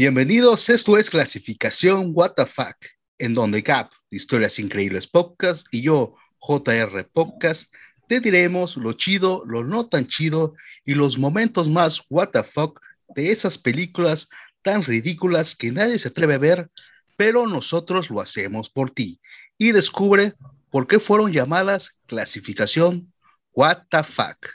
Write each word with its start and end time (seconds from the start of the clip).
Bienvenidos, 0.00 0.68
esto 0.68 0.96
es 0.96 1.10
Clasificación 1.10 2.12
What 2.14 2.34
the 2.36 2.46
Fuck, 2.46 2.76
en 3.18 3.34
donde 3.34 3.62
Gap, 3.62 3.90
de 4.12 4.16
Historias 4.16 4.60
Increíbles 4.60 5.08
Podcast, 5.08 5.66
y 5.72 5.82
yo, 5.82 6.14
JR 6.38 7.04
Podcast, 7.12 7.74
te 8.06 8.20
diremos 8.20 8.76
lo 8.76 8.92
chido, 8.92 9.42
lo 9.44 9.64
no 9.64 9.88
tan 9.88 10.06
chido 10.06 10.54
y 10.84 10.94
los 10.94 11.18
momentos 11.18 11.68
más 11.68 12.02
What 12.10 12.28
the 12.28 12.44
Fuck 12.44 12.80
de 13.08 13.32
esas 13.32 13.58
películas 13.58 14.28
tan 14.62 14.84
ridículas 14.84 15.56
que 15.56 15.72
nadie 15.72 15.98
se 15.98 16.10
atreve 16.10 16.34
a 16.34 16.38
ver, 16.38 16.70
pero 17.16 17.48
nosotros 17.48 18.08
lo 18.08 18.20
hacemos 18.20 18.70
por 18.70 18.92
ti. 18.92 19.20
Y 19.58 19.72
descubre 19.72 20.34
por 20.70 20.86
qué 20.86 21.00
fueron 21.00 21.32
llamadas 21.32 21.96
Clasificación 22.06 23.12
What 23.50 23.78
the 23.90 24.04
Fuck. 24.04 24.46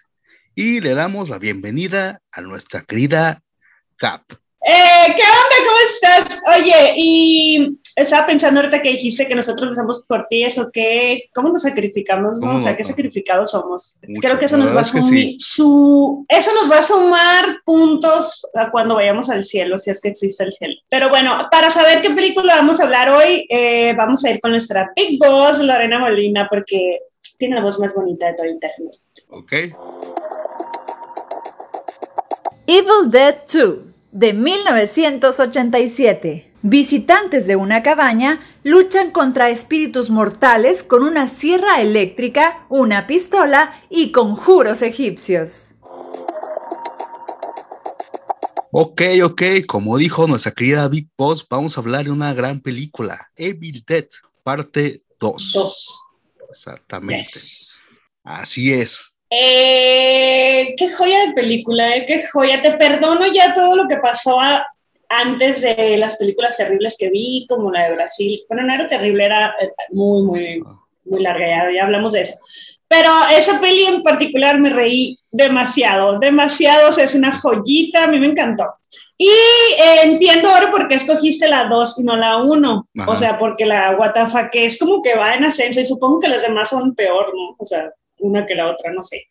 Y 0.55 0.79
le 0.79 0.93
damos 0.93 1.27
la 1.27 1.37
bienvenida 1.37 2.21
a 2.31 2.39
nuestra 2.39 2.85
querida 2.85 3.43
Gap. 3.99 4.41
Eh, 4.65 5.13
¿Qué 5.15 5.21
onda? 5.21 5.55
¿Cómo 5.65 5.77
estás? 5.83 6.41
Oye, 6.57 6.93
y 6.95 7.77
estaba 7.97 8.25
pensando 8.25 8.61
ahorita 8.61 8.81
que 8.81 8.91
dijiste 8.91 9.27
que 9.27 9.35
nosotros 9.35 9.63
empezamos 9.63 10.05
por 10.07 10.25
ti, 10.27 10.43
¿eso 10.43 10.69
qué? 10.71 11.25
¿Cómo 11.35 11.49
nos 11.49 11.63
sacrificamos? 11.63 12.39
No? 12.39 12.55
O 12.55 12.59
sea, 12.61 12.75
¿qué 12.75 12.83
sacrificados 12.83 13.51
somos? 13.51 13.99
Mucho, 14.07 14.21
Creo 14.21 14.39
que 14.39 14.45
eso 14.45 14.57
la 14.57 14.63
nos 14.63 14.73
va 14.73 14.79
a 14.79 14.83
verdad 14.83 14.87
es 14.87 15.01
que 15.01 15.01
sumir, 15.01 15.31
sí. 15.33 15.37
su, 15.39 16.25
eso 16.29 16.51
nos 16.53 16.71
va 16.71 16.77
a 16.77 16.81
sumar 16.81 17.57
puntos 17.65 18.47
a 18.55 18.71
cuando 18.71 18.95
vayamos 18.95 19.29
al 19.29 19.43
cielo, 19.43 19.77
si 19.77 19.91
es 19.91 19.99
que 19.99 20.09
existe 20.09 20.43
el 20.45 20.53
cielo. 20.53 20.75
Pero 20.89 21.09
bueno, 21.09 21.47
para 21.51 21.69
saber 21.69 22.01
qué 22.01 22.11
película 22.11 22.55
vamos 22.55 22.79
a 22.79 22.85
hablar 22.85 23.09
hoy, 23.09 23.45
eh, 23.49 23.93
vamos 23.97 24.23
a 24.23 24.31
ir 24.31 24.39
con 24.39 24.51
nuestra 24.51 24.91
Big 24.95 25.19
Boss, 25.19 25.59
Lorena 25.59 25.99
Molina, 25.99 26.47
porque 26.49 26.99
tiene 27.37 27.55
la 27.55 27.61
voz 27.61 27.79
más 27.79 27.93
bonita 27.93 28.27
de 28.27 28.33
todo 28.33 28.47
internet. 28.47 28.95
¿Ok? 29.29 29.53
Evil 32.65 33.11
Dead 33.11 33.35
2, 33.53 33.92
de 34.13 34.33
1987. 34.33 36.53
Visitantes 36.61 37.45
de 37.45 37.57
una 37.57 37.83
cabaña 37.83 38.39
luchan 38.63 39.11
contra 39.11 39.49
espíritus 39.49 40.09
mortales 40.09 40.81
con 40.83 41.03
una 41.03 41.27
sierra 41.27 41.81
eléctrica, 41.81 42.65
una 42.69 43.05
pistola 43.05 43.83
y 43.89 44.13
conjuros 44.13 44.81
egipcios. 44.81 45.75
Ok, 48.71 49.01
ok, 49.23 49.41
como 49.67 49.97
dijo 49.97 50.25
nuestra 50.25 50.53
querida 50.53 50.87
Big 50.87 51.09
Boss, 51.17 51.45
vamos 51.49 51.77
a 51.77 51.81
hablar 51.81 52.05
de 52.05 52.11
una 52.11 52.33
gran 52.33 52.61
película, 52.61 53.29
Evil 53.35 53.83
Dead, 53.85 54.07
parte 54.43 55.03
2. 55.19 55.51
Dos. 55.53 55.99
Exactamente. 56.49 57.23
Yes. 57.23 57.83
Así 58.23 58.71
es. 58.71 59.12
Eh, 59.35 60.73
qué 60.77 60.91
joya 60.91 61.27
de 61.27 61.33
película, 61.33 61.95
eh, 61.95 62.05
qué 62.05 62.23
joya. 62.31 62.61
Te 62.61 62.71
perdono 62.77 63.25
ya 63.33 63.53
todo 63.53 63.75
lo 63.75 63.87
que 63.87 63.97
pasó 63.97 64.39
a- 64.39 64.65
antes 65.09 65.61
de 65.61 65.97
las 65.97 66.17
películas 66.17 66.57
terribles 66.57 66.95
que 66.97 67.09
vi, 67.09 67.45
como 67.49 67.71
la 67.71 67.85
de 67.85 67.95
Brasil. 67.95 68.39
Bueno, 68.49 68.63
no 68.63 68.73
era 68.73 68.87
terrible, 68.87 69.25
era 69.25 69.55
eh, 69.59 69.69
muy, 69.91 70.23
muy, 70.23 70.63
muy 71.05 71.21
larga, 71.21 71.45
ya, 71.47 71.63
ya 71.75 71.83
hablamos 71.83 72.13
de 72.13 72.21
eso. 72.21 72.35
Pero 72.87 73.09
esa 73.35 73.59
peli 73.59 73.83
en 73.85 74.01
particular 74.03 74.59
me 74.59 74.69
reí 74.69 75.15
demasiado, 75.31 76.19
demasiado, 76.19 76.89
o 76.89 76.91
sea, 76.91 77.03
es 77.05 77.15
una 77.15 77.31
joyita, 77.31 78.03
a 78.03 78.07
mí 78.07 78.19
me 78.19 78.27
encantó. 78.27 78.65
Y 79.17 79.27
eh, 79.29 80.01
entiendo 80.03 80.49
ahora 80.49 80.69
por 80.69 80.87
qué 80.87 80.95
escogiste 80.95 81.47
la 81.47 81.65
2 81.65 81.99
y 81.99 82.03
no 82.03 82.15
la 82.15 82.37
1. 82.43 82.87
Ajá. 82.99 83.11
O 83.11 83.15
sea, 83.15 83.37
porque 83.39 83.65
la 83.65 83.91
WTF 83.97 84.49
que 84.51 84.65
es 84.65 84.77
como 84.77 85.01
que 85.01 85.15
va 85.15 85.33
en 85.35 85.45
ascenso 85.45 85.79
y 85.79 85.85
supongo 85.85 86.19
que 86.19 86.27
las 86.27 86.41
demás 86.43 86.69
son 86.69 86.93
peor, 86.93 87.31
¿no? 87.35 87.55
O 87.57 87.65
sea, 87.65 87.91
una 88.23 88.45
que 88.45 88.55
la 88.55 88.71
otra, 88.71 88.91
no 88.91 89.01
sé. 89.03 89.27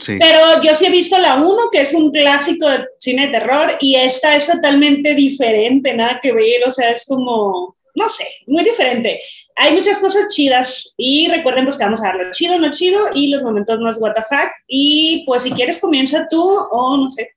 Sí. 0.00 0.16
Pero 0.18 0.62
yo 0.62 0.74
sí 0.74 0.86
he 0.86 0.90
visto 0.90 1.18
la 1.18 1.36
1, 1.36 1.56
que 1.72 1.80
es 1.80 1.94
un 1.94 2.10
clásico 2.10 2.68
de 2.68 2.84
cine 2.98 3.26
de 3.26 3.38
terror, 3.38 3.76
y 3.80 3.96
esta 3.96 4.36
es 4.36 4.46
totalmente 4.46 5.14
diferente, 5.14 5.94
nada 5.94 6.20
que 6.22 6.32
ver, 6.32 6.62
o 6.66 6.70
sea, 6.70 6.90
es 6.90 7.04
como, 7.06 7.76
no 7.94 8.08
sé, 8.08 8.26
muy 8.46 8.62
diferente. 8.62 9.20
Hay 9.56 9.72
muchas 9.72 9.98
cosas 9.98 10.34
chidas, 10.34 10.94
y 10.98 11.28
recuerden 11.28 11.64
pues 11.64 11.78
que 11.78 11.84
vamos 11.84 12.02
a 12.02 12.12
lo 12.12 12.30
chido, 12.30 12.58
no 12.58 12.70
chido, 12.70 13.00
y 13.14 13.28
los 13.28 13.42
momentos 13.42 13.78
más 13.80 14.00
what 14.00 14.12
the 14.14 14.22
fuck, 14.22 14.50
y 14.66 15.24
pues 15.26 15.42
si 15.42 15.52
quieres 15.52 15.78
comienza 15.78 16.26
tú, 16.30 16.42
o 16.42 16.96
no 16.98 17.08
sé, 17.08 17.30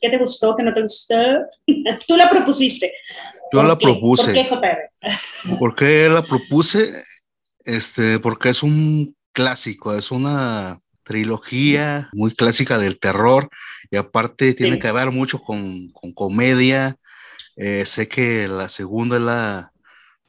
¿qué 0.00 0.08
te 0.08 0.18
gustó, 0.18 0.54
qué 0.56 0.62
no 0.62 0.72
te 0.72 0.82
gustó? 0.82 1.14
tú 2.08 2.16
la 2.16 2.30
propusiste. 2.30 2.92
Yo 3.52 3.60
¿Por 3.60 3.66
la 3.68 3.78
qué? 3.78 3.84
propuse. 3.84 4.24
¿Por 4.24 4.34
qué, 4.34 4.44
JR? 4.44 5.58
¿Por 5.58 5.76
qué 5.76 6.08
la 6.08 6.22
propuse? 6.22 6.92
Este, 7.64 8.18
porque 8.20 8.50
es 8.50 8.62
un 8.62 9.16
clásico, 9.36 9.94
es 9.94 10.10
una 10.10 10.80
trilogía 11.04 12.08
muy 12.14 12.32
clásica 12.32 12.78
del 12.78 12.98
terror 12.98 13.48
y 13.90 13.96
aparte 13.98 14.54
tiene 14.54 14.76
Sí. 14.76 14.80
que 14.80 14.92
ver 14.92 15.10
mucho 15.12 15.40
con, 15.40 15.90
con 15.92 16.12
comedia. 16.12 16.96
Eh, 17.56 17.84
sé 17.86 18.08
que 18.08 18.48
la 18.48 18.68
segunda 18.68 19.16
es 19.16 19.22
la, 19.22 19.72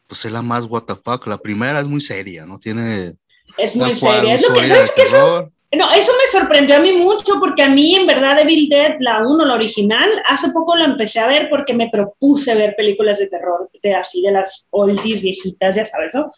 pues 0.07 0.25
es 0.25 0.31
la 0.31 0.41
más 0.41 0.66
what 0.66 0.84
the 0.84 0.95
fuck. 0.95 1.25
La 1.25 1.38
primera 1.38 1.79
es 1.79 1.88
muy 1.88 2.01
seria, 2.01 2.45
¿no? 2.45 2.59
Tiene 2.59 3.16
Es 3.57 3.75
muy 3.78 3.95
seria. 3.95 4.34
Es 4.34 4.41
lo 4.47 4.53
que, 4.53 4.68
¿sabes 4.68 4.91
qué? 4.95 5.03
Eso. 5.03 5.51
No, 5.77 5.91
eso 5.93 6.11
me 6.13 6.39
sorprendió 6.39 6.77
a 6.77 6.79
mí 6.79 6.93
mucho 6.93 7.35
porque 7.39 7.61
a 7.61 7.69
mí 7.69 7.95
en 7.95 8.07
verdad 8.07 8.39
Evil 8.39 8.67
Dead, 8.67 8.95
la 8.99 9.25
1, 9.25 9.45
la 9.45 9.53
original, 9.53 10.09
hace 10.25 10.49
poco 10.51 10.75
la 10.75 10.85
empecé 10.85 11.19
a 11.19 11.27
ver 11.27 11.49
porque 11.49 11.73
me 11.73 11.89
propuse 11.89 12.55
ver 12.55 12.75
películas 12.75 13.19
de 13.19 13.27
terror, 13.27 13.69
de 13.83 13.95
así 13.95 14.21
de 14.21 14.31
las 14.31 14.69
oldies 14.71 15.21
viejitas, 15.21 15.75
ya 15.75 15.85
sabes, 15.85 16.15
¿no? 16.15 16.29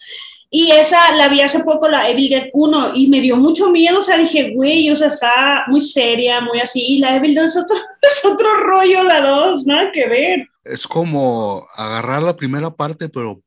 Y 0.50 0.72
esa 0.72 1.16
la 1.16 1.29
vi 1.29 1.41
hace 1.41 1.63
poco, 1.63 1.88
la 1.88 2.09
Evil 2.09 2.29
Dead 2.29 2.50
1, 2.53 2.91
y 2.95 3.07
me 3.07 3.22
dio 3.22 3.38
mucho 3.38 3.69
miedo, 3.69 4.00
o 4.00 4.01
sea, 4.01 4.17
dije, 4.17 4.51
güey, 4.55 4.89
o 4.89 4.95
sea, 4.95 5.07
está 5.07 5.66
muy 5.67 5.79
seria, 5.79 6.41
muy 6.41 6.59
así, 6.59 6.81
y 6.81 7.00
la 7.00 7.16
Evil 7.16 7.35
Dead 7.35 7.45
es 7.45 7.56
otro, 7.56 7.75
es 8.01 8.25
otro 8.25 8.53
rollo, 8.63 9.03
la 9.03 9.21
2, 9.21 9.66
nada 9.67 9.91
que 9.91 10.07
ver. 10.07 10.47
Es 10.63 10.88
como 10.88 11.67
agarrar 11.75 12.23
la 12.23 12.35
primera 12.35 12.71
parte, 12.71 13.09
pero 13.09 13.41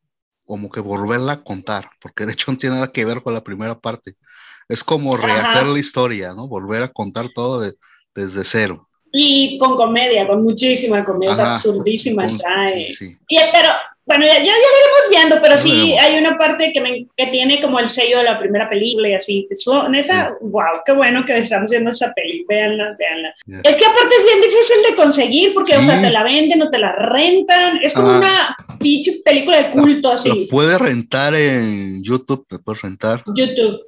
como 0.46 0.70
que 0.70 0.80
volverla 0.80 1.32
a 1.32 1.42
contar, 1.42 1.90
porque 2.00 2.24
de 2.24 2.32
hecho 2.32 2.52
no 2.52 2.58
tiene 2.58 2.76
nada 2.76 2.92
que 2.92 3.04
ver 3.04 3.22
con 3.22 3.34
la 3.34 3.42
primera 3.42 3.78
parte. 3.78 4.14
Es 4.72 4.82
como 4.84 5.16
rehacer 5.16 5.62
Ajá. 5.62 5.64
la 5.64 5.78
historia, 5.78 6.32
¿no? 6.32 6.48
Volver 6.48 6.82
a 6.82 6.88
contar 6.88 7.28
todo 7.34 7.60
de- 7.60 7.74
desde 8.14 8.42
cero. 8.44 8.88
Y 9.12 9.58
con 9.58 9.76
comedia, 9.76 10.26
con 10.26 10.42
muchísima 10.42 11.04
comedia, 11.04 11.30
o 11.32 11.34
Ajá. 11.34 11.50
absurdísima 11.50 12.26
Con- 12.26 12.34
eh. 12.68 12.86
sí, 12.88 13.08
sí. 13.08 13.16
Y, 13.28 13.36
pero, 13.52 13.68
bueno, 14.06 14.24
ya, 14.24 14.38
ya, 14.38 14.44
ya 14.44 14.50
lo 14.50 14.52
iremos 14.54 15.10
viendo, 15.10 15.34
pero 15.42 15.54
Ya 15.54 15.60
sí 15.60 15.70
veremos. 15.70 16.00
hay 16.02 16.18
una 16.18 16.38
parte 16.38 16.72
que, 16.72 16.80
me, 16.80 17.06
que 17.16 17.26
tiene 17.26 17.60
como 17.60 17.78
el 17.78 17.88
sello 17.90 18.18
de 18.18 18.24
la 18.24 18.38
primera 18.38 18.68
película 18.70 19.10
y 19.10 19.14
así. 19.14 19.46
Eso, 19.50 19.86
neta, 19.90 20.32
wow, 20.40 20.80
qué 20.86 20.92
bueno 20.92 21.24
que 21.26 21.36
estamos 21.36 21.70
viendo 21.70 21.90
esa 21.90 22.10
peli. 22.14 22.44
Véanla, 22.48 22.96
véanla. 22.98 23.34
Ya. 23.46 23.60
Es 23.64 23.76
que 23.76 23.84
aparte 23.84 24.14
es 24.16 24.24
bien 24.24 24.40
difícil 24.40 24.76
de 24.90 24.96
conseguir 24.96 25.52
porque, 25.54 25.76
o 25.76 25.80
Sí. 25.80 25.84
sea, 25.86 26.00
te 26.00 26.10
la 26.10 26.24
venden 26.24 26.62
o 26.62 26.70
te 26.70 26.78
la 26.78 26.92
rentan. 26.92 27.80
Es 27.82 27.92
como 27.94 28.08
Ah. 28.12 28.16
una 28.16 28.56
pinche 28.78 29.12
película 29.24 29.58
de 29.62 29.70
culto 29.70 30.08
Lo 30.08 30.14
así. 30.14 30.48
puedes 30.50 30.80
rentar 30.80 31.34
en 31.34 32.02
YouTube, 32.02 32.46
te 32.48 32.58
puedes 32.58 32.80
rentar. 32.82 33.22
YouTube, 33.36 33.78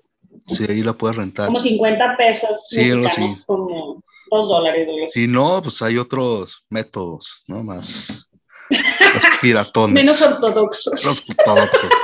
Sí, 0.46 0.64
ahí 0.68 0.82
la 0.82 0.92
puedes 0.92 1.16
rentar. 1.16 1.46
como 1.46 1.58
50 1.58 2.16
pesos 2.16 2.66
Sí, 2.68 2.76
mexicanos, 2.76 3.32
así. 3.34 3.44
como 3.46 4.02
2 4.30 4.48
dólares. 4.48 4.88
Si 5.12 5.26
no, 5.26 5.62
pues 5.62 5.80
hay 5.82 5.96
otros 5.98 6.64
métodos, 6.70 7.42
¿no? 7.46 7.62
Más, 7.62 8.28
más 8.70 9.38
piratones. 9.40 9.94
Menos 9.94 10.20
ortodoxos. 10.22 11.04
Los 11.04 11.24
ortodoxos. 11.28 11.90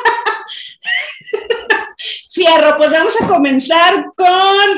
Fierro, 2.32 2.76
pues 2.76 2.92
vamos 2.92 3.20
a 3.20 3.26
comenzar 3.26 4.04
con 4.16 4.28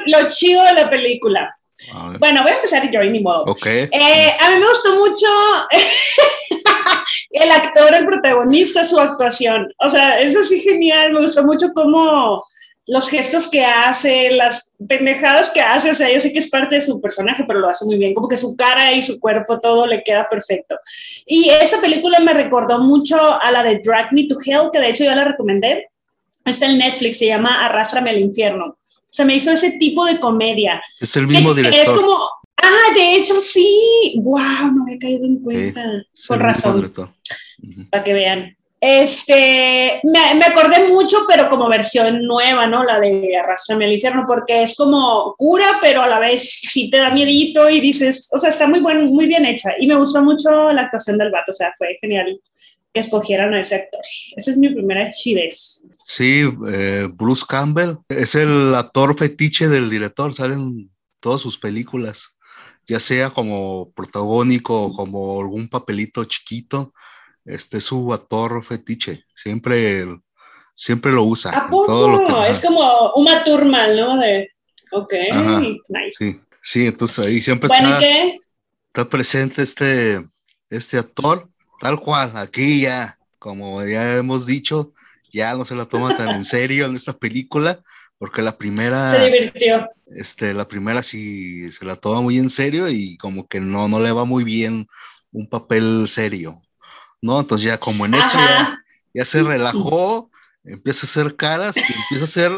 lo 0.06 0.28
chido 0.28 0.62
de 0.64 0.74
la 0.74 0.90
película. 0.90 1.54
Bueno, 2.18 2.42
voy 2.42 2.52
a 2.52 2.54
empezar 2.56 2.88
yo 2.90 3.00
ni 3.02 3.20
modo. 3.20 3.44
Ok. 3.44 3.66
Eh, 3.66 4.36
a 4.38 4.50
mí 4.50 4.56
me 4.60 4.66
gustó 4.68 4.94
mucho 4.94 5.26
el 7.30 7.50
actor, 7.50 7.92
el 7.94 8.06
protagonista, 8.06 8.84
su 8.84 8.98
actuación. 9.00 9.72
O 9.78 9.88
sea, 9.88 10.20
es 10.20 10.36
así 10.36 10.60
genial. 10.60 11.12
Me 11.12 11.20
gustó 11.20 11.42
mucho 11.44 11.66
cómo 11.74 12.44
los 12.86 13.08
gestos 13.08 13.48
que 13.48 13.64
hace, 13.64 14.30
las 14.32 14.72
pendejadas 14.88 15.50
que 15.50 15.60
hace. 15.60 15.90
O 15.90 15.94
sea, 15.94 16.12
yo 16.12 16.20
sé 16.20 16.32
que 16.32 16.40
es 16.40 16.50
parte 16.50 16.74
de 16.76 16.80
su 16.80 17.00
personaje, 17.00 17.44
pero 17.46 17.60
lo 17.60 17.68
hace 17.68 17.84
muy 17.84 17.96
bien. 17.98 18.12
Como 18.14 18.28
que 18.28 18.36
su 18.36 18.56
cara 18.56 18.92
y 18.92 19.02
su 19.02 19.20
cuerpo, 19.20 19.60
todo 19.60 19.86
le 19.86 20.02
queda 20.02 20.28
perfecto. 20.28 20.76
Y 21.26 21.48
esa 21.48 21.80
película 21.80 22.18
me 22.20 22.34
recordó 22.34 22.80
mucho 22.80 23.16
a 23.40 23.50
la 23.52 23.62
de 23.62 23.80
Drag 23.84 24.12
Me 24.12 24.26
to 24.26 24.36
Hell, 24.44 24.70
que 24.72 24.80
de 24.80 24.88
hecho 24.90 25.04
ya 25.04 25.14
la 25.14 25.24
recomendé. 25.24 25.88
Está 26.44 26.66
en 26.66 26.78
Netflix, 26.78 27.18
se 27.18 27.26
llama 27.26 27.64
Arrástrame 27.66 28.10
al 28.10 28.18
infierno. 28.18 28.76
Se 29.06 29.24
me 29.24 29.36
hizo 29.36 29.52
ese 29.52 29.72
tipo 29.78 30.04
de 30.06 30.18
comedia. 30.18 30.82
Es 31.00 31.14
el 31.16 31.26
mismo 31.28 31.52
Es- 31.52 31.58
Es 31.58 31.62
director. 31.70 31.96
como, 31.96 32.18
ah, 32.56 32.94
de 32.96 33.14
hecho 33.16 33.34
sí. 33.40 34.14
Wow, 34.24 34.72
no 34.74 34.82
había 34.84 34.98
caído 34.98 35.24
en 35.26 35.36
cuenta. 35.40 35.84
El 35.84 36.06
mismo 36.12 36.36
razón, 36.36 36.76
director. 36.76 37.10
Para 37.90 38.02
que 38.02 38.12
vean. 38.12 38.56
Este, 38.84 40.00
me, 40.02 40.34
me 40.34 40.44
acordé 40.44 40.88
mucho, 40.88 41.18
pero 41.28 41.48
como 41.48 41.68
versión 41.68 42.24
nueva, 42.26 42.66
¿no? 42.66 42.82
La 42.82 42.98
de 42.98 43.38
Arrastrame 43.38 43.84
al 43.84 43.92
infierno, 43.92 44.24
porque 44.26 44.64
es 44.64 44.74
como 44.74 45.36
cura, 45.38 45.78
pero 45.80 46.02
a 46.02 46.08
la 46.08 46.18
vez 46.18 46.42
sí 46.62 46.90
te 46.90 46.96
da 46.96 47.12
miedito 47.12 47.70
y 47.70 47.80
dices, 47.80 48.28
o 48.32 48.40
sea, 48.40 48.50
está 48.50 48.66
muy, 48.66 48.80
buen, 48.80 49.06
muy 49.14 49.28
bien 49.28 49.44
hecha. 49.44 49.70
Y 49.78 49.86
me 49.86 49.94
gustó 49.94 50.24
mucho 50.24 50.72
la 50.72 50.82
actuación 50.82 51.16
del 51.16 51.30
vato, 51.30 51.52
o 51.52 51.54
sea, 51.54 51.70
fue 51.78 51.96
genial 52.00 52.40
que 52.92 52.98
escogieran 52.98 53.54
a 53.54 53.60
ese 53.60 53.76
actor. 53.76 54.00
Esa 54.36 54.50
es 54.50 54.58
mi 54.58 54.68
primera 54.68 55.08
chidez. 55.10 55.84
Sí, 56.04 56.42
eh, 56.68 57.08
Bruce 57.14 57.44
Campbell 57.48 57.98
es 58.08 58.34
el 58.34 58.74
actor 58.74 59.16
fetiche 59.16 59.68
del 59.68 59.90
director, 59.90 60.34
salen 60.34 60.90
todas 61.20 61.40
sus 61.40 61.56
películas. 61.56 62.34
ya 62.88 62.98
sea 62.98 63.30
como 63.30 63.92
protagónico 63.92 64.86
o 64.86 64.92
como 64.92 65.40
algún 65.40 65.68
papelito 65.68 66.24
chiquito, 66.24 66.92
este 67.44 67.78
es 67.78 67.84
su 67.84 68.12
actor 68.12 68.64
fetiche, 68.64 69.24
siempre, 69.34 70.06
siempre 70.74 71.12
lo 71.12 71.24
usa. 71.24 71.50
¿A 71.50 71.66
poco? 71.66 72.44
es 72.44 72.60
como 72.60 73.12
Uma 73.14 73.42
Thurman, 73.44 73.96
¿no? 73.96 74.18
De, 74.18 74.50
ok, 74.90 75.12
nice. 75.88 76.10
Sí, 76.12 76.40
sí, 76.60 76.86
entonces 76.86 77.26
ahí 77.26 77.40
siempre 77.40 77.68
está, 77.72 78.00
está 78.86 79.08
presente 79.08 79.62
este, 79.62 80.20
este 80.70 80.98
actor, 80.98 81.48
tal 81.80 82.00
cual, 82.00 82.32
aquí 82.36 82.82
ya, 82.82 83.18
como 83.38 83.84
ya 83.84 84.16
hemos 84.16 84.46
dicho, 84.46 84.92
ya 85.32 85.54
no 85.54 85.64
se 85.64 85.74
la 85.74 85.86
toma 85.86 86.16
tan 86.16 86.30
en 86.30 86.44
serio 86.44 86.86
en 86.86 86.94
esta 86.94 87.14
película, 87.14 87.80
porque 88.18 88.42
la 88.42 88.56
primera... 88.56 89.06
Se 89.06 89.24
divirtió. 89.24 89.88
Este, 90.14 90.52
la 90.52 90.68
primera 90.68 91.02
sí 91.02 91.72
se 91.72 91.84
la 91.84 91.96
toma 91.96 92.20
muy 92.20 92.38
en 92.38 92.50
serio 92.50 92.88
y 92.88 93.16
como 93.16 93.48
que 93.48 93.60
no, 93.60 93.88
no 93.88 93.98
le 93.98 94.12
va 94.12 94.24
muy 94.24 94.44
bien 94.44 94.86
un 95.32 95.48
papel 95.48 96.06
serio, 96.06 96.62
¿no? 97.22 97.40
Entonces 97.40 97.66
ya 97.66 97.78
como 97.78 98.04
en 98.04 98.14
esta 98.14 98.84
ya, 99.14 99.24
se 99.24 99.42
relajó, 99.42 100.30
empieza 100.64 101.06
a 101.06 101.08
hacer 101.08 101.36
caras 101.36 101.76
y 101.76 101.80
empieza 101.80 102.22
a 102.22 102.24
hacer 102.24 102.52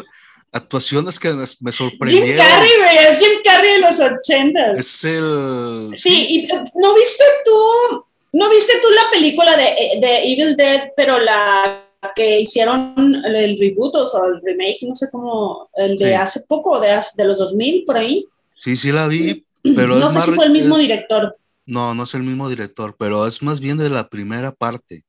actuaciones 0.52 1.18
que 1.18 1.32
me, 1.32 1.72
sorprendieron. 1.72 2.28
Jim 2.28 2.36
Carrey, 2.36 2.70
güey, 2.78 2.96
es 3.08 3.18
Jim 3.18 3.38
Carrey 3.44 3.72
de 3.72 3.78
los 3.80 4.00
80. 4.00 4.72
Es 4.72 5.04
el... 5.04 5.92
Sí, 5.96 6.26
y 6.28 6.48
¿no 6.76 6.94
viste 6.94 7.24
tú, 7.44 8.04
no 8.32 8.50
viste 8.50 8.72
tú 8.80 8.88
la 8.90 9.10
película 9.12 9.56
de, 9.56 10.00
de 10.00 10.32
Evil 10.32 10.56
Dead, 10.56 10.82
pero 10.96 11.18
la 11.18 11.84
que 12.14 12.40
hicieron 12.40 13.24
el 13.24 13.56
reboot 13.58 13.94
o 13.96 14.26
el 14.26 14.40
remake, 14.42 14.78
no 14.82 14.94
sé 14.94 15.06
cómo, 15.10 15.68
el 15.76 15.96
de 15.98 16.14
hace 16.14 16.40
poco, 16.48 16.80
de, 16.80 17.00
de 17.16 17.24
los 17.24 17.38
2000, 17.38 17.84
por 17.84 17.96
ahí. 17.96 18.26
Sí, 18.56 18.76
sí 18.76 18.92
la 18.92 19.06
vi, 19.08 19.44
pero... 19.74 19.96
no 19.96 20.10
sé 20.10 20.20
si 20.20 20.32
fue 20.32 20.46
el 20.46 20.52
mismo 20.52 20.76
director. 20.76 21.36
No, 21.66 21.94
no 21.94 22.04
es 22.04 22.14
el 22.14 22.22
mismo 22.22 22.48
director, 22.48 22.94
pero 22.98 23.26
es 23.26 23.42
más 23.42 23.60
bien 23.60 23.78
de 23.78 23.88
la 23.88 24.08
primera 24.08 24.52
parte. 24.52 25.04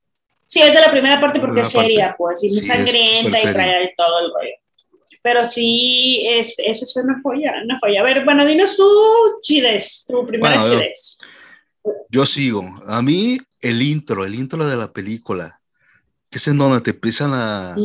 Sí, 0.46 0.62
es 0.62 0.74
de 0.74 0.82
la 0.82 0.92
primera 0.92 1.20
parte 1.20 1.40
porque 1.40 1.62
es 1.62 1.70
seria, 1.70 2.16
pues, 2.18 2.44
y 2.44 2.52
muy 2.52 2.62
sangrienta 2.62 3.40
y 3.40 3.54
trae 3.54 3.94
todo 3.98 4.20
el 4.20 4.32
rollo. 4.34 4.56
Pero 5.22 5.44
sí, 5.44 6.24
es, 6.28 6.56
eso 6.60 6.86
es 6.86 6.96
una 7.04 7.20
joya, 7.22 7.56
una 7.64 7.80
joya. 7.80 8.02
A 8.02 8.04
ver, 8.04 8.24
bueno, 8.24 8.46
dinos 8.46 8.78
tú, 8.78 8.88
Chides, 9.42 10.06
tu 10.08 10.26
primera 10.26 10.62
Chides. 10.62 11.20
yo 12.10 12.26
sigo. 12.26 12.64
A 12.88 13.02
mí, 13.02 13.38
el 13.62 13.82
intro, 13.82 14.24
el 14.24 14.36
intro 14.36 14.68
de 14.68 14.78
la 14.78 14.92
película 14.94 15.60
es 16.36 16.48
en 16.48 16.58
donde 16.58 16.82
te 16.82 16.92
empiezan 16.92 17.32
a, 17.34 17.76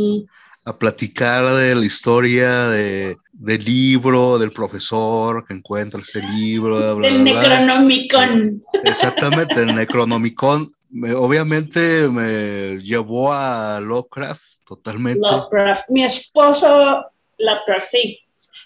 a 0.65 0.79
platicar 0.79 1.51
de 1.55 1.75
la 1.75 1.87
historia 1.87 2.69
de, 2.69 3.17
del 3.41 3.65
libro, 3.65 4.39
del 4.39 4.53
profesor 4.53 5.45
que 5.47 5.55
encuentra 5.55 6.01
ese 6.01 6.23
libro. 6.35 6.97
del 6.97 7.25
Necronomicon. 7.25 8.61
Exactamente, 8.85 9.63
el 9.63 9.75
Necronomicon. 9.75 10.71
obviamente 11.17 12.09
me 12.09 12.79
llevó 12.83 13.33
a 13.33 13.81
Lovecraft 13.81 14.43
totalmente. 14.67 15.21
Lovecraft, 15.21 15.89
mi 15.89 16.05
esposo 16.05 17.07
Lovecraft, 17.39 17.87
sí. 17.87 18.19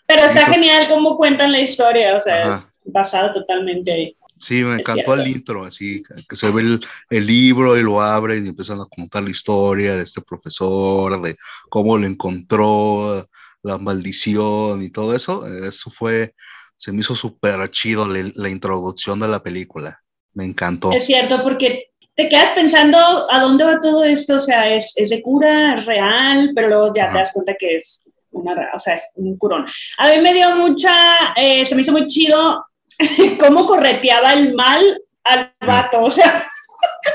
Pero 0.06 0.22
está 0.24 0.46
genial 0.46 0.88
cómo 0.88 1.16
cuentan 1.16 1.52
la 1.52 1.60
historia, 1.60 2.16
o 2.16 2.20
sea, 2.20 2.68
basado 2.86 3.32
totalmente 3.32 3.92
ahí. 3.92 4.16
Sí, 4.38 4.64
me 4.64 4.74
encantó 4.74 5.14
el 5.14 5.28
intro, 5.28 5.64
así 5.64 6.02
que 6.28 6.36
se 6.36 6.50
ve 6.50 6.80
el, 7.10 7.26
libro 7.26 7.78
y 7.78 7.82
lo 7.82 8.02
abren 8.02 8.44
y 8.44 8.48
empiezan 8.48 8.80
a 8.80 8.86
contar 8.86 9.22
la 9.22 9.30
historia 9.30 9.96
de 9.96 10.02
este 10.02 10.20
profesor, 10.20 11.22
de 11.22 11.36
cómo 11.70 11.96
lo 11.96 12.06
encontró, 12.06 13.26
la 13.64 13.78
maldición 13.78 14.82
y 14.82 14.90
todo 14.90 15.16
eso. 15.16 15.44
Eso 15.46 15.90
fue, 15.90 16.34
se 16.76 16.92
me 16.92 17.00
hizo 17.00 17.14
súper 17.14 17.68
chido 17.70 18.06
la, 18.06 18.48
introducción 18.48 19.18
de 19.18 19.28
la 19.28 19.42
película. 19.42 19.98
Me 20.34 20.44
encantó. 20.44 20.92
Es 20.92 21.06
cierto, 21.06 21.42
porque 21.42 21.90
te 22.14 22.28
quedas 22.28 22.50
pensando 22.50 22.98
a 23.30 23.40
dónde 23.40 23.64
va 23.64 23.80
todo 23.80 24.04
esto, 24.04 24.36
o 24.36 24.38
sea, 24.38 24.72
es, 24.72 24.92
es 24.96 25.10
de 25.10 25.22
cura, 25.22 25.74
es 25.74 25.86
real, 25.86 26.52
pero 26.54 26.68
luego 26.68 26.92
ya 26.94 27.10
te 27.10 27.18
das 27.18 27.32
cuenta 27.32 27.54
que 27.58 27.76
es 27.76 28.04
una, 28.30 28.54
o 28.72 28.78
sea, 28.78 28.94
es 28.94 29.10
un 29.16 29.36
curón. 29.36 29.64
A 29.98 30.08
mí 30.08 30.18
me 30.20 30.34
dio 30.34 30.54
mucha, 30.56 30.92
eh, 31.36 31.64
se 31.64 31.74
me 31.74 31.80
hizo 31.80 31.92
muy 31.92 32.06
chido 32.06 32.64
cómo 33.40 33.66
correteaba 33.66 34.34
el 34.34 34.54
mal 34.54 34.82
al 35.24 35.54
vato, 35.66 36.02
o 36.02 36.10
sea, 36.10 36.46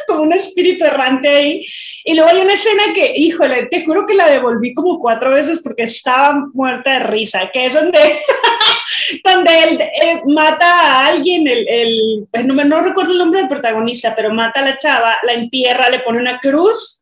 como 0.07 0.23
un 0.23 0.33
espíritu 0.33 0.85
errante 0.85 1.27
ahí. 1.27 1.61
Y 2.03 2.13
luego 2.13 2.29
hay 2.29 2.41
una 2.41 2.53
escena 2.53 2.83
que, 2.93 3.13
híjole, 3.15 3.67
te 3.67 3.85
juro 3.85 4.05
que 4.05 4.15
la 4.15 4.27
devolví 4.27 4.73
como 4.73 4.99
cuatro 4.99 5.31
veces 5.31 5.61
porque 5.63 5.83
estaba 5.83 6.35
muerta 6.53 6.93
de 6.93 6.99
risa, 6.99 7.49
que 7.51 7.65
es 7.65 7.73
donde, 7.73 7.99
donde 9.23 9.63
él 9.63 9.81
eh, 9.81 10.21
mata 10.27 10.65
a 10.65 11.07
alguien, 11.07 11.47
el, 11.47 11.67
el 11.67 12.27
pues 12.31 12.45
no, 12.45 12.53
no, 12.53 12.81
recuerdo 12.81 13.11
el 13.11 13.19
nombre 13.19 13.41
del 13.41 13.49
protagonista, 13.49 14.15
pero 14.15 14.33
mata 14.33 14.59
a 14.61 14.65
la 14.65 14.77
chava, 14.77 15.17
la 15.23 15.33
entierra, 15.33 15.89
le 15.89 15.99
pone 15.99 16.19
una 16.19 16.39
cruz. 16.39 17.01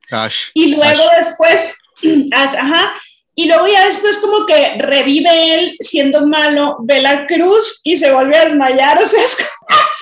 y 0.53 0.75
luego 0.75 1.03
después, 1.17 1.77
ajá, 2.33 2.93
y 3.39 3.45
luego 3.45 3.67
ya 3.67 3.85
después 3.85 4.17
como 4.17 4.47
que 4.47 4.77
revive 4.79 5.53
él 5.53 5.77
siendo 5.79 6.25
malo, 6.25 6.77
ve 6.81 6.99
la 7.03 7.27
cruz 7.27 7.81
y 7.83 7.95
se 7.95 8.11
vuelve 8.11 8.35
a 8.35 8.45
desmayar, 8.45 8.97
o 9.01 9.05
sea, 9.05 9.23
es, 9.23 9.37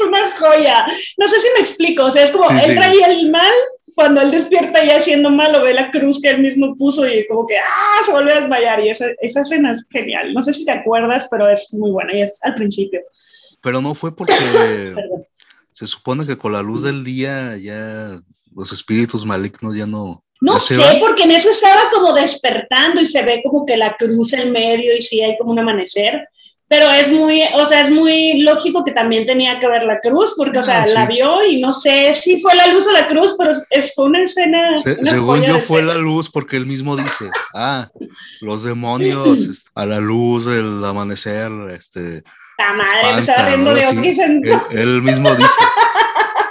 una 0.07 0.31
joya. 0.31 0.85
No 1.17 1.27
sé 1.27 1.39
si 1.39 1.47
me 1.53 1.59
explico, 1.59 2.05
o 2.05 2.11
sea, 2.11 2.23
es 2.23 2.31
como 2.31 2.49
él 2.49 2.75
traía 2.75 3.07
el 3.07 3.29
mal, 3.29 3.51
cuando 3.93 4.21
él 4.21 4.31
despierta 4.31 4.81
ya 4.85 5.01
siendo 5.01 5.29
malo, 5.29 5.61
ve 5.63 5.73
la 5.73 5.91
cruz 5.91 6.21
que 6.21 6.29
él 6.29 6.41
mismo 6.41 6.77
puso 6.77 7.05
y 7.05 7.27
como 7.27 7.45
que, 7.45 7.57
ah, 7.57 8.01
se 8.05 8.13
vuelve 8.13 8.31
a 8.31 8.39
desmayar 8.39 8.79
y 8.79 8.89
esa, 8.89 9.07
esa 9.19 9.41
escena 9.41 9.73
es 9.73 9.85
genial. 9.91 10.33
No 10.33 10.41
sé 10.41 10.53
si 10.53 10.63
te 10.63 10.71
acuerdas, 10.71 11.27
pero 11.29 11.49
es 11.49 11.73
muy 11.73 11.91
buena 11.91 12.15
y 12.15 12.21
es 12.21 12.39
al 12.43 12.55
principio. 12.55 13.01
Pero 13.61 13.81
no 13.81 13.95
fue 13.95 14.15
porque 14.15 14.33
se 15.73 15.87
supone 15.87 16.25
que 16.25 16.37
con 16.37 16.53
la 16.53 16.61
luz 16.61 16.83
del 16.83 17.03
día 17.03 17.57
ya 17.57 18.17
los 18.55 18.71
espíritus 18.71 19.25
malignos 19.25 19.75
ya 19.75 19.85
no, 19.85 20.24
no 20.41 20.59
sé, 20.59 20.97
porque 20.99 21.23
en 21.23 21.31
eso 21.31 21.49
estaba 21.49 21.89
como 21.91 22.13
despertando 22.13 23.01
y 23.01 23.05
se 23.05 23.23
ve 23.23 23.41
como 23.43 23.65
que 23.65 23.77
la 23.77 23.95
cruz 23.95 24.33
en 24.33 24.51
medio 24.51 24.95
y 24.95 25.01
sí 25.01 25.21
hay 25.21 25.37
como 25.37 25.51
un 25.51 25.59
amanecer, 25.59 26.27
pero 26.67 26.89
es 26.89 27.11
muy, 27.11 27.43
o 27.53 27.65
sea, 27.65 27.81
es 27.81 27.91
muy 27.91 28.41
lógico 28.41 28.83
que 28.83 28.91
también 28.91 29.25
tenía 29.25 29.59
que 29.59 29.67
ver 29.67 29.83
la 29.83 29.99
cruz, 29.99 30.33
porque, 30.35 30.59
o 30.59 30.61
sea, 30.63 30.83
ah, 30.83 30.87
la 30.87 31.05
vio 31.05 31.45
y 31.45 31.61
no 31.61 31.71
sé 31.71 32.13
si 32.13 32.41
fue 32.41 32.55
la 32.55 32.67
luz 32.67 32.87
o 32.87 32.91
la 32.91 33.07
cruz, 33.07 33.35
pero 33.37 33.51
es, 33.51 33.93
una 33.97 34.23
escena. 34.23 34.77
según 34.79 35.43
yo 35.43 35.59
fue 35.59 35.83
la 35.83 35.95
luz, 35.95 36.29
porque 36.29 36.57
él 36.57 36.65
mismo 36.65 36.97
dice, 36.97 37.29
ah, 37.53 37.87
los 38.41 38.63
demonios 38.63 39.65
a 39.75 39.85
la 39.85 39.99
luz 39.99 40.45
del 40.45 40.83
amanecer, 40.83 41.51
este. 41.69 42.23
La 42.57 42.73
madre 42.73 43.13
me 43.13 43.19
estaba 43.19 43.49
riendo 43.49 43.73
de 43.73 43.87
Oquis. 43.87 44.19
él 44.19 45.01
mismo 45.01 45.35
dice. 45.35 45.49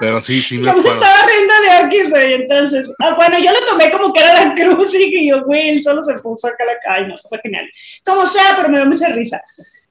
Pero 0.01 0.21
sí, 0.21 0.41
sí 0.41 0.59
me 0.59 0.73
me 0.73 0.81
estaba 0.81 1.27
riendo 1.27 1.55
de 1.63 1.87
Oquis, 1.87 2.13
entonces. 2.13 2.95
Ah, 3.03 3.15
bueno, 3.17 3.39
yo 3.39 3.53
lo 3.53 3.67
tomé 3.67 3.91
como 3.91 4.13
que 4.13 4.21
era 4.21 4.45
la 4.45 4.55
cruz 4.55 4.95
y 4.95 5.29
yo, 5.29 5.45
güey, 5.45 5.71
él 5.71 5.83
solo 5.83 6.03
se 6.03 6.15
puso 6.15 6.49
acá 6.49 6.65
la. 6.65 6.95
Ay, 6.95 7.07
no, 7.07 7.15
fue 7.29 7.39
genial. 7.43 7.69
Como 8.05 8.27
sea, 8.27 8.55
pero 8.57 8.69
me 8.69 8.79
dio 8.79 8.87
mucha 8.87 9.09
risa. 9.11 9.41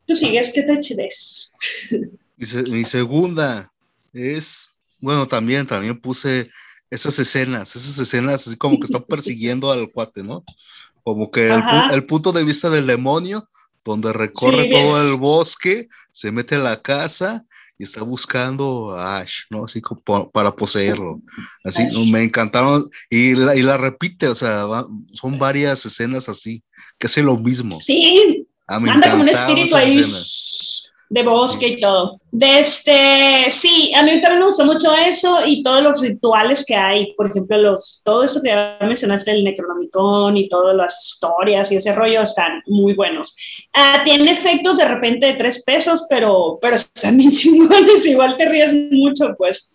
Tú 0.06 0.16
sigues, 0.16 0.52
¿qué 0.54 0.64
te 0.64 0.80
chides? 0.80 1.54
Mi, 2.70 2.84
segunda 2.84 3.72
es. 4.14 4.70
Bueno, 5.02 5.28
también, 5.28 5.68
también 5.68 6.00
puse 6.00 6.50
esas 6.90 7.18
escenas, 7.20 7.76
esas 7.76 7.98
escenas 8.00 8.48
así 8.48 8.56
como 8.56 8.80
que 8.80 8.86
están 8.86 9.04
persiguiendo 9.04 9.72
al 9.72 9.92
cuate, 9.92 10.24
¿no? 10.24 10.44
Como 11.04 11.32
que 11.32 11.50
el, 11.92 12.06
punto 12.06 12.32
de 12.32 12.46
vista 12.46 12.70
del 12.70 12.88
demonio, 12.88 13.50
donde 13.84 14.14
recorre 14.14 14.70
todo 14.70 15.02
el 15.02 15.18
bosque, 15.18 15.90
se 16.12 16.32
mete 16.32 16.56
a 16.56 16.60
la 16.60 16.82
casa 16.82 17.46
y 17.84 17.86
está 17.86 18.02
buscando 18.02 18.92
a 18.92 19.20
Ash, 19.20 19.42
¿no? 19.50 19.66
Así 19.66 19.82
como 19.82 20.32
para 20.32 20.56
poseerlo. 20.56 21.22
Así 21.66 21.84
me 22.12 22.24
encantaron 22.24 22.90
y 23.10 23.34
la, 23.34 23.56
y 23.58 23.62
la 23.62 23.76
repite, 23.76 24.30
o 24.30 24.36
sea, 24.36 24.66
son 25.12 25.38
varias 25.38 25.86
escenas 25.86 26.30
así, 26.30 26.64
que 26.98 27.08
hace 27.08 27.22
lo 27.22 27.38
mismo. 27.38 27.82
Sí, 27.82 28.48
ah, 28.70 28.78
anda 28.78 29.12
como 29.12 29.24
un 29.24 29.30
espíritu 29.30 29.76
ahí 29.76 30.02
de 31.14 31.22
bosque 31.22 31.68
y 31.68 31.80
todo. 31.80 32.20
De 32.32 32.60
este, 32.60 33.46
sí, 33.52 33.94
a 33.96 34.02
mí 34.02 34.20
también 34.20 34.40
me 34.40 34.46
gustó 34.48 34.66
mucho 34.66 34.92
eso 34.96 35.42
y 35.46 35.62
todos 35.62 35.84
los 35.84 36.02
rituales 36.02 36.66
que 36.66 36.76
hay, 36.76 37.14
por 37.14 37.30
ejemplo, 37.30 37.56
los, 37.60 38.02
todo 38.04 38.24
eso 38.24 38.42
que 38.42 38.50
ya 38.50 38.80
mencionaste, 38.82 39.30
el 39.30 39.44
Necronomicon 39.44 40.36
y 40.38 40.48
todas 40.48 40.76
las 40.76 41.14
historias 41.14 41.72
y 41.72 41.76
ese 41.76 41.94
rollo 41.94 42.24
están 42.24 42.64
muy 42.66 42.96
buenos. 42.96 43.68
Ah, 43.74 44.02
tiene 44.04 44.32
efectos 44.32 44.78
de 44.78 44.86
repente 44.86 45.28
de 45.28 45.36
tres 45.36 45.64
pesos, 45.64 46.08
pero, 46.10 46.58
pero 46.60 46.76
están 46.78 47.16
bien 47.16 47.30
chingones, 47.30 48.08
igual 48.08 48.36
te 48.36 48.50
ríes 48.50 48.74
mucho, 48.92 49.36
pues. 49.38 49.70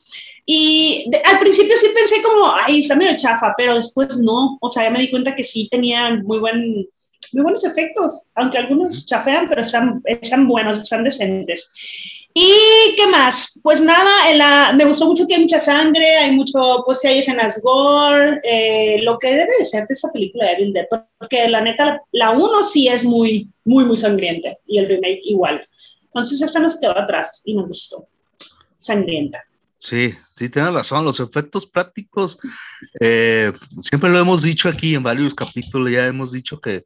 Y 0.44 1.08
al 1.24 1.38
principio 1.38 1.76
sí 1.76 1.86
pensé 1.94 2.20
como, 2.20 2.52
ay, 2.52 2.80
está 2.80 2.96
medio 2.96 3.16
chafa, 3.16 3.54
pero 3.56 3.76
después 3.76 4.18
no, 4.18 4.58
o 4.60 4.68
sea, 4.68 4.84
ya 4.84 4.90
me 4.90 5.00
di 5.00 5.10
cuenta 5.10 5.36
que 5.36 5.44
sí 5.44 5.68
tenían 5.70 6.24
muy 6.24 6.40
buen 6.40 6.88
muy 7.34 7.42
buenos 7.42 7.64
efectos, 7.64 8.28
aunque 8.34 8.58
algunos 8.58 9.06
chafean, 9.06 9.48
pero 9.48 9.60
están, 9.60 10.00
están 10.04 10.46
buenos, 10.46 10.82
están 10.82 11.04
decentes. 11.04 12.26
¿Y 12.34 12.94
qué 12.96 13.06
más? 13.10 13.60
Pues 13.62 13.82
nada, 13.82 14.30
en 14.30 14.38
la, 14.38 14.72
me 14.76 14.84
gustó 14.84 15.06
mucho 15.06 15.26
que 15.26 15.34
hay 15.34 15.42
mucha 15.42 15.58
sangre, 15.58 16.16
hay 16.16 16.32
mucho, 16.32 16.82
pues 16.84 17.04
hay 17.04 17.18
escenas 17.18 17.60
gore, 17.62 18.40
eh, 18.44 19.00
lo 19.02 19.18
que 19.18 19.28
debe 19.28 19.50
de 19.58 19.64
ser 19.64 19.86
de 19.86 19.94
esa 19.94 20.12
película 20.12 20.46
de 20.46 20.52
Evil 20.52 20.72
Dead, 20.72 20.86
porque 21.18 21.48
la 21.48 21.60
neta, 21.60 22.00
la 22.12 22.30
1 22.30 22.62
sí 22.62 22.88
es 22.88 23.04
muy, 23.04 23.50
muy, 23.64 23.84
muy 23.84 23.96
sangrienta 23.96 24.50
y 24.66 24.78
el 24.78 24.88
remake 24.88 25.20
igual. 25.24 25.64
Entonces 26.04 26.40
esta 26.40 26.60
nos 26.60 26.78
quedó 26.78 26.96
atrás 26.96 27.42
y 27.44 27.54
me 27.54 27.66
gustó. 27.66 28.06
sangrienta. 28.78 29.44
Sí, 29.78 30.12
sí, 30.36 30.48
tienes 30.48 30.72
razón. 30.72 31.04
Los 31.04 31.20
efectos 31.20 31.66
prácticos, 31.66 32.38
eh, 33.00 33.52
siempre 33.82 34.10
lo 34.10 34.18
hemos 34.18 34.42
dicho 34.42 34.68
aquí 34.68 34.94
en 34.94 35.02
varios 35.04 35.34
capítulos, 35.34 35.90
ya 35.90 36.06
hemos 36.06 36.32
dicho 36.32 36.60
que 36.60 36.84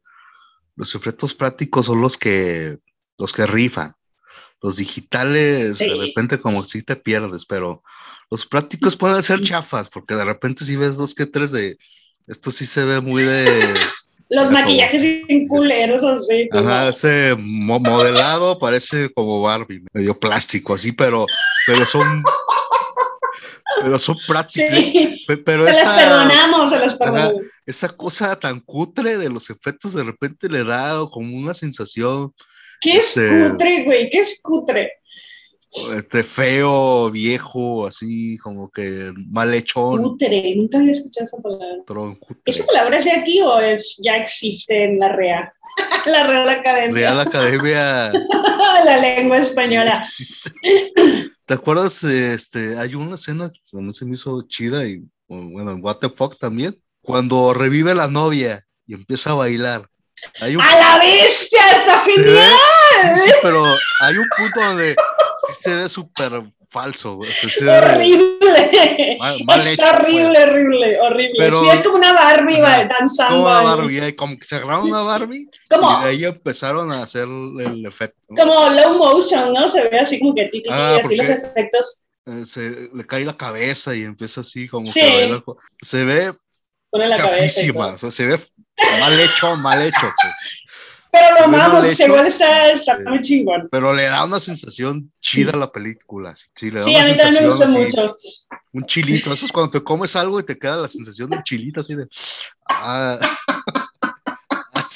los 0.75 0.95
efectos 0.95 1.33
prácticos 1.33 1.85
son 1.85 2.01
los 2.01 2.17
que, 2.17 2.77
los 3.17 3.33
que 3.33 3.45
rifan. 3.45 3.93
Los 4.61 4.77
digitales, 4.77 5.79
de 5.79 5.95
repente, 5.95 6.39
como 6.39 6.63
si 6.63 6.83
te 6.83 6.95
pierdes, 6.95 7.45
pero 7.45 7.83
los 8.31 8.45
prácticos 8.45 8.95
pueden 8.95 9.21
ser 9.21 9.41
chafas, 9.43 9.89
porque 9.89 10.15
de 10.15 10.23
repente 10.23 10.63
si 10.63 10.77
ves 10.77 10.95
dos 10.95 11.13
que 11.13 11.25
tres 11.25 11.51
de. 11.51 11.77
Esto 12.27 12.49
sí 12.49 12.65
se 12.65 12.85
ve 12.85 13.01
muy 13.01 13.23
de. 13.23 13.45
Los 14.29 14.49
maquillajes 14.49 15.01
sin 15.01 15.47
culeros 15.47 16.03
así. 16.03 16.47
Ajá, 16.51 16.87
ese 16.87 17.35
modelado 17.37 18.57
parece 18.57 19.11
como 19.13 19.41
Barbie, 19.41 19.83
medio 19.93 20.17
plástico 20.17 20.73
así, 20.73 20.91
pero, 20.91 21.27
pero 21.67 21.85
son 21.85 22.23
pero 23.83 23.99
son 23.99 24.17
prácticos. 24.27 24.79
Sí. 24.79 25.25
Pero 25.45 25.65
se 25.65 25.73
las 25.73 25.89
perdonamos, 25.89 26.69
se 26.69 26.79
las 26.79 26.95
perdonamos. 26.97 27.43
esa 27.65 27.89
cosa 27.89 28.39
tan 28.39 28.59
cutre 28.61 29.17
de 29.17 29.29
los 29.29 29.49
efectos 29.49 29.93
de 29.93 30.03
repente 30.03 30.49
le 30.49 30.63
da 30.63 31.05
como 31.11 31.37
una 31.37 31.53
sensación. 31.53 32.33
¿Qué 32.81 32.97
es 32.97 33.17
este, 33.17 33.49
cutre, 33.49 33.83
güey? 33.83 34.09
¿Qué 34.09 34.19
es 34.19 34.39
cutre? 34.41 34.93
Este 35.97 36.23
feo, 36.23 37.09
viejo, 37.09 37.87
así 37.87 38.37
como 38.37 38.69
que 38.69 39.11
mal 39.29 39.53
hecho. 39.53 39.91
Cutre, 39.91 40.53
nunca 40.55 40.77
había 40.77 40.91
escuchado 40.91 41.25
esa 41.25 41.41
palabra. 41.41 42.17
¿Esa 42.45 42.65
palabra 42.65 42.97
es 42.97 43.05
de 43.05 43.11
aquí 43.11 43.41
o 43.41 43.59
es, 43.59 43.99
ya 44.03 44.17
existe 44.17 44.83
en 44.83 44.99
la 44.99 45.09
REA? 45.09 45.51
la 46.05 46.27
Real 46.27 46.49
Academia. 46.49 46.93
Real 46.93 47.19
Academia. 47.19 48.11
la 48.85 48.97
lengua 48.99 49.39
española. 49.39 50.07
¿Te 51.45 51.55
acuerdas? 51.55 52.03
Este, 52.03 52.77
hay 52.77 52.95
una 52.95 53.15
escena 53.15 53.49
que 53.49 53.59
también 53.71 53.93
se 53.93 54.05
me 54.05 54.13
hizo 54.13 54.43
chida 54.47 54.85
y 54.85 55.03
bueno, 55.27 55.71
en 55.71 55.83
What 55.83 55.97
the 55.97 56.09
Fuck 56.09 56.39
también, 56.39 56.81
cuando 57.01 57.53
revive 57.53 57.93
la 57.95 58.07
novia 58.07 58.63
y 58.87 58.93
empieza 58.93 59.31
a 59.31 59.35
bailar. 59.35 59.89
¡A 60.39 60.47
la 60.47 60.99
bestia! 60.99 61.61
¡Está 61.71 61.99
genial! 61.99 62.53
Sí, 63.25 63.31
pero 63.41 63.63
hay 64.01 64.17
un 64.17 64.29
punto 64.37 64.59
donde 64.59 64.95
se 65.61 65.75
ve 65.75 65.89
súper 65.89 66.43
falso. 66.69 67.19
horrible. 68.53 69.71
Está 69.71 69.91
horrible, 69.97 70.43
horrible, 70.43 70.99
horrible. 70.99 71.51
sí, 71.51 71.69
es 71.71 71.81
como 71.81 71.95
una 71.95 72.13
Barbie 72.13 72.61
danzando. 72.61 73.35
Como 73.35 73.47
una 73.47 73.61
Barbie, 73.61 74.15
como 74.15 74.37
que 74.37 74.45
se 74.45 74.55
agarraron 74.55 74.87
una 74.87 75.03
Barbie 75.03 75.47
¿Cómo? 75.69 75.99
y 75.99 76.03
de 76.03 76.09
ahí 76.09 76.25
empezaron 76.25 76.91
a 76.91 77.03
hacer 77.03 77.27
el 77.27 77.85
efecto. 77.85 78.35
Como 78.35 78.69
low 78.69 78.97
motion, 78.97 79.53
¿no? 79.53 79.67
Se 79.67 79.87
ve 79.89 79.99
así 79.99 80.19
como 80.19 80.35
que 80.35 80.45
titi, 80.45 80.69
ah, 80.71 80.97
así 80.99 81.15
los 81.15 81.29
efectos. 81.29 82.03
Eh, 82.25 82.45
se 82.45 82.89
le 82.93 83.05
cae 83.05 83.25
la 83.25 83.35
cabeza 83.35 83.93
y 83.93 84.03
empieza 84.03 84.41
así 84.41 84.67
como 84.69 84.85
sí. 84.85 85.01
que 85.01 85.41
Se 85.81 86.05
ve 86.05 86.33
Pone 86.93 87.09
la 87.09 87.17
cabeza 87.17 87.61
o 87.75 87.97
sea, 87.97 88.11
se 88.11 88.25
ve 88.27 88.39
mal 88.99 89.19
hecho, 89.19 89.55
mal 89.57 89.81
hecho. 89.81 89.97
Pues. 89.99 90.62
Pero 91.13 91.27
lo 91.37 91.45
amamos, 91.45 91.99
igual 91.99 92.25
está, 92.25 92.71
está 92.71 92.97
muy 93.05 93.21
chingón. 93.21 93.69
Pero 93.71 93.93
le 93.93 94.05
da 94.05 94.25
una 94.25 94.39
sensación 94.39 95.11
chida 95.21 95.51
a 95.51 95.57
la 95.57 95.71
película. 95.71 96.35
Sí, 96.55 96.71
le 96.71 96.79
da 96.79 96.83
sí 96.83 96.95
a 96.95 97.05
mí 97.05 97.15
también 97.15 97.43
me 97.43 97.49
gusta 97.49 97.67
mucho. 97.67 98.15
Un 98.71 98.83
chilito, 98.87 99.31
eso 99.31 99.45
es 99.45 99.51
cuando 99.51 99.69
te 99.69 99.83
comes 99.83 100.15
algo 100.15 100.39
y 100.39 100.43
te 100.43 100.57
queda 100.57 100.77
la 100.77 100.89
sensación 100.89 101.29
de 101.29 101.37
un 101.37 101.43
chilito 101.43 101.81
así 101.81 101.93
de. 101.93 102.05
Ah, 102.67 103.19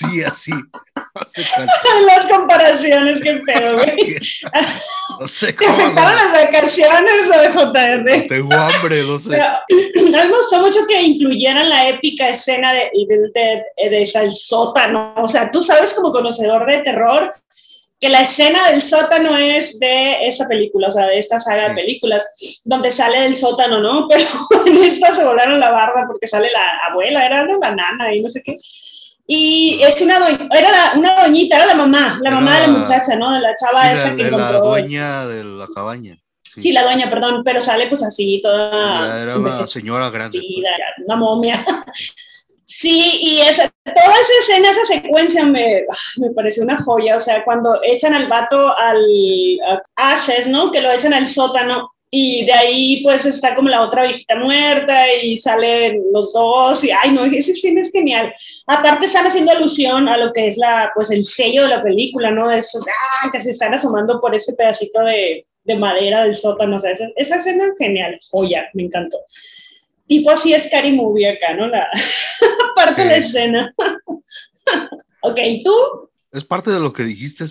así, 0.05 0.23
así. 0.23 0.51
Las 2.05 2.27
comparaciones, 2.27 3.21
qué 3.21 3.41
pedo, 3.45 3.77
güey. 3.77 4.17
No 5.19 5.27
sé 5.27 5.55
cómo. 5.55 5.75
¿Te 5.75 5.81
afectaron 5.81 6.15
las 6.15 6.31
vacaciones 6.31 7.27
o 7.27 7.41
de 7.41 7.49
JR? 7.49 8.27
Tengo 8.27 8.53
hambre, 8.53 9.01
no 9.07 9.17
sé. 9.17 9.39
a 9.39 9.63
mí 9.69 10.11
me 10.11 10.27
gustó 10.27 10.61
mucho 10.61 10.85
que 10.87 11.01
incluyeran 11.01 11.67
la 11.67 11.89
épica 11.89 12.29
escena 12.29 12.71
de, 12.73 12.91
de, 13.07 13.17
de, 13.33 13.89
de 13.89 14.01
el 14.01 14.31
sótano. 14.31 15.15
O 15.17 15.27
sea, 15.27 15.49
tú 15.49 15.63
sabes 15.63 15.93
como 15.95 16.11
conocedor 16.11 16.69
de 16.69 16.79
terror 16.81 17.31
que 17.99 18.09
la 18.09 18.21
escena 18.21 18.69
del 18.69 18.81
sótano 18.81 19.37
es 19.37 19.79
de 19.79 20.27
esa 20.27 20.47
película, 20.47 20.89
o 20.89 20.91
sea, 20.91 21.07
de 21.07 21.17
esta 21.17 21.39
saga 21.39 21.69
de 21.69 21.75
películas, 21.75 22.61
donde 22.63 22.91
sale 22.91 23.21
del 23.21 23.35
sótano, 23.35 23.79
¿no? 23.79 24.07
Pero 24.09 24.25
en 24.67 24.77
esta 24.77 25.13
se 25.13 25.25
volaron 25.25 25.59
la 25.59 25.71
barba 25.71 26.05
porque 26.07 26.27
sale 26.27 26.51
la 26.51 26.91
abuela, 26.91 27.25
era 27.25 27.43
una 27.43 27.57
banana 27.57 28.13
y 28.13 28.21
no 28.21 28.29
sé 28.29 28.41
qué. 28.45 28.55
Y 29.29 29.81
es 29.83 30.01
una 30.01 30.17
era 30.57 30.93
una 30.95 31.23
doñita, 31.23 31.57
era 31.57 31.65
la 31.65 31.75
mamá, 31.75 32.17
la 32.21 32.31
mamá 32.31 32.61
de 32.61 32.67
la 32.67 32.73
muchacha, 32.73 33.17
¿no? 33.17 33.33
De 33.33 33.41
la 33.41 33.53
chava 33.55 33.91
esa 33.91 34.15
que 34.15 34.27
encontró. 34.27 34.51
La 34.51 34.59
dueña 34.59 35.27
de 35.27 35.43
la 35.43 35.67
cabaña. 35.67 36.17
Sí. 36.41 36.71
la 36.71 36.83
dueña, 36.83 37.09
perdón, 37.09 37.43
pero 37.43 37.59
sale 37.59 37.87
pues 37.87 38.01
así, 38.01 38.39
toda... 38.41 39.21
Era 39.21 39.37
una 39.37 39.65
señora 39.65 40.09
grande. 40.09 40.39
Sí, 40.39 40.63
pues. 40.63 41.05
una 41.05 41.15
momia. 41.15 41.63
Sí, 42.69 43.19
y 43.21 43.39
esa, 43.39 43.71
toda 43.85 44.13
esa 44.19 44.33
escena, 44.39 44.69
esa 44.69 44.83
secuencia 44.83 45.45
me, 45.45 45.85
me 46.17 46.31
pareció 46.31 46.63
una 46.63 46.77
joya. 46.77 47.15
O 47.15 47.19
sea, 47.19 47.43
cuando 47.45 47.79
echan 47.81 48.13
al 48.13 48.27
vato 48.27 48.77
al 48.77 49.07
Ashes, 49.95 50.49
¿no? 50.49 50.69
Que 50.69 50.81
lo 50.81 50.91
echan 50.91 51.13
al 51.13 51.29
sótano 51.29 51.93
y 52.09 52.45
de 52.45 52.53
ahí 52.53 53.03
pues 53.03 53.25
está 53.25 53.53
como 53.53 53.69
la 53.69 53.81
otra 53.81 54.03
viejita 54.03 54.37
muerta 54.37 55.13
y 55.21 55.37
salen 55.37 56.01
los 56.13 56.31
dos 56.31 56.83
y 56.83 56.91
ay 56.91 57.11
no, 57.11 57.25
ese 57.25 57.53
cine 57.53 57.81
es 57.81 57.91
genial. 57.91 58.33
Aparte 58.65 59.05
están 59.05 59.25
haciendo 59.25 59.51
alusión 59.51 60.07
a 60.07 60.17
lo 60.17 60.31
que 60.31 60.47
es 60.47 60.57
la 60.57 60.91
pues 60.95 61.11
el 61.11 61.23
sello 61.23 61.63
de 61.63 61.69
la 61.69 61.83
película, 61.83 62.31
¿no? 62.31 62.49
Esos 62.49 62.85
ah, 62.87 63.29
que 63.31 63.41
se 63.41 63.49
están 63.49 63.73
asomando 63.73 64.21
por 64.21 64.33
ese 64.33 64.53
pedacito 64.53 65.01
de, 65.01 65.45
de 65.65 65.77
madera 65.77 66.23
del 66.23 66.37
sótano, 66.37 66.77
o 66.77 66.79
sea, 66.79 66.91
esa, 66.91 67.07
esa 67.17 67.35
escena 67.35 67.65
genial, 67.77 68.17
joya, 68.31 68.65
me 68.73 68.83
encantó. 68.83 69.17
Tipo 70.07 70.31
así 70.31 70.53
es 70.53 70.63
Scary 70.63 70.93
Movie 70.93 71.27
acá, 71.27 71.53
¿no? 71.55 71.67
La 71.67 71.89
parte 72.75 73.01
de 73.03 73.07
la 73.09 73.17
escena. 73.17 73.75
ok, 75.21 75.39
¿tú? 75.65 76.09
Es 76.31 76.45
parte 76.45 76.71
de 76.71 76.79
lo 76.79 76.93
que 76.93 77.03
dijiste, 77.03 77.45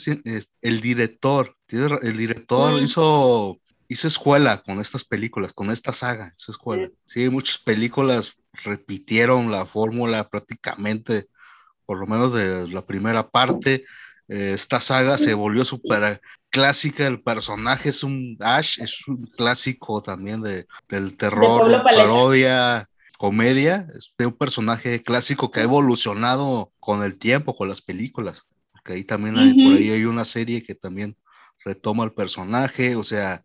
el 0.63 0.81
director. 0.81 1.55
El 1.69 2.17
director 2.17 2.81
hizo 2.81 3.59
hizo 3.89 4.09
escuela 4.09 4.63
con 4.63 4.81
estas 4.81 5.05
películas, 5.05 5.53
con 5.53 5.71
esta 5.71 5.93
saga, 5.93 6.33
hizo 6.39 6.53
escuela. 6.53 6.89
Sí, 7.05 7.29
muchas 7.31 7.59
películas 7.59 8.35
repitieron 8.65 9.51
la 9.51 9.67
fórmula 9.67 10.29
prácticamente, 10.29 11.29
por 11.85 11.99
lo 11.99 12.07
menos 12.07 12.33
de 12.33 12.69
la 12.69 12.83
primera 12.83 13.29
parte. 13.29 13.85
Eh, 14.29 14.53
esta 14.55 14.81
saga 14.81 15.19
se 15.19 15.35
volvió 15.35 15.65
súper 15.65 16.21
clásica, 16.51 17.07
el 17.07 17.23
personaje 17.23 17.91
es 17.91 18.03
un 18.03 18.37
Ash, 18.41 18.81
es 18.81 19.07
un 19.07 19.25
clásico 19.25 20.03
también 20.03 20.43
de, 20.43 20.67
del 20.89 21.17
terror, 21.17 21.83
parodia, 21.85 22.89
comedia, 23.19 23.87
es 23.97 24.13
un 24.19 24.33
personaje 24.33 25.03
clásico 25.03 25.51
que 25.51 25.61
ha 25.61 25.65
evolucionado 25.65 26.73
con 26.81 27.05
el 27.05 27.19
tiempo, 27.19 27.55
con 27.55 27.69
las 27.69 27.83
películas, 27.83 28.43
porque 28.73 28.95
ahí 28.95 29.05
también 29.05 29.39
hay, 29.39 29.55
por 29.55 29.75
ahí 29.75 29.91
hay 29.91 30.05
una 30.05 30.25
serie 30.25 30.63
que 30.63 30.75
también 30.75 31.17
retoma 31.65 32.05
el 32.05 32.13
personaje, 32.13 32.97
o 32.97 33.05
sea, 33.05 33.43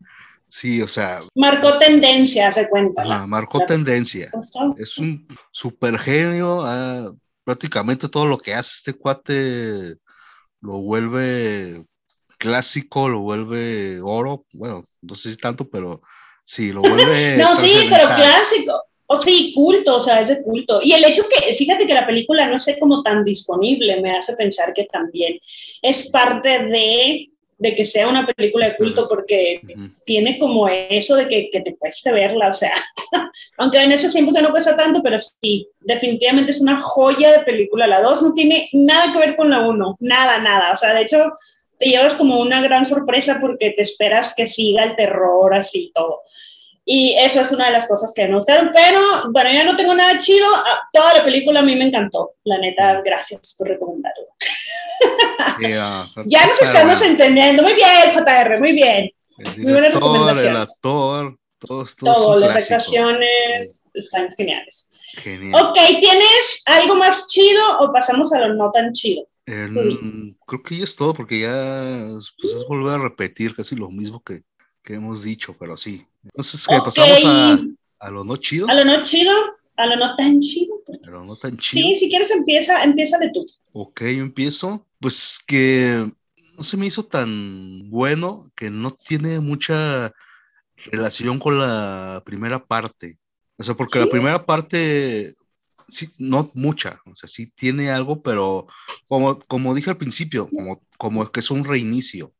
Sí, 0.51 0.81
o 0.81 0.87
sea. 0.87 1.19
Marcó 1.35 1.77
tendencia, 1.77 2.51
se 2.51 2.69
cuenta. 2.69 3.25
marcó 3.25 3.65
tendencia. 3.65 4.29
Es 4.77 4.97
un 4.97 5.25
super 5.51 5.97
genio. 5.97 6.59
Ah, 6.61 7.09
prácticamente 7.45 8.09
todo 8.09 8.25
lo 8.25 8.37
que 8.37 8.53
hace 8.53 8.71
este 8.75 8.93
cuate 8.93 9.95
lo 10.59 10.81
vuelve 10.81 11.85
clásico, 12.37 13.07
lo 13.07 13.21
vuelve 13.21 14.01
oro. 14.01 14.45
Bueno, 14.51 14.83
no 15.01 15.15
sé 15.15 15.31
si 15.31 15.37
tanto, 15.37 15.69
pero 15.69 16.01
sí, 16.43 16.73
lo 16.73 16.81
vuelve. 16.81 17.37
no, 17.37 17.55
sí, 17.55 17.87
pero 17.89 18.13
clásico. 18.13 18.83
O 19.07 19.15
sí, 19.15 19.53
culto, 19.55 19.95
o 19.95 19.99
sea, 20.01 20.19
es 20.19 20.27
de 20.27 20.43
culto. 20.43 20.81
Y 20.83 20.91
el 20.91 21.05
hecho 21.05 21.23
que, 21.29 21.53
fíjate 21.53 21.87
que 21.87 21.93
la 21.93 22.05
película 22.05 22.47
no 22.47 22.55
esté 22.55 22.77
como 22.77 23.03
tan 23.03 23.23
disponible, 23.23 24.01
me 24.01 24.11
hace 24.11 24.35
pensar 24.35 24.73
que 24.73 24.85
también 24.91 25.39
es 25.81 26.09
parte 26.11 26.49
de 26.49 27.31
de 27.61 27.75
que 27.75 27.85
sea 27.85 28.07
una 28.07 28.25
película 28.25 28.69
de 28.69 28.75
culto 28.75 29.07
porque 29.07 29.61
tiene 30.03 30.39
como 30.39 30.67
eso 30.67 31.15
de 31.15 31.27
que, 31.27 31.47
que, 31.51 31.61
te 31.61 31.75
cueste 31.75 32.11
verla, 32.11 32.49
o 32.49 32.53
sea, 32.53 32.73
aunque 33.57 33.79
en 33.79 33.91
esos 33.91 34.11
tiempos 34.11 34.33
ya 34.33 34.41
no 34.41 34.49
cuesta 34.49 34.75
tanto, 34.75 35.03
pero 35.03 35.17
sí, 35.19 35.67
definitivamente 35.81 36.49
es 36.49 36.59
una 36.59 36.75
joya 36.81 37.31
de 37.31 37.43
película. 37.43 37.85
La 37.85 38.01
2 38.01 38.23
no 38.23 38.33
tiene 38.33 38.67
nada 38.73 39.13
que 39.13 39.19
ver 39.19 39.35
con 39.35 39.51
la 39.51 39.59
1, 39.59 39.97
nada, 39.99 40.39
nada, 40.39 40.71
o 40.71 40.75
sea, 40.75 40.95
de 40.95 41.03
hecho 41.03 41.19
te 41.77 41.89
llevas 41.89 42.15
como 42.15 42.39
una 42.39 42.63
gran 42.63 42.83
sorpresa 42.83 43.37
porque 43.39 43.69
te 43.71 43.83
esperas 43.83 44.33
que 44.35 44.47
siga 44.47 44.83
el 44.83 44.95
terror 44.95 45.53
así 45.53 45.91
todo. 45.93 46.21
Y 46.83 47.15
eso 47.19 47.41
es 47.41 47.51
una 47.51 47.67
de 47.67 47.73
las 47.73 47.87
cosas 47.87 48.11
que 48.15 48.27
me 48.27 48.33
gustaron. 48.33 48.71
Pero 48.73 48.99
bueno, 49.31 49.51
ya 49.51 49.63
no 49.63 49.77
tengo 49.77 49.93
nada 49.93 50.17
chido. 50.17 50.47
Ah, 50.55 50.81
toda 50.91 51.13
la 51.13 51.23
película 51.23 51.59
a 51.59 51.63
mí 51.63 51.75
me 51.75 51.85
encantó. 51.85 52.33
La 52.43 52.57
neta, 52.57 53.01
gracias 53.01 53.55
por 53.57 53.69
ya 56.25 56.45
nos 56.45 56.61
estamos 56.61 57.01
entendiendo. 57.01 57.63
Muy 57.63 57.73
bien, 57.73 58.11
JR, 58.13 58.59
muy 58.59 58.73
bien. 58.73 59.11
muy 59.57 59.73
buenas 59.73 59.93
recomendaciones. 59.93 60.79
todas 60.81 61.35
todos, 61.61 61.95
Todo, 61.95 62.39
las 62.39 62.55
actuaciones 62.55 63.85
están 63.93 64.31
geniales. 64.31 64.91
Genial. 65.13 65.61
Ok, 65.63 65.77
¿tienes 65.99 66.63
algo 66.65 66.95
más 66.95 67.27
chido 67.27 67.79
o 67.79 67.93
pasamos 67.93 68.33
a 68.33 68.39
lo 68.39 68.55
no 68.55 68.71
tan 68.71 68.91
chido? 68.93 69.27
creo 69.45 70.63
que 70.63 70.77
ya 70.77 70.83
es 70.83 70.95
todo 70.95 71.13
porque 71.13 71.41
ya 71.41 72.07
pues, 72.07 72.55
es 72.55 72.65
volver 72.67 72.93
a 72.93 73.03
repetir 73.03 73.55
casi 73.55 73.75
lo 73.75 73.89
mismo 73.89 74.23
que, 74.23 74.43
que 74.83 74.93
hemos 74.93 75.23
dicho, 75.23 75.55
pero 75.59 75.77
sí. 75.77 76.05
Entonces, 76.23 76.65
¿qué 76.67 76.79
pasamos 76.83 77.25
a, 77.25 77.59
a, 77.99 78.11
lo 78.11 78.23
no 78.23 78.37
chido? 78.37 78.67
A 78.69 78.73
lo 78.73 78.85
no 78.85 79.03
chido, 79.03 79.33
a 79.75 79.85
lo 79.87 79.95
no 79.97 80.15
tan 80.15 80.39
chido. 80.39 80.81
A 81.05 81.09
lo 81.09 81.23
no 81.23 81.35
tan 81.35 81.57
chido. 81.57 81.89
Sí, 81.89 81.95
si 81.95 82.09
quieres 82.09 82.31
empieza, 82.31 82.83
empieza 82.83 83.17
de 83.17 83.29
tú. 83.31 83.45
Ok, 83.73 84.01
yo 84.01 84.21
empiezo. 84.21 84.85
Pues 85.01 85.39
que 85.45 86.09
no 86.57 86.63
se 86.63 86.77
me 86.77 86.85
hizo 86.85 87.03
tan 87.03 87.89
bueno, 87.89 88.45
que 88.55 88.69
no 88.69 88.91
tiene 88.91 89.39
mucha 89.39 90.13
relación 90.85 91.39
con 91.39 91.59
la 91.59 92.21
primera 92.25 92.63
parte. 92.63 93.17
O 93.57 93.63
sea, 93.63 93.75
porque 93.75 93.99
la 93.99 94.07
primera 94.07 94.45
parte, 94.45 95.35
sí, 95.87 96.09
no 96.17 96.49
mucha, 96.53 96.99
o 97.05 97.15
sea, 97.15 97.29
sí 97.29 97.51
tiene 97.55 97.91
algo, 97.91 98.21
pero 98.21 98.67
como, 99.07 99.37
como 99.39 99.75
dije 99.75 99.89
al 99.89 99.97
principio, 99.97 100.49
como, 100.49 100.81
como 100.97 101.31
que 101.31 101.41
es 101.41 101.51
un 101.51 101.63
reinicio. 101.63 102.33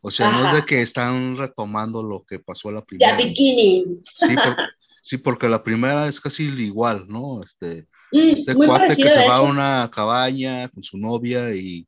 O 0.00 0.10
sea, 0.10 0.30
no 0.30 0.46
es 0.46 0.52
de 0.54 0.64
que 0.64 0.80
están 0.80 1.36
retomando 1.36 2.04
lo 2.04 2.24
que 2.24 2.38
pasó 2.38 2.70
la 2.70 2.82
primera. 2.82 3.10
Ya 3.10 3.16
beginning. 3.16 4.02
Sí, 4.04 4.26
sí, 5.02 5.18
porque 5.18 5.48
la 5.48 5.62
primera 5.62 6.06
es 6.06 6.20
casi 6.20 6.44
igual, 6.44 7.06
¿no? 7.08 7.42
Este, 7.42 7.88
mm, 8.12 8.36
este 8.36 8.54
cuate 8.54 8.96
que 8.96 9.10
se 9.10 9.28
va 9.28 9.36
a 9.36 9.42
una 9.42 9.90
cabaña 9.92 10.68
con 10.68 10.84
su 10.84 10.98
novia 10.98 11.52
y 11.52 11.87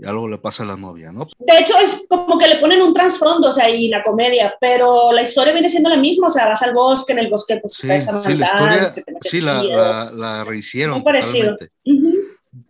y 0.00 0.06
algo 0.06 0.28
le 0.28 0.38
pasa 0.38 0.62
a 0.62 0.66
la 0.66 0.76
novia, 0.76 1.12
¿no? 1.12 1.26
De 1.38 1.58
hecho, 1.58 1.74
es 1.78 2.06
como 2.08 2.38
que 2.38 2.48
le 2.48 2.56
ponen 2.56 2.80
un 2.80 2.94
trasfondo, 2.94 3.48
o 3.48 3.52
sea, 3.52 3.68
y 3.68 3.88
la 3.88 4.02
comedia, 4.02 4.54
pero 4.58 5.12
la 5.12 5.22
historia 5.22 5.52
viene 5.52 5.68
siendo 5.68 5.90
la 5.90 5.98
misma, 5.98 6.28
o 6.28 6.30
sea, 6.30 6.48
vas 6.48 6.62
al 6.62 6.72
bosque, 6.72 7.12
en 7.12 7.18
el 7.18 7.28
bosque, 7.28 7.58
pues 7.60 7.74
sí, 7.78 7.90
está 7.90 8.18
sí, 8.22 8.34
la 8.34 8.46
historia, 8.46 8.88
sí, 9.20 9.40
la, 9.40 9.62
la, 9.62 10.10
la, 10.14 10.44
rehicieron. 10.44 10.94
Muy 10.94 11.02
parecido. 11.02 11.56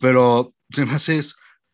Pero 0.00 0.52
se 0.70 0.84
me 0.86 0.94
hace 0.94 1.20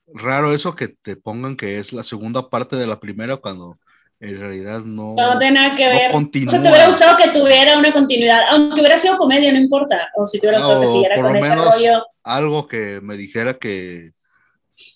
raro 0.09 0.53
eso 0.53 0.75
que 0.75 0.89
te 0.89 1.17
pongan 1.17 1.57
que 1.57 1.79
es 1.79 1.93
la 1.93 2.03
segunda 2.03 2.51
parte 2.51 2.77
de 2.77 2.87
la 2.87 3.01
primera 3.01 3.37
cuando 3.37 3.79
en 4.21 4.39
realidad 4.39 4.81
no. 4.81 5.15
No 5.15 5.39
tiene 5.39 5.55
nada 5.55 5.75
que 5.75 5.89
ver. 5.89 6.13
Continúa. 6.13 6.49
O 6.49 6.51
sea, 6.51 6.63
te 6.63 6.69
hubiera 6.69 6.87
gustado 6.87 7.17
que 7.17 7.29
tuviera 7.39 7.79
una 7.79 7.93
continuidad, 7.93 8.43
aunque 8.51 8.81
hubiera 8.81 8.99
sido 8.99 9.17
comedia, 9.17 9.53
no 9.53 9.59
importa. 9.59 10.09
O 10.17 10.27
si 10.27 10.39
hubiera 10.39 10.59
gustado 10.59 10.81
que 10.81 10.87
siguiera 10.87 11.23
con 11.23 11.37
ese 11.37 11.55
rollo. 11.55 12.05
Algo 12.23 12.69
que 12.69 13.01
me 13.03 13.17
dijera 13.17 13.55
que 13.55 14.13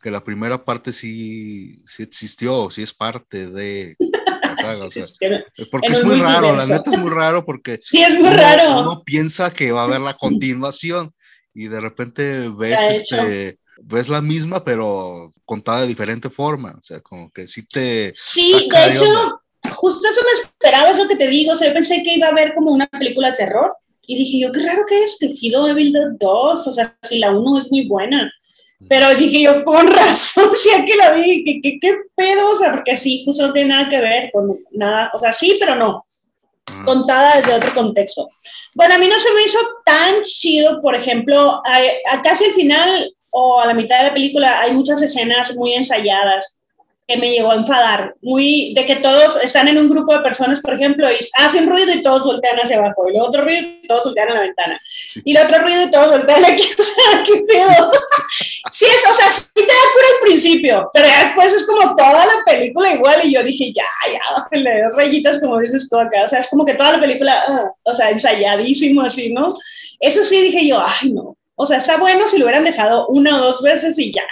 que 0.02 0.10
la 0.10 0.22
primera 0.22 0.64
parte 0.64 0.92
sí, 0.92 1.82
sí 1.87 2.02
existió, 2.02 2.70
sí 2.70 2.82
es 2.82 2.92
parte 2.92 3.46
de... 3.46 3.96
porque 5.70 5.92
es 5.92 6.04
muy 6.04 6.20
raro, 6.20 6.54
la 6.54 6.66
neta 6.66 6.90
es 6.90 6.99
muy 6.99 7.10
raro 7.10 7.44
porque 7.44 7.78
sí, 7.78 8.02
es 8.02 8.14
muy 8.14 8.28
uno, 8.28 8.37
raro. 8.37 8.80
uno 8.80 9.02
piensa 9.04 9.52
que 9.52 9.72
va 9.72 9.82
a 9.82 9.84
haber 9.84 10.00
la 10.00 10.14
continuación 10.18 11.14
y 11.54 11.68
de 11.68 11.80
repente 11.80 12.49
ves, 12.49 12.78
este, 12.90 13.58
ves 13.82 14.08
la 14.08 14.20
misma 14.20 14.64
pero 14.64 15.32
contada 15.44 15.82
de 15.82 15.88
diferente 15.88 16.30
forma, 16.30 16.75
o 16.78 16.82
sea, 16.82 17.00
como 17.00 17.30
que 17.30 17.46
sí 17.46 17.64
te... 17.64 18.12
Sí, 18.14 18.68
de 18.72 18.92
hecho, 18.92 19.40
justo 19.68 20.08
eso 20.08 20.20
me 20.22 20.40
esperaba, 20.40 20.90
es 20.90 20.99
lo 20.99 21.08
que 21.08 21.16
te 21.16 21.28
digo, 21.28 21.52
o 21.52 21.56
sea, 21.56 21.68
yo 21.68 21.75
pensé 21.75 22.02
que 22.02 22.14
iba 22.14 22.28
a 22.28 22.30
haber 22.30 22.54
como 22.54 22.70
una 22.70 22.87
película 22.87 23.30
de 23.30 23.37
terror 23.37 23.70
y 24.06 24.16
dije 24.16 24.40
yo, 24.40 24.52
qué 24.52 24.66
raro 24.66 24.84
que 24.87 25.02
es 25.02 25.18
Tejido 25.18 25.68
Evil 25.68 25.92
Dead 25.92 26.10
2, 26.18 26.66
o 26.66 26.72
sea, 26.72 26.96
si 27.02 27.18
la 27.18 27.30
1 27.30 27.58
es 27.58 27.70
muy 27.70 27.87
buena. 27.87 28.30
Pero 28.88 29.14
dije 29.14 29.42
yo, 29.42 29.64
con 29.64 29.87
razón, 29.87 30.50
si 30.54 30.68
que 30.84 30.96
la 30.96 31.12
vi, 31.12 31.60
¿qué, 31.62 31.78
qué, 31.80 31.96
pedo? 32.14 32.50
O 32.50 32.56
sea, 32.56 32.72
porque 32.72 32.96
sí, 32.96 33.22
justo 33.25 33.46
no 33.46 33.52
tiene 33.52 33.70
nada 33.70 33.88
que 33.88 34.00
ver 34.00 34.30
con 34.32 34.58
nada, 34.72 35.10
o 35.14 35.18
sea, 35.18 35.32
sí, 35.32 35.56
pero 35.60 35.75
no, 35.76 36.06
ah. 36.66 36.82
contada 36.84 37.37
desde 37.37 37.54
otro 37.54 37.72
contexto. 37.75 38.28
Bueno, 38.75 38.94
a 38.94 38.99
mí 38.99 39.08
no 39.08 39.18
se 39.18 39.32
me 39.32 39.42
hizo 39.42 39.58
tan 39.84 40.22
chido, 40.22 40.80
por 40.80 40.94
ejemplo, 40.94 41.60
a, 41.64 42.14
a 42.14 42.22
casi 42.22 42.44
al 42.44 42.52
final 42.52 43.12
o 43.30 43.60
a 43.60 43.66
la 43.66 43.75
mitad 43.75 43.99
de 43.99 44.08
la 44.08 44.14
película 44.14 44.60
hay 44.60 44.72
muchas 44.72 45.02
escenas 45.02 45.56
muy 45.56 45.72
ensayadas 45.72 46.60
que 47.11 47.17
me 47.17 47.31
llegó 47.31 47.50
a 47.50 47.57
enfadar, 47.57 48.14
muy 48.23 48.73
de 48.75 48.85
que 48.87 48.97
todos 48.97 49.37
están 49.43 49.67
en 49.67 49.79
un 49.79 49.88
grupo 49.88 50.12
de 50.12 50.21
personas, 50.21 50.61
por 50.61 50.75
ejemplo, 50.75 51.11
y 51.11 51.17
hacen 51.39 51.69
ruido 51.69 51.93
y 51.93 52.04
todos 52.04 52.23
voltean 52.25 52.56
hacia 52.58 52.78
abajo, 52.78 53.04
y 53.11 53.17
el 53.17 53.23
otro 53.23 53.43
ruido 53.43 53.63
y 53.82 53.89
todos 53.89 54.04
voltean 54.04 54.30
a 54.30 54.34
la 54.34 54.41
ventana, 54.43 54.80
y 55.25 55.37
el 55.37 55.45
otro 55.45 55.58
ruido 55.58 55.82
y 55.82 55.91
todos 55.91 56.11
voltean 56.11 56.45
aquí, 56.45 56.63
o 56.78 56.82
sea, 56.82 57.25
qué 57.25 57.43
pedo. 57.49 57.93
sí, 58.71 58.84
es, 58.84 59.11
o 59.11 59.15
sea, 59.15 59.28
sí 59.28 59.43
te 59.52 59.63
da 59.63 59.67
cura 59.67 60.06
al 60.15 60.23
principio, 60.23 60.91
pero 60.93 61.08
ya 61.08 61.25
después 61.25 61.52
es 61.52 61.67
como 61.67 61.97
toda 61.97 62.26
la 62.26 62.45
película 62.47 62.95
igual, 62.95 63.21
y 63.25 63.34
yo 63.34 63.43
dije, 63.43 63.73
ya, 63.75 64.13
ya, 64.13 64.21
bájale 64.37 64.82
dos 64.84 64.97
rayitas, 64.97 65.41
como 65.41 65.58
dices 65.58 65.89
tú 65.91 65.99
acá, 65.99 66.25
o 66.25 66.28
sea, 66.28 66.39
es 66.39 66.49
como 66.49 66.65
que 66.65 66.75
toda 66.75 66.93
la 66.93 67.00
película, 67.00 67.45
uh, 67.49 67.91
o 67.91 67.93
sea, 67.93 68.11
ensayadísimo 68.11 69.02
así, 69.02 69.32
¿no? 69.32 69.56
Eso 69.99 70.23
sí 70.23 70.41
dije 70.43 70.69
yo, 70.69 70.80
ay, 70.80 71.11
no. 71.11 71.37
O 71.56 71.67
sea, 71.67 71.78
está 71.78 71.99
bueno 71.99 72.25
si 72.28 72.39
lo 72.39 72.45
hubieran 72.45 72.65
dejado 72.65 73.08
una 73.08 73.37
o 73.37 73.45
dos 73.45 73.63
veces 73.63 73.99
y 73.99 74.13
ya, 74.13 74.25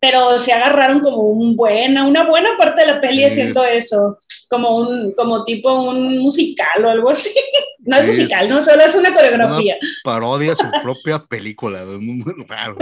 pero 0.00 0.38
se 0.38 0.52
agarraron 0.52 1.00
como 1.00 1.18
un 1.30 1.56
buena, 1.56 2.06
una 2.06 2.24
buena 2.24 2.50
parte 2.58 2.82
de 2.82 2.88
la 2.88 3.00
peli 3.00 3.24
haciendo 3.24 3.64
eso, 3.64 4.18
como 4.48 4.76
un, 4.76 5.12
como 5.12 5.44
tipo 5.44 5.72
un 5.90 6.18
musical 6.18 6.84
o 6.84 6.90
algo 6.90 7.10
así. 7.10 7.30
No 7.78 7.96
es 7.98 8.06
musical, 8.06 8.48
no, 8.48 8.60
solo 8.60 8.82
es 8.82 8.96
una 8.96 9.14
coreografía. 9.14 9.76
parodia 10.02 10.56
su 10.56 10.68
propia 10.82 11.24
película, 11.24 11.84
muy, 11.84 12.24
raro, 12.48 12.74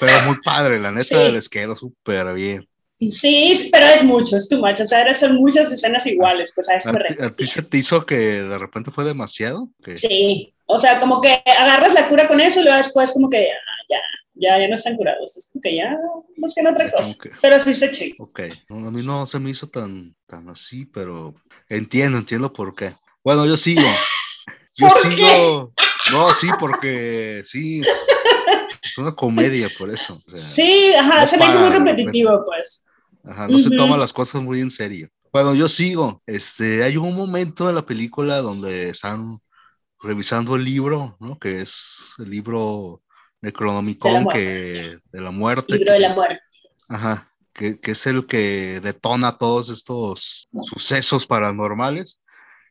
pero 0.00 0.12
muy 0.26 0.34
padre, 0.44 0.80
la 0.80 0.90
neta 0.90 1.28
les 1.28 1.48
quedó 1.48 1.76
súper 1.76 2.34
bien. 2.34 2.68
Sí, 2.98 3.68
pero 3.70 3.86
es 3.86 4.02
mucho, 4.02 4.36
es 4.36 4.48
too 4.48 4.58
much, 4.58 4.80
o 4.80 4.86
sea, 4.86 5.14
son 5.14 5.36
muchas 5.36 5.70
escenas 5.70 6.04
iguales, 6.06 6.52
pues 6.52 6.68
a 6.68 6.74
eso 6.74 6.92
me 6.92 7.24
¿A 7.24 7.30
ti 7.30 7.46
se 7.46 7.62
te 7.62 7.78
hizo 7.78 8.04
que 8.06 8.16
de 8.16 8.58
repente 8.58 8.90
fue 8.90 9.04
demasiado? 9.04 9.68
Sí, 9.94 10.52
o 10.66 10.78
sea, 10.78 10.98
como 10.98 11.20
que 11.20 11.42
agarras 11.56 11.94
la 11.94 12.08
cura 12.08 12.26
con 12.26 12.40
eso 12.40 12.60
y 12.60 12.64
luego 12.64 12.78
después 12.78 13.12
como 13.12 13.30
que 13.30 13.38
ah, 13.38 13.84
ya, 13.88 13.98
ya, 14.34 14.58
ya 14.58 14.68
no 14.68 14.76
están 14.76 14.96
curados. 14.96 15.36
Es 15.36 15.50
como 15.52 15.62
que 15.62 15.76
ya 15.76 15.96
busquen 16.36 16.66
otra 16.66 16.90
cosa. 16.90 17.14
Pero 17.40 17.60
sí 17.60 17.70
está 17.70 17.90
chido. 17.90 18.16
Ok, 18.18 18.40
a 18.70 18.90
mí 18.90 19.02
no 19.04 19.26
se 19.26 19.38
me 19.38 19.50
hizo 19.50 19.68
tan, 19.68 20.14
tan 20.26 20.48
así, 20.48 20.86
pero 20.86 21.34
entiendo, 21.68 22.18
entiendo 22.18 22.52
por 22.52 22.74
qué. 22.74 22.94
Bueno, 23.22 23.46
yo 23.46 23.56
sigo. 23.56 23.82
Yo 24.76 24.88
sigo. 24.90 25.72
No, 26.10 26.26
sí, 26.30 26.48
porque 26.58 27.42
sí. 27.44 27.80
Es 28.82 28.98
una 28.98 29.12
comedia, 29.12 29.68
por 29.78 29.88
eso. 29.88 30.20
sí, 30.32 30.92
ajá, 30.94 31.24
se 31.28 31.38
me 31.38 31.46
hizo 31.46 31.60
muy 31.60 31.70
repetitivo, 31.70 32.44
pues. 32.44 32.84
Ajá, 33.22 33.46
no 33.46 33.60
se 33.60 33.70
toma 33.70 33.96
las 33.96 34.12
cosas 34.12 34.42
muy 34.42 34.60
en 34.60 34.70
serio. 34.70 35.08
Bueno, 35.32 35.54
yo 35.54 35.68
sigo. 35.68 36.22
Este, 36.26 36.82
hay 36.82 36.96
un 36.96 37.16
momento 37.16 37.68
en 37.68 37.76
la 37.76 37.86
película 37.86 38.38
donde 38.38 38.90
están 38.90 39.38
revisando 40.00 40.56
el 40.56 40.64
libro, 40.64 41.16
¿no? 41.20 41.38
Que 41.38 41.62
es 41.62 42.14
el 42.18 42.30
libro 42.30 43.03
Necronomicon 43.44 44.26
que 44.26 44.98
de 45.12 45.20
la 45.20 45.30
muerte. 45.30 45.76
Libro 45.76 45.92
de 45.92 46.00
la 46.00 46.14
muerte. 46.14 46.40
Ajá, 46.88 47.30
que, 47.52 47.78
que, 47.78 47.90
es 47.90 48.06
el 48.06 48.26
que 48.26 48.80
detona 48.80 49.36
todos 49.36 49.68
estos 49.68 50.48
sucesos 50.64 51.26
paranormales. 51.26 52.18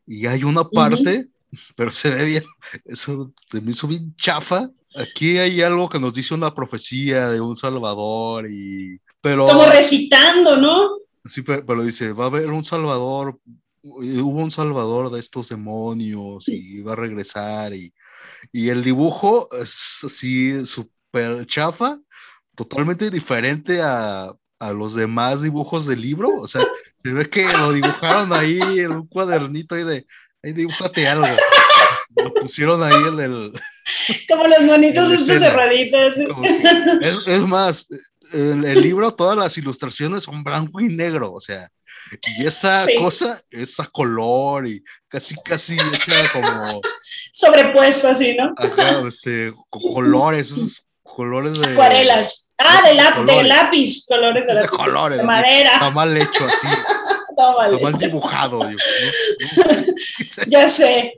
Y 0.08 0.26
hay 0.26 0.44
una 0.44 0.64
parte, 0.64 1.28
pero 1.76 1.92
se 1.92 2.10
ve 2.10 2.26
bien, 2.26 2.44
eso 2.86 3.32
se 3.46 3.62
me 3.62 3.72
hizo 3.72 3.88
bien 3.88 4.16
chafa. 4.16 4.70
Aquí 4.96 5.38
hay 5.38 5.62
algo 5.62 5.90
que 5.90 6.00
nos 6.00 6.14
dice 6.14 6.34
una 6.34 6.54
profecía 6.54 7.30
de 7.30 7.40
un 7.40 7.56
salvador 7.56 8.50
y... 8.50 9.00
Pero, 9.22 9.46
Como 9.46 9.66
recitando, 9.66 10.58
¿no? 10.58 10.98
Sí, 11.26 11.44
pero, 11.44 11.66
pero 11.66 11.84
dice, 11.84 12.12
va 12.12 12.26
a 12.26 12.28
haber 12.28 12.50
un 12.50 12.64
salvador, 12.64 13.40
hubo 13.84 14.40
un 14.40 14.52
salvador 14.52 15.12
de 15.12 15.20
estos 15.20 15.50
demonios 15.50 16.48
y 16.48 16.82
va 16.82 16.94
a 16.94 16.98
regresar 16.98 17.74
y 17.74 17.94
y 18.52 18.70
el 18.70 18.84
dibujo 18.84 19.50
es 19.52 20.02
así 20.04 20.66
súper 20.66 21.46
chafa, 21.46 22.00
totalmente 22.56 23.10
diferente 23.10 23.82
a, 23.82 24.32
a, 24.60 24.74
los 24.74 24.96
demás 24.96 25.42
dibujos 25.42 25.86
del 25.86 26.02
libro. 26.02 26.30
O 26.36 26.48
sea, 26.48 26.62
se 27.04 27.12
ve 27.12 27.30
que 27.30 27.46
lo 27.46 27.72
dibujaron 27.72 28.34
ahí 28.34 28.60
en 28.80 28.92
un 28.92 29.08
cuadernito 29.08 29.76
ahí 29.76 29.84
de, 29.84 30.06
ahí 30.44 30.54
dibújate 30.54 31.08
algo. 31.08 31.28
Lo 32.16 32.34
pusieron 32.34 32.84
ahí 32.84 32.94
en 33.08 33.20
el... 33.20 33.54
Como 34.30 34.48
los 34.48 34.62
monitos 34.64 35.12
estos 35.12 35.40
cerraditos. 35.40 36.18
Es, 37.02 37.28
es, 37.28 37.42
más, 37.42 37.88
el, 38.32 38.64
el 38.64 38.82
libro, 38.82 39.12
todas 39.12 39.38
las 39.38 39.58
ilustraciones 39.58 40.24
son 40.24 40.44
blanco 40.44 40.80
y 40.80 40.90
negro, 40.96 41.34
o 41.34 41.42
sea, 41.42 41.70
y 42.38 42.48
esa 42.48 42.86
cosa, 43.00 43.42
esa 43.52 43.86
color 43.86 44.68
y 44.68 44.84
casi, 45.08 45.36
casi 45.44 45.76
hecha 45.76 46.32
como... 46.32 46.82
Sobrepuesto 47.34 48.10
así, 48.10 48.36
¿no? 48.36 48.54
Ajá, 48.58 49.08
este, 49.08 49.54
colores, 49.70 50.52
esos 50.52 50.86
colores 51.02 51.58
de... 51.60 51.72
Acuarelas. 51.74 52.52
Ah, 52.60 52.82
de, 52.86 53.34
de 53.34 53.44
lápiz, 53.44 54.06
colores 54.08 54.46
de 54.46 54.54
lápiz. 54.54 54.72
De 54.72 54.78
colores. 54.78 55.18
De 55.18 55.24
madera. 55.24 55.74
Está 55.74 55.90
mal 55.90 56.16
hecho 56.16 56.46
así. 56.46 56.68
está 57.30 57.56
mal, 57.56 57.74
está 57.74 57.84
mal 57.84 57.94
dibujado. 57.94 58.70
Yo, 58.70 58.78
ya 60.48 60.68
sé 60.68 61.14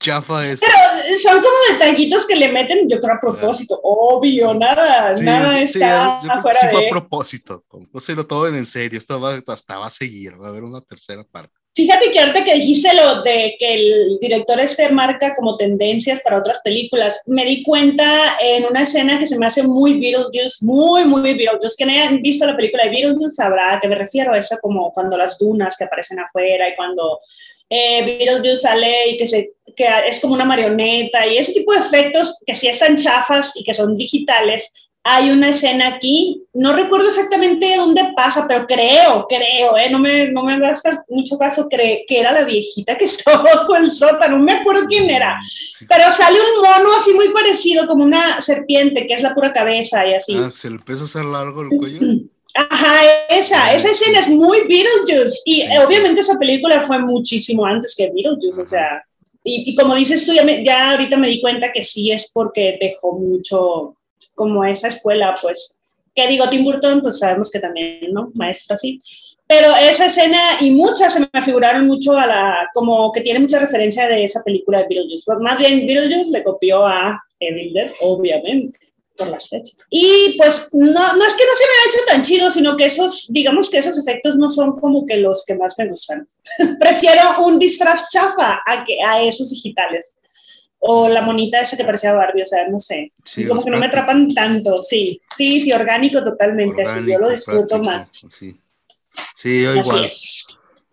chafa 0.00 0.46
eso. 0.46 0.64
Pero 0.64 1.16
son 1.22 1.42
como 1.42 1.56
detallitos 1.72 2.26
que 2.26 2.36
le 2.36 2.52
meten, 2.52 2.88
yo 2.88 2.98
creo, 3.00 3.16
a 3.16 3.20
propósito. 3.20 3.80
Obvio, 3.82 4.54
nada, 4.54 5.14
nada 5.14 5.60
está 5.60 6.14
afuera 6.16 6.60
sí 6.60 6.66
de... 6.66 6.72
fue 6.72 6.86
a 6.86 6.90
propósito. 6.90 7.64
No 7.92 8.00
se 8.00 8.14
lo 8.14 8.26
tomen 8.26 8.54
en 8.54 8.66
serio, 8.66 8.98
esto 8.98 9.20
va, 9.20 9.42
hasta 9.46 9.78
va 9.78 9.86
a 9.86 9.90
seguir, 9.90 10.40
va 10.40 10.46
a 10.46 10.50
haber 10.50 10.64
una 10.64 10.80
tercera 10.80 11.24
parte. 11.24 11.54
Fíjate 11.78 12.10
que 12.10 12.18
ahorita 12.18 12.42
que 12.42 12.54
dijiste 12.54 12.92
lo 12.92 13.22
de 13.22 13.54
que 13.56 13.74
el 13.74 14.18
director 14.20 14.58
este 14.58 14.88
marca 14.88 15.32
como 15.32 15.56
tendencias 15.56 16.18
para 16.24 16.38
otras 16.38 16.58
películas, 16.64 17.22
me 17.26 17.44
di 17.44 17.62
cuenta 17.62 18.36
en 18.42 18.66
una 18.66 18.82
escena 18.82 19.16
que 19.16 19.26
se 19.26 19.38
me 19.38 19.46
hace 19.46 19.62
muy 19.62 20.00
Beetlejuice, 20.00 20.66
muy, 20.66 21.04
muy 21.04 21.22
Beetlejuice. 21.22 21.76
Que 21.78 21.86
no 21.86 21.92
hayan 21.92 22.20
visto 22.20 22.44
la 22.46 22.56
película 22.56 22.82
de 22.82 22.90
Beetlejuice 22.90 23.30
sabrá 23.30 23.74
a 23.74 23.78
qué 23.78 23.86
me 23.86 23.94
refiero. 23.94 24.34
Eso 24.34 24.56
como 24.60 24.92
cuando 24.92 25.16
las 25.16 25.38
dunas 25.38 25.76
que 25.76 25.84
aparecen 25.84 26.18
afuera 26.18 26.68
y 26.68 26.74
cuando 26.74 27.16
eh, 27.70 28.02
Beetlejuice 28.04 28.56
sale 28.56 29.10
y 29.10 29.16
que, 29.16 29.26
se, 29.26 29.52
que 29.76 29.86
es 30.08 30.18
como 30.18 30.34
una 30.34 30.44
marioneta 30.44 31.28
y 31.28 31.38
ese 31.38 31.52
tipo 31.52 31.72
de 31.72 31.78
efectos 31.78 32.40
que 32.44 32.54
sí 32.54 32.66
están 32.66 32.96
chafas 32.96 33.52
y 33.54 33.62
que 33.62 33.72
son 33.72 33.94
digitales, 33.94 34.72
hay 35.04 35.30
una 35.30 35.48
escena 35.48 35.88
aquí, 35.88 36.42
no 36.52 36.72
recuerdo 36.74 37.08
exactamente 37.08 37.76
dónde 37.76 38.12
pasa, 38.14 38.44
pero 38.46 38.66
creo, 38.66 39.26
creo, 39.28 39.78
¿eh? 39.78 39.88
no, 39.90 39.98
me, 39.98 40.30
no 40.30 40.42
me 40.42 40.54
hagas 40.54 40.82
mucho 41.08 41.38
caso, 41.38 41.66
creo 41.68 42.00
que 42.06 42.20
era 42.20 42.32
la 42.32 42.44
viejita 42.44 42.96
que 42.96 43.04
estaba 43.06 43.42
bajo 43.42 43.76
el 43.76 43.90
sótano, 43.90 44.38
no 44.38 44.44
me 44.44 44.52
acuerdo 44.52 44.86
quién 44.86 45.08
era, 45.08 45.38
pero 45.88 46.12
sale 46.12 46.36
un 46.38 46.62
mono 46.62 46.94
así 46.96 47.12
muy 47.14 47.28
parecido, 47.30 47.86
como 47.86 48.04
una 48.04 48.40
serpiente, 48.40 49.06
que 49.06 49.14
es 49.14 49.22
la 49.22 49.34
pura 49.34 49.52
cabeza 49.52 50.06
y 50.06 50.14
así. 50.14 50.36
Ah, 50.36 50.50
se 50.50 50.68
le 50.70 50.76
empieza 50.76 51.02
a 51.02 51.06
hacer 51.06 51.24
largo 51.24 51.62
el 51.62 51.68
cuello. 51.68 52.00
Ajá, 52.54 52.96
esa, 53.28 53.72
esa 53.72 53.90
escena 53.90 54.18
es 54.18 54.28
muy 54.28 54.58
Beetlejuice, 54.66 55.42
y 55.44 55.64
obviamente 55.78 56.22
esa 56.22 56.36
película 56.38 56.80
fue 56.80 56.98
muchísimo 56.98 57.64
antes 57.64 57.94
que 57.96 58.10
Beetlejuice, 58.10 58.60
o 58.60 58.66
sea, 58.66 59.02
y, 59.44 59.70
y 59.70 59.74
como 59.76 59.94
dices 59.94 60.26
tú, 60.26 60.34
ya, 60.34 60.44
ya 60.62 60.90
ahorita 60.90 61.16
me 61.16 61.28
di 61.28 61.40
cuenta 61.40 61.70
que 61.70 61.84
sí 61.84 62.10
es 62.10 62.32
porque 62.34 62.76
dejó 62.80 63.12
mucho 63.12 63.97
como 64.38 64.64
esa 64.64 64.88
escuela, 64.88 65.34
pues, 65.42 65.80
que 66.14 66.28
digo, 66.28 66.48
Tim 66.48 66.64
Burton, 66.64 67.02
pues 67.02 67.18
sabemos 67.18 67.50
que 67.50 67.58
también, 67.58 68.12
¿no? 68.12 68.30
Maestro 68.34 68.74
así. 68.74 68.98
Pero 69.46 69.74
esa 69.76 70.06
escena 70.06 70.38
y 70.60 70.70
muchas 70.70 71.14
se 71.14 71.20
me 71.20 71.42
figuraron 71.42 71.86
mucho 71.86 72.16
a 72.16 72.26
la, 72.26 72.70
como 72.74 73.10
que 73.12 73.20
tiene 73.20 73.40
mucha 73.40 73.58
referencia 73.58 74.06
de 74.06 74.24
esa 74.24 74.42
película 74.42 74.78
de 74.78 74.86
Beetlejuice. 74.88 75.24
Pues, 75.26 75.38
más 75.40 75.58
bien, 75.58 75.86
Beetlejuice 75.86 76.32
le 76.32 76.44
copió 76.44 76.86
a 76.86 77.20
Evil 77.40 77.72
Dead, 77.72 77.90
obviamente, 78.00 78.78
por 79.16 79.28
las 79.28 79.48
fechas. 79.48 79.76
Y 79.90 80.36
pues 80.38 80.68
no, 80.72 80.88
no 80.90 81.24
es 81.24 81.34
que 81.34 81.44
no 81.44 81.54
se 81.54 81.64
me 81.64 81.72
haya 81.72 81.88
hecho 81.88 81.98
tan 82.08 82.22
chido, 82.22 82.50
sino 82.50 82.76
que 82.76 82.84
esos, 82.84 83.26
digamos 83.30 83.68
que 83.68 83.78
esos 83.78 83.98
efectos 83.98 84.36
no 84.36 84.48
son 84.48 84.76
como 84.76 85.06
que 85.06 85.16
los 85.16 85.44
que 85.44 85.56
más 85.56 85.74
me 85.78 85.88
gustan. 85.88 86.28
Prefiero 86.78 87.22
un 87.44 87.58
disfraz 87.58 88.10
chafa 88.10 88.60
a, 88.66 88.84
que, 88.84 88.98
a 89.02 89.22
esos 89.22 89.50
digitales 89.50 90.14
o 90.80 91.08
la 91.08 91.22
monita 91.22 91.60
esa 91.60 91.76
que 91.76 91.84
parecía 91.84 92.12
Barbie, 92.12 92.42
o 92.42 92.46
sea, 92.46 92.68
no 92.68 92.78
sé. 92.78 93.12
como 93.48 93.64
que 93.64 93.70
no 93.70 93.78
me 93.78 93.86
atrapan 93.86 94.32
tanto, 94.32 94.80
sí, 94.80 95.20
sí, 95.34 95.60
sí, 95.60 95.72
orgánico 95.72 96.22
totalmente, 96.22 96.82
así 96.82 97.00
yo 97.06 97.18
lo 97.18 97.30
disfruto 97.30 97.82
más. 97.82 98.12
Sí, 98.30 98.58
sí 99.36 99.62
yo 99.62 99.74
igual. 99.74 100.08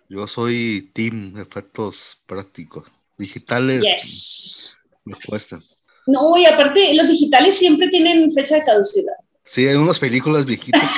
Yo 0.07 0.27
soy 0.27 0.91
team 0.93 1.35
efectos 1.39 2.19
prácticos. 2.27 2.91
Digitales 3.17 3.83
yes. 3.83 4.85
me 5.03 5.15
cuestan. 5.25 5.59
No, 6.05 6.37
y 6.37 6.45
aparte, 6.45 6.93
los 6.93 7.09
digitales 7.09 7.57
siempre 7.57 7.87
tienen 7.87 8.29
fecha 8.29 8.55
de 8.55 8.63
caducidad. 8.63 9.13
Sí, 9.43 9.67
hay 9.67 9.75
unas 9.75 9.99
películas 9.99 10.45
viejitas 10.45 10.91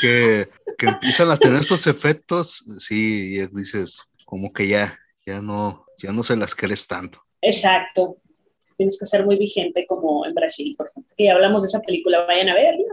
que, 0.00 0.48
que, 0.78 0.86
empiezan 0.86 1.30
a 1.30 1.38
tener 1.38 1.60
estos 1.60 1.86
efectos, 1.86 2.64
sí, 2.80 3.36
y 3.36 3.46
dices, 3.56 4.00
como 4.26 4.52
que 4.52 4.68
ya, 4.68 4.98
ya 5.26 5.40
no, 5.40 5.84
ya 5.98 6.12
no 6.12 6.22
se 6.22 6.36
las 6.36 6.54
crees 6.54 6.86
tanto. 6.86 7.24
Exacto 7.40 8.19
tienes 8.80 8.98
que 8.98 9.04
ser 9.04 9.26
muy 9.26 9.36
vigente 9.36 9.84
como 9.86 10.24
en 10.24 10.32
Brasil, 10.32 10.74
por 10.74 10.88
ejemplo. 10.88 11.14
Que 11.14 11.24
ya 11.24 11.34
hablamos 11.34 11.60
de 11.60 11.68
esa 11.68 11.80
película, 11.80 12.24
vayan 12.24 12.48
a 12.48 12.54
verla. 12.54 12.84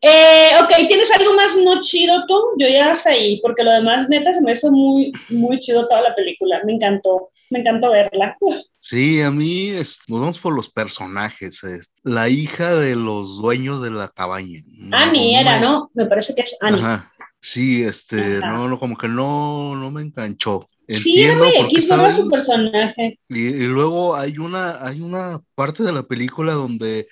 Eh, 0.00 0.50
ok, 0.62 0.88
¿tienes 0.88 1.10
algo 1.10 1.34
más 1.34 1.58
no 1.62 1.78
chido 1.80 2.24
tú? 2.26 2.34
Yo 2.58 2.66
ya 2.68 2.90
hasta 2.90 3.10
ahí, 3.10 3.38
porque 3.42 3.64
lo 3.64 3.70
demás, 3.70 4.08
neta, 4.08 4.32
se 4.32 4.40
me 4.40 4.52
hizo 4.52 4.72
muy, 4.72 5.12
muy 5.28 5.60
chido 5.60 5.86
toda 5.86 6.00
la 6.00 6.14
película. 6.14 6.62
Me 6.64 6.72
encantó, 6.72 7.28
me 7.50 7.58
encantó 7.58 7.90
verla. 7.90 8.38
Sí, 8.78 9.20
a 9.20 9.30
mí 9.30 9.68
es, 9.68 9.98
nos 10.08 10.20
vamos 10.20 10.38
por 10.38 10.54
los 10.54 10.70
personajes. 10.70 11.60
la 12.02 12.30
hija 12.30 12.74
de 12.74 12.96
los 12.96 13.42
dueños 13.42 13.82
de 13.82 13.90
la 13.90 14.08
cabaña. 14.08 14.60
Annie 14.90 15.38
era, 15.38 15.60
¿no? 15.60 15.90
Me 15.92 16.06
parece 16.06 16.34
que 16.34 16.40
es 16.40 16.56
Annie. 16.62 16.80
Ajá. 16.80 17.12
Sí, 17.42 17.84
este, 17.84 18.38
no, 18.38 18.68
no, 18.68 18.78
como 18.78 18.96
que 18.96 19.08
no, 19.08 19.76
no 19.76 19.90
me 19.90 20.00
enganchó 20.00 20.66
sí, 20.88 21.22
era 21.22 21.36
muy 21.36 21.48
X, 21.48 21.88
su 22.16 22.28
personaje. 22.28 23.18
Y, 23.28 23.52
luego 23.66 24.16
hay 24.16 24.38
una, 24.38 24.84
hay 24.86 25.00
una 25.00 25.40
parte 25.54 25.82
de 25.82 25.92
la 25.92 26.02
película 26.02 26.54
donde 26.54 27.08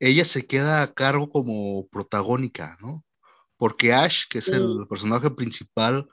ella 0.00 0.24
se 0.24 0.46
queda 0.46 0.82
a 0.82 0.92
cargo 0.92 1.30
como 1.30 1.86
protagónica, 1.88 2.76
¿no? 2.80 3.04
Porque 3.56 3.92
Ash, 3.92 4.24
que 4.30 4.38
es 4.38 4.48
el 4.48 4.86
personaje 4.88 5.30
principal, 5.30 6.08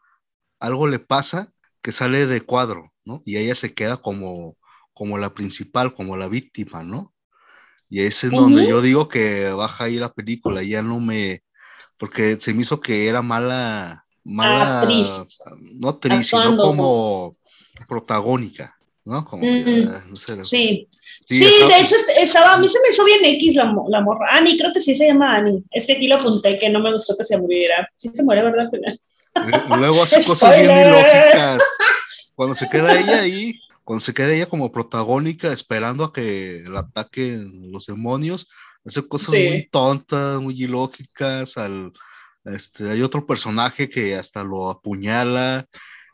algo 0.59 0.87
le 0.87 0.99
pasa 0.99 1.53
que 1.81 1.91
sale 1.91 2.25
de 2.25 2.41
cuadro, 2.41 2.91
¿no? 3.05 3.21
Y 3.25 3.37
ella 3.37 3.53
se 3.53 3.73
queda 3.73 3.97
como, 3.97 4.57
como 4.93 5.17
la 5.17 5.33
principal, 5.33 5.93
como 5.93 6.17
la 6.17 6.27
víctima, 6.27 6.83
¿no? 6.83 7.13
Y 7.89 8.01
ese 8.01 8.27
es 8.27 8.33
donde 8.33 8.67
yo 8.67 8.81
digo 8.81 9.07
que 9.07 9.51
baja 9.51 9.83
ahí 9.83 9.97
la 9.97 10.11
película, 10.11 10.63
ya 10.63 10.81
no 10.81 10.99
me, 10.99 11.43
porque 11.97 12.39
se 12.39 12.53
me 12.53 12.63
hizo 12.63 12.81
que 12.81 13.07
era 13.07 13.21
mala, 13.21 14.04
mala 14.25 14.81
actriz. 14.81 15.23
No 15.73 15.89
actriz, 15.89 16.27
sino 16.27 16.57
como 16.57 17.31
protagónica, 17.87 18.75
¿no? 19.05 19.23
Como 19.25 19.41
que, 19.41 19.85
ah, 19.87 20.03
no 20.09 20.15
sé, 20.15 20.43
sí. 20.43 20.87
Sí, 21.27 21.39
de 21.39 21.79
hecho 21.79 21.95
estaba, 22.17 22.53
a 22.53 22.57
mí 22.57 22.67
se 22.67 22.79
me 22.81 22.89
hizo 22.89 23.03
bien 23.03 23.23
X 23.23 23.55
la, 23.55 23.73
la 23.87 24.01
morra. 24.01 24.27
Ani, 24.31 24.57
creo 24.57 24.71
que 24.71 24.79
sí 24.79 24.93
se 24.93 25.07
llama 25.07 25.35
Ani. 25.35 25.63
Es 25.71 25.87
que 25.87 25.93
aquí 25.93 26.07
lo 26.07 26.15
apunté, 26.15 26.59
que 26.59 26.69
no 26.69 26.79
me 26.79 26.93
gustó 26.93 27.15
que 27.17 27.23
se 27.23 27.37
muriera. 27.39 27.89
Sí 27.95 28.09
se 28.13 28.23
muere, 28.23 28.43
¿verdad? 28.43 28.67
Luego 29.79 30.03
hace 30.03 30.23
cosas 30.25 30.55
bien 30.55 30.69
ilógicas. 30.69 31.63
Cuando 32.35 32.53
se 32.53 32.69
queda 32.69 32.99
ella 32.99 33.21
ahí, 33.21 33.59
cuando 33.83 34.05
se 34.05 34.13
queda 34.13 34.33
ella 34.33 34.47
como 34.47 34.71
protagónica 34.71 35.51
esperando 35.51 36.03
a 36.03 36.13
que 36.13 36.63
la 36.67 36.81
ataquen 36.81 37.71
los 37.71 37.87
demonios, 37.87 38.47
hace 38.85 39.07
cosas 39.07 39.29
muy 39.29 39.67
tontas, 39.71 40.39
muy 40.41 40.61
ilógicas, 40.61 41.57
al, 41.57 41.91
este, 42.45 42.89
hay 42.91 43.01
otro 43.01 43.25
personaje 43.25 43.89
que 43.89 44.15
hasta 44.15 44.43
lo 44.43 44.69
apuñala. 44.69 45.65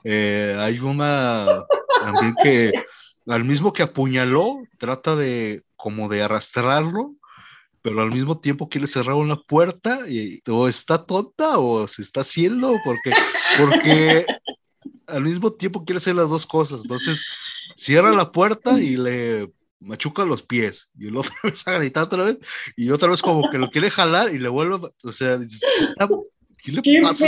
Eh, 0.03 0.55
hay 0.59 0.79
una 0.79 1.63
también 2.01 2.35
que 2.41 2.71
al 3.27 3.43
mismo 3.43 3.73
que 3.73 3.83
apuñaló, 3.83 4.63
trata 4.77 5.15
de 5.15 5.63
como 5.75 6.09
de 6.09 6.23
arrastrarlo, 6.23 7.15
pero 7.81 8.01
al 8.01 8.11
mismo 8.11 8.39
tiempo 8.39 8.69
quiere 8.69 8.87
cerrar 8.87 9.15
una 9.15 9.37
puerta 9.37 10.07
y 10.07 10.41
o 10.47 10.67
está 10.67 11.05
tonta 11.05 11.57
o 11.57 11.87
se 11.87 12.01
está 12.01 12.21
haciendo 12.21 12.73
porque, 12.83 13.11
porque 13.57 14.25
al 15.07 15.23
mismo 15.23 15.51
tiempo 15.51 15.83
quiere 15.83 15.97
hacer 15.97 16.15
las 16.15 16.29
dos 16.29 16.45
cosas. 16.45 16.81
Entonces 16.83 17.23
cierra 17.75 18.11
la 18.11 18.31
puerta 18.31 18.79
y 18.79 18.97
le 18.97 19.51
machuca 19.81 20.23
los 20.25 20.43
pies 20.43 20.89
y 20.97 21.07
el 21.07 21.17
otro 21.17 21.33
vez 21.43 21.67
a 21.67 21.73
gritar 21.73 22.03
otra 22.03 22.23
vez 22.23 22.37
y 22.75 22.89
otra 22.91 23.09
vez 23.09 23.21
como 23.21 23.49
que 23.49 23.57
lo 23.57 23.69
quiere 23.69 23.91
jalar 23.91 24.33
y 24.33 24.37
le 24.37 24.49
vuelve, 24.49 24.77
o 25.03 25.11
sea, 25.11 25.37
¿qué 26.63 26.71
le 26.71 27.01
pasa? 27.01 27.25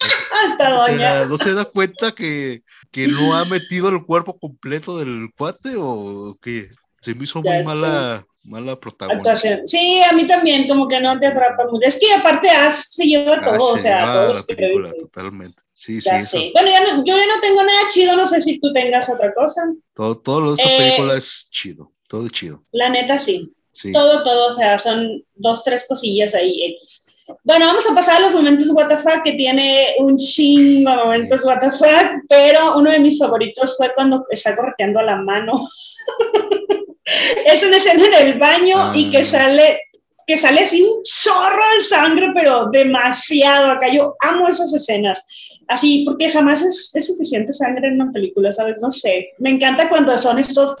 Hasta 0.44 0.70
doña. 0.70 1.26
¿No 1.26 1.36
se 1.36 1.52
da 1.52 1.64
cuenta 1.66 2.12
que, 2.12 2.62
que, 2.90 3.06
no 3.06 3.34
ha 3.34 3.44
metido 3.44 3.88
el 3.90 4.04
cuerpo 4.04 4.38
completo 4.38 4.98
del 4.98 5.28
cuate 5.36 5.74
o 5.76 6.38
que 6.40 6.70
se 7.00 7.14
me 7.14 7.24
hizo 7.24 7.42
muy 7.42 7.62
mala, 7.64 8.26
mala 8.44 8.76
protagonista? 8.76 9.34
Sí, 9.64 10.02
a 10.08 10.14
mí 10.14 10.26
también, 10.26 10.66
como 10.66 10.88
que 10.88 11.00
no 11.00 11.18
te 11.18 11.26
atrapa 11.26 11.64
mucho. 11.70 11.86
Es 11.86 11.98
que 11.98 12.12
aparte 12.14 12.48
Ash 12.48 12.84
se 12.90 13.04
lleva 13.04 13.40
todo, 13.42 13.74
o 13.74 13.78
sea, 13.78 14.12
todo 14.12 14.32
la 14.32 14.42
película, 14.42 14.92
totalmente. 14.98 15.60
Sí, 15.80 15.98
sí. 16.02 16.52
Bueno, 16.52 16.70
yo 17.06 17.16
ya 17.16 17.26
no 17.26 17.40
tengo 17.40 17.62
nada 17.62 17.88
chido, 17.88 18.14
no 18.14 18.26
sé 18.26 18.38
si 18.42 18.60
tú 18.60 18.70
tengas 18.70 19.08
otra 19.08 19.32
cosa. 19.32 19.62
Todo, 19.94 20.18
todo 20.18 20.40
lo 20.42 20.54
de 20.54 20.62
esta 20.62 20.74
eh, 20.74 20.78
película 20.78 21.16
es 21.16 21.48
chido, 21.50 21.90
todo 22.06 22.26
es 22.26 22.32
chido. 22.32 22.60
La 22.72 22.90
neta, 22.90 23.18
sí. 23.18 23.50
Todo, 23.90 24.22
todo, 24.22 24.48
o 24.48 24.52
sea, 24.52 24.78
son 24.78 25.24
dos, 25.36 25.64
tres 25.64 25.86
cosillas 25.88 26.34
ahí 26.34 26.64
X. 26.74 27.06
Bueno, 27.44 27.64
vamos 27.64 27.90
a 27.90 27.94
pasar 27.94 28.16
a 28.16 28.20
los 28.20 28.34
momentos 28.34 28.68
WTF, 28.68 29.22
que 29.24 29.32
tiene 29.32 29.94
un 30.00 30.18
chingo 30.18 30.90
de 30.90 30.96
momentos 30.98 31.46
WTF, 31.46 31.82
pero 32.28 32.76
uno 32.76 32.90
de 32.90 32.98
mis 32.98 33.18
favoritos 33.18 33.74
fue 33.78 33.90
cuando 33.94 34.26
está 34.28 34.54
correteando 34.54 35.00
a 35.00 35.04
la 35.04 35.16
mano. 35.16 35.52
es 37.46 37.62
una 37.62 37.76
escena 37.76 38.04
en 38.04 38.26
el 38.26 38.38
baño 38.38 38.94
y 38.94 39.08
que 39.08 39.18
ah. 39.18 39.24
sale 39.24 39.80
que 40.26 40.36
sale 40.36 40.64
sin 40.64 40.86
chorro 41.02 41.64
de 41.74 41.80
sangre, 41.80 42.30
pero 42.34 42.68
demasiado. 42.70 43.70
Acá 43.70 43.88
yo 43.90 44.14
amo 44.20 44.46
esas 44.46 44.72
escenas 44.74 45.49
así, 45.70 46.02
porque 46.04 46.30
jamás 46.30 46.62
es, 46.62 47.06
suficiente 47.06 47.52
sangre 47.52 47.88
en 47.88 47.94
una 48.00 48.12
película, 48.12 48.52
¿sabes? 48.52 48.82
No 48.82 48.90
sé. 48.90 49.28
Me 49.38 49.50
encanta 49.50 49.88
cuando 49.88 50.16
son 50.18 50.38
estos 50.38 50.74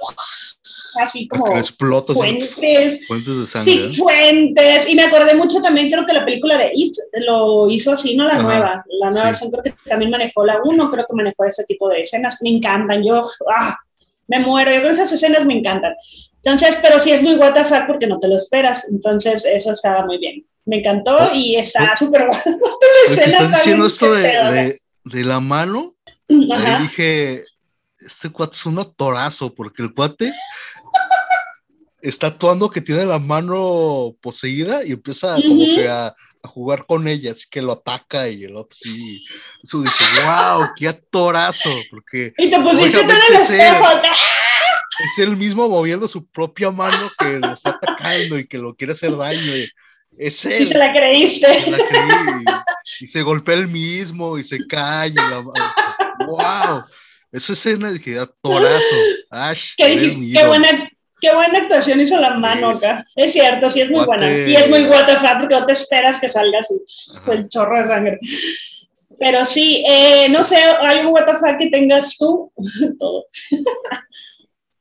así 1.00 1.28
como 1.28 1.46
fuentes, 1.46 3.06
fuentes 3.06 3.40
de 3.40 3.46
sangre. 3.46 3.92
Sí, 3.92 3.98
fuentes. 3.98 4.88
Y 4.88 4.96
me 4.96 5.04
acordé 5.04 5.34
mucho 5.34 5.60
también, 5.60 5.88
creo 5.90 6.04
que 6.04 6.12
la 6.12 6.24
película 6.24 6.58
de 6.58 6.70
It 6.74 6.94
lo 7.26 7.70
hizo 7.70 7.92
así, 7.92 8.16
no 8.16 8.26
la 8.26 8.42
nueva. 8.42 8.84
La 9.00 9.10
nueva 9.10 9.26
versión 9.26 9.50
creo 9.50 9.62
que 9.62 9.74
también 9.88 10.10
manejó 10.10 10.44
la 10.44 10.58
uno, 10.64 10.90
creo 10.90 11.06
que 11.08 11.16
manejó 11.16 11.44
ese 11.44 11.64
tipo 11.64 11.88
de 11.88 12.00
escenas. 12.00 12.38
Me 12.42 12.50
encantan. 12.50 13.04
Yo, 13.04 13.24
ah, 13.54 13.78
me 14.26 14.40
muero. 14.40 14.72
Yo 14.72 14.82
con 14.82 14.90
esas 14.90 15.12
escenas 15.12 15.44
me 15.44 15.54
encantan. 15.54 15.94
Entonces, 16.42 16.78
pero 16.82 16.98
sí 16.98 17.12
es 17.12 17.22
muy 17.22 17.36
WTF 17.36 17.86
porque 17.86 18.08
no 18.08 18.18
te 18.18 18.28
lo 18.28 18.34
esperas. 18.34 18.88
Entonces, 18.90 19.44
eso 19.44 19.70
estaba 19.70 20.04
muy 20.04 20.18
bien. 20.18 20.44
Me 20.64 20.78
encantó 20.78 21.30
y 21.34 21.56
está 21.56 21.96
súper 21.96 22.26
guapo. 22.26 22.50
Estás 23.06 23.50
diciendo 23.50 23.86
esto 23.86 24.12
de, 24.14 24.78
de 25.04 25.24
la 25.24 25.40
mano, 25.40 25.94
Ajá. 26.52 26.76
ahí 26.76 26.82
dije, 26.82 27.44
este 27.98 28.30
cuate 28.30 28.56
es 28.56 28.66
un 28.66 28.78
actorazo, 28.78 29.54
porque 29.54 29.82
el 29.82 29.94
cuate 29.94 30.32
está 32.02 32.28
actuando 32.28 32.70
que 32.70 32.80
tiene 32.80 33.04
la 33.04 33.18
mano 33.18 34.14
poseída 34.20 34.84
y 34.84 34.92
empieza 34.92 35.34
como 35.36 35.64
que 35.64 35.88
a, 35.88 36.06
a 36.06 36.48
jugar 36.48 36.86
con 36.86 37.06
ella, 37.08 37.32
así 37.32 37.46
que 37.50 37.60
lo 37.62 37.72
ataca 37.72 38.28
y 38.28 38.44
el 38.44 38.56
otro 38.56 38.76
sí. 38.80 39.24
Eso 39.62 39.82
dice, 39.82 40.04
wow, 40.24 40.66
qué 40.76 40.88
actorazo, 40.88 41.70
porque 41.90 42.32
Y 42.38 42.48
te 42.48 42.58
pusiste 42.60 43.00
en 43.00 43.10
el 43.10 43.16
espejo. 43.40 43.86
es 45.00 45.18
el 45.26 45.36
mismo 45.36 45.68
moviendo 45.68 46.08
su 46.08 46.26
propia 46.26 46.70
mano 46.70 47.10
que 47.18 47.38
lo 47.38 47.52
está 47.54 47.70
atacando 47.70 48.38
y 48.38 48.46
que 48.46 48.58
lo 48.58 48.74
quiere 48.74 48.92
hacer 48.94 49.16
daño. 49.16 49.56
y 49.56 49.68
Es 50.18 50.44
él. 50.44 50.52
Sí, 50.52 50.66
se 50.66 50.78
la 50.78 50.92
creíste. 50.92 51.52
se 51.52 51.70
la 51.70 51.78
creí, 51.78 52.44
y, 53.00 53.06
se 53.06 53.22
golpea 53.22 53.54
el 53.54 53.68
mismo 53.68 54.36
y 54.38 54.44
se 54.44 54.66
cae. 54.66 55.10
y 55.10 55.14
la- 55.14 55.42
wow, 56.26 56.82
esa 57.32 57.52
escena 57.52 57.90
dije, 57.92 58.18
actorazo. 58.18 58.96
Ash, 59.30 59.70
¿Qué, 59.76 59.88
dijiste? 59.96 60.32
qué, 60.38 60.46
buena, 60.46 60.90
qué 61.20 61.32
buena 61.34 61.58
actuación 61.60 62.00
hizo 62.00 62.18
la 62.20 62.34
mano 62.34 62.70
acá. 62.70 63.04
Es 63.16 63.32
cierto, 63.32 63.70
sí 63.70 63.80
es 63.82 63.90
muy 63.90 64.00
Guate- 64.04 64.06
buena. 64.06 64.48
Y 64.48 64.54
es 64.56 64.68
muy 64.68 64.84
WTF 64.84 65.38
porque 65.38 65.54
no 65.54 65.66
te 65.66 65.72
esperas 65.72 66.18
que 66.18 66.28
salga 66.28 66.58
así, 66.60 66.74
Ajá. 67.22 67.32
el 67.34 67.48
chorro 67.48 67.78
de 67.78 67.86
sangre. 67.86 68.18
Pero 69.18 69.44
sí, 69.44 69.84
eh, 69.86 70.28
no 70.30 70.42
sé, 70.42 70.56
algo 70.56 71.12
WTF 71.12 71.56
que 71.58 71.68
tengas 71.70 72.16
tú. 72.16 72.52
Todo. 72.98 73.26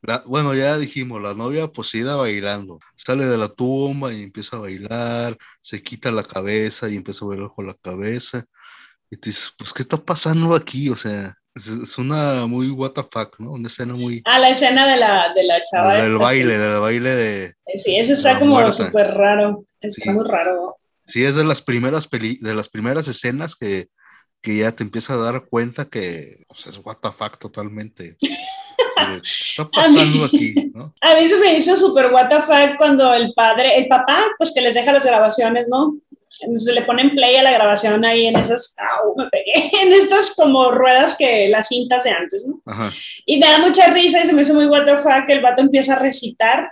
La- 0.10 0.24
bueno, 0.26 0.56
ya 0.56 0.78
dijimos, 0.80 1.22
la 1.22 1.36
novia 1.36 1.68
poseída 1.68 2.16
bailando. 2.16 2.80
Sale 2.96 3.26
de 3.28 3.38
la 3.38 3.50
tumba 3.50 4.12
y 4.12 4.24
empieza 4.24 4.58
a 4.58 4.62
bailar, 4.62 5.38
se 5.62 5.84
quita 5.84 6.10
la 6.12 6.24
cabeza 6.24 6.90
y 6.90 6.96
empieza 6.96 7.26
a 7.26 7.28
bailar 7.28 7.50
con 7.56 7.68
la 7.68 7.76
cabeza. 7.76 8.44
Y 9.12 9.18
te 9.18 9.30
dices, 9.30 9.52
pues, 9.58 9.72
¿qué 9.72 9.84
está 9.84 9.98
pasando 9.98 10.56
aquí? 10.56 10.90
O 10.90 10.96
sea, 10.96 11.36
es, 11.54 11.68
es 11.68 11.98
una 12.00 12.48
muy 12.48 12.72
what 12.72 12.92
the 12.94 13.04
fuck, 13.04 13.40
¿no? 13.40 13.52
Una 13.52 13.68
escena 13.68 13.94
muy... 13.94 14.22
Ah, 14.26 14.40
la 14.40 14.50
escena 14.50 14.88
de 14.88 14.98
la, 14.98 15.32
de 15.36 15.44
la 15.44 15.62
chava. 15.64 16.02
del 16.02 16.18
baile, 16.18 16.58
del 16.58 16.80
baile 16.80 17.16
de... 17.16 17.48
Sí, 17.76 17.82
sí 17.84 17.96
eso 17.98 18.14
está 18.14 18.40
como 18.40 18.72
súper 18.72 19.12
raro. 19.14 19.64
Está 19.80 20.04
Sí. 20.06 20.10
muy 20.10 20.28
raro. 20.28 20.76
Sí, 21.08 21.24
es 21.24 21.36
de 21.36 21.44
las 21.44 21.62
primeras 21.62 22.08
peli, 22.08 22.38
de 22.42 22.54
las 22.56 22.70
primeras 22.70 23.08
escenas 23.08 23.56
que, 23.56 23.88
que 24.42 24.58
ya 24.58 24.72
te 24.72 24.84
empieza 24.84 25.14
a 25.14 25.18
dar 25.18 25.46
cuenta 25.50 25.86
que 25.86 26.36
sea, 26.56 26.72
es 26.72 26.80
what 26.84 26.98
the 27.02 27.12
fuck 27.12 27.38
totalmente. 27.38 28.16
¿Qué 29.08 29.20
está 29.22 29.70
pasando 29.70 30.26
aquí? 30.26 30.72
¿no? 30.74 30.94
A 31.02 31.16
mí 31.16 31.28
se 31.28 31.38
me 31.38 31.54
hizo 31.54 31.76
súper 31.76 32.12
WTF 32.12 32.78
cuando 32.78 33.14
el 33.14 33.34
padre, 33.34 33.78
el 33.78 33.88
papá, 33.88 34.26
pues 34.38 34.52
que 34.54 34.62
les 34.62 34.74
deja 34.74 34.94
las 34.94 35.06
grabaciones, 35.06 35.68
¿no? 35.70 35.96
Entonces 36.42 36.76
le 36.76 36.84
ponen 36.84 37.16
play 37.16 37.36
a 37.36 37.44
la 37.44 37.52
grabación 37.52 38.06
ahí 38.06 38.28
en 38.28 38.38
esas, 38.38 38.76
au, 38.78 39.16
me 39.18 39.28
pegué, 39.30 39.54
en 39.84 39.94
estas 39.94 40.36
como 40.36 40.72
ruedas 40.72 41.16
que 41.18 41.50
las 41.50 41.68
cintas 41.68 42.04
de 42.04 42.12
antes, 42.12 42.48
¿no? 42.48 42.62
Ajá. 42.66 42.90
Y 43.26 43.40
me 43.40 43.48
da 43.48 43.60
mucha 43.60 43.88
risa 43.88 44.22
y 44.22 44.26
se 44.26 44.34
me 44.34 44.42
hizo 44.42 44.54
muy 44.54 44.66
WTF 44.66 45.26
que 45.26 45.34
el 45.34 45.42
vato 45.42 45.62
empieza 45.62 45.96
a 45.96 46.00
recitar 46.00 46.72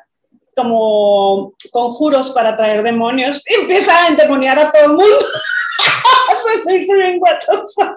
como 0.56 1.54
conjuros 1.72 2.32
para 2.32 2.50
atraer 2.50 2.82
demonios 2.82 3.44
y 3.48 3.62
empieza 3.62 3.96
a 3.96 4.08
endemoniar 4.08 4.58
a 4.58 4.72
todo 4.72 4.84
el 4.84 4.90
mundo. 4.90 5.18
se 6.58 6.66
me 6.66 6.76
hizo 6.78 6.94
bien 6.94 7.20
WTF. 7.20 7.90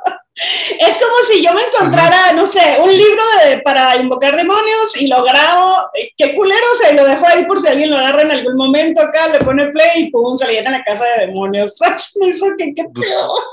Es 0.78 0.98
como 0.98 1.14
si 1.28 1.42
yo 1.44 1.52
me 1.52 1.62
encontrara, 1.62 2.32
no 2.32 2.46
sé, 2.46 2.78
un 2.82 2.90
libro 2.90 3.22
de, 3.44 3.58
para 3.58 3.96
invocar 3.96 4.36
demonios 4.36 4.96
y 4.96 5.06
lo 5.08 5.22
grabo. 5.22 5.88
eh, 5.94 6.10
Qué 6.16 6.34
culero, 6.34 6.64
o 6.72 6.78
sea, 6.78 6.92
y 6.92 6.94
lo 6.94 7.04
dejo 7.04 7.26
ahí 7.26 7.44
por 7.44 7.60
si 7.60 7.68
alguien 7.68 7.90
lo 7.90 7.98
agarra 7.98 8.22
en 8.22 8.30
algún 8.30 8.56
momento 8.56 9.02
acá, 9.02 9.28
le 9.28 9.38
pone 9.40 9.66
play 9.68 9.90
y 9.96 10.10
pum, 10.10 10.36
se 10.38 10.46
le 10.46 10.54
llena 10.54 10.70
en 10.70 10.78
la 10.78 10.84
casa 10.84 11.04
de 11.16 11.26
demonios. 11.26 11.74
Me 12.20 12.28
hizo 12.28 12.46
que, 12.58 12.72
qué 12.74 12.84
Pues- 12.94 13.08
pedo. 13.08 13.34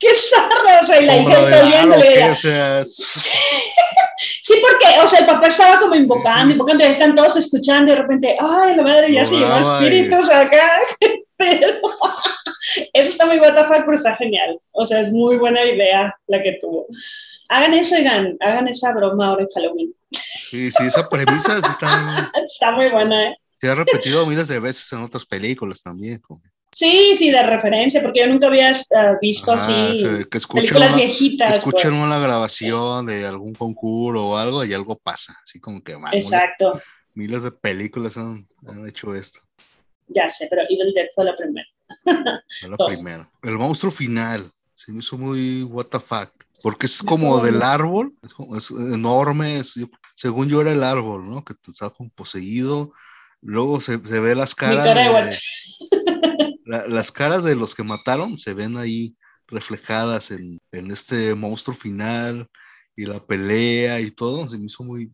Qué 0.00 0.14
zarra, 0.14 0.80
o 0.80 0.82
sea, 0.82 0.98
y 0.98 1.04
la 1.04 1.14
hija 1.18 1.38
está 1.38 1.62
viéndole. 1.62 2.34
Sí, 4.42 4.54
porque, 4.60 4.98
o 5.00 5.06
sea, 5.08 5.20
el 5.20 5.26
papá 5.26 5.46
estaba 5.48 5.78
como 5.78 5.94
invocando, 5.94 6.52
invocando, 6.52 6.84
y 6.84 6.88
están 6.88 7.14
todos 7.14 7.36
escuchando, 7.36 7.92
y 7.92 7.94
de 7.96 8.02
repente, 8.02 8.36
ay, 8.38 8.76
la 8.76 8.82
madre 8.82 9.12
ya 9.12 9.24
se 9.24 9.36
llevó 9.36 9.56
espíritus 9.58 10.28
acá. 10.30 10.80
Pero 11.36 11.68
eso 12.92 13.10
está 13.10 13.24
muy 13.24 13.38
WTF, 13.38 13.70
pero 13.86 13.94
está 13.94 14.14
genial. 14.16 14.58
O 14.72 14.84
sea, 14.84 15.00
es 15.00 15.10
muy 15.10 15.36
buena 15.36 15.64
idea 15.64 15.99
la 16.26 16.42
que 16.42 16.58
tuvo. 16.60 16.86
Hagan 17.48 17.74
eso, 17.74 17.96
oigan, 17.96 18.36
hagan 18.40 18.68
esa 18.68 18.92
broma 18.94 19.28
ahora 19.28 19.42
en 19.42 19.48
Halloween. 19.54 19.94
sí, 20.10 20.70
sí, 20.70 20.84
esa 20.84 21.08
premisa 21.08 21.58
está, 21.58 21.88
Está 22.44 22.72
muy 22.72 22.88
buena, 22.90 23.30
¿eh? 23.30 23.36
se 23.60 23.68
ha 23.68 23.74
repetido 23.74 24.24
miles 24.26 24.48
de 24.48 24.58
veces 24.58 24.90
en 24.92 25.02
otras 25.02 25.24
películas 25.26 25.82
también. 25.82 26.18
como- 26.20 26.40
Sí, 26.72 27.14
sí, 27.16 27.30
de 27.32 27.42
referencia, 27.42 28.00
porque 28.00 28.20
yo 28.20 28.28
nunca 28.28 28.46
había 28.46 28.70
eh, 28.70 28.74
visto 29.20 29.50
Ajá, 29.52 29.60
así 29.90 30.04
o 30.04 30.10
sea, 30.16 30.24
que 30.30 30.38
escuchen 30.38 30.62
películas 30.62 30.92
una, 30.92 31.02
viejitas. 31.02 31.56
escuchen 31.56 31.90
pues. 31.90 32.02
una 32.02 32.18
grabación 32.20 33.06
de 33.06 33.26
algún 33.26 33.54
concurso 33.54 34.24
o 34.28 34.36
algo 34.36 34.64
y 34.64 34.72
algo 34.72 34.96
pasa. 34.96 35.36
Así 35.44 35.58
como 35.58 35.82
que 35.82 35.98
man, 35.98 36.14
Exacto, 36.14 36.80
miles 37.14 37.42
de 37.42 37.50
películas 37.50 38.16
han, 38.16 38.46
han 38.68 38.88
hecho 38.88 39.12
esto. 39.16 39.40
ya 40.06 40.28
sé, 40.30 40.46
pero 40.48 40.62
Evil 40.70 40.92
Dead 40.94 41.08
fue 41.12 41.24
la 41.24 41.34
primera. 41.34 41.66
Fue 42.04 42.68
la 42.70 42.76
Dos. 42.78 42.94
primera. 42.94 43.28
El 43.42 43.58
monstruo 43.58 43.90
final 43.90 44.48
se 44.84 44.92
me 44.92 45.00
hizo 45.00 45.18
muy 45.18 45.62
what 45.64 45.86
the 45.86 46.00
fuck. 46.00 46.30
Porque 46.62 46.86
es 46.86 47.02
como 47.02 47.40
del 47.42 47.62
árbol, 47.62 48.14
es, 48.56 48.70
enorme. 48.70 49.58
es- 49.58 49.74
yo- 49.74 49.88
según 50.16 50.48
yo 50.48 50.60
era 50.60 50.72
el 50.72 50.82
árbol, 50.82 51.28
¿no? 51.28 51.44
Que 51.44 51.54
estaba 51.66 51.92
como 51.92 52.10
poseído. 52.10 52.92
Luego 53.42 53.80
se, 53.80 54.02
se 54.04 54.20
ve 54.20 54.34
las 54.34 54.54
caras. 54.54 54.84
de 54.84 54.90
la- 56.64 56.86
las 56.88 57.12
caras 57.12 57.44
de 57.44 57.56
los 57.56 57.74
que 57.74 57.82
mataron 57.82 58.38
se 58.38 58.54
ven 58.54 58.76
ahí 58.76 59.16
reflejadas 59.46 60.30
en, 60.30 60.58
en 60.72 60.90
este 60.90 61.34
monstruo 61.34 61.76
final 61.76 62.48
y 62.96 63.06
la 63.06 63.24
pelea 63.24 64.00
y 64.00 64.10
todo. 64.10 64.48
Se 64.48 64.58
me 64.58 64.66
hizo 64.66 64.82
muy. 64.84 65.12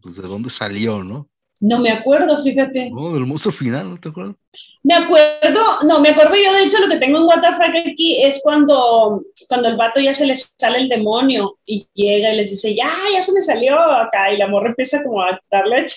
Pues 0.00 0.16
de 0.16 0.22
dónde 0.22 0.50
salió, 0.50 1.04
¿no? 1.04 1.28
No 1.62 1.78
me 1.78 1.92
acuerdo, 1.92 2.36
fíjate. 2.42 2.90
No, 2.90 3.14
del 3.14 3.24
monstruo 3.24 3.54
final, 3.54 3.88
¿no 3.90 4.00
te 4.00 4.08
acuerdas? 4.08 4.34
Me 4.82 4.94
acuerdo, 4.94 5.60
no, 5.84 6.00
me 6.00 6.08
acuerdo 6.08 6.34
yo, 6.34 6.52
de 6.54 6.64
hecho, 6.64 6.78
lo 6.80 6.88
que 6.88 6.96
tengo 6.98 7.18
en 7.18 7.24
WTF 7.24 7.60
aquí 7.92 8.20
es 8.22 8.40
cuando, 8.42 9.22
cuando 9.48 9.68
el 9.68 9.76
vato 9.76 10.00
ya 10.00 10.12
se 10.12 10.26
le 10.26 10.34
sale 10.34 10.78
el 10.78 10.88
demonio 10.88 11.58
y 11.64 11.86
llega 11.94 12.32
y 12.32 12.36
les 12.36 12.50
dice, 12.50 12.74
ya, 12.74 12.92
ya 13.12 13.22
se 13.22 13.32
me 13.32 13.40
salió 13.40 13.78
acá, 13.80 14.32
y 14.32 14.38
la 14.38 14.48
morra 14.48 14.70
empieza 14.70 15.02
como 15.04 15.22
a 15.22 15.38
darle 15.50 15.86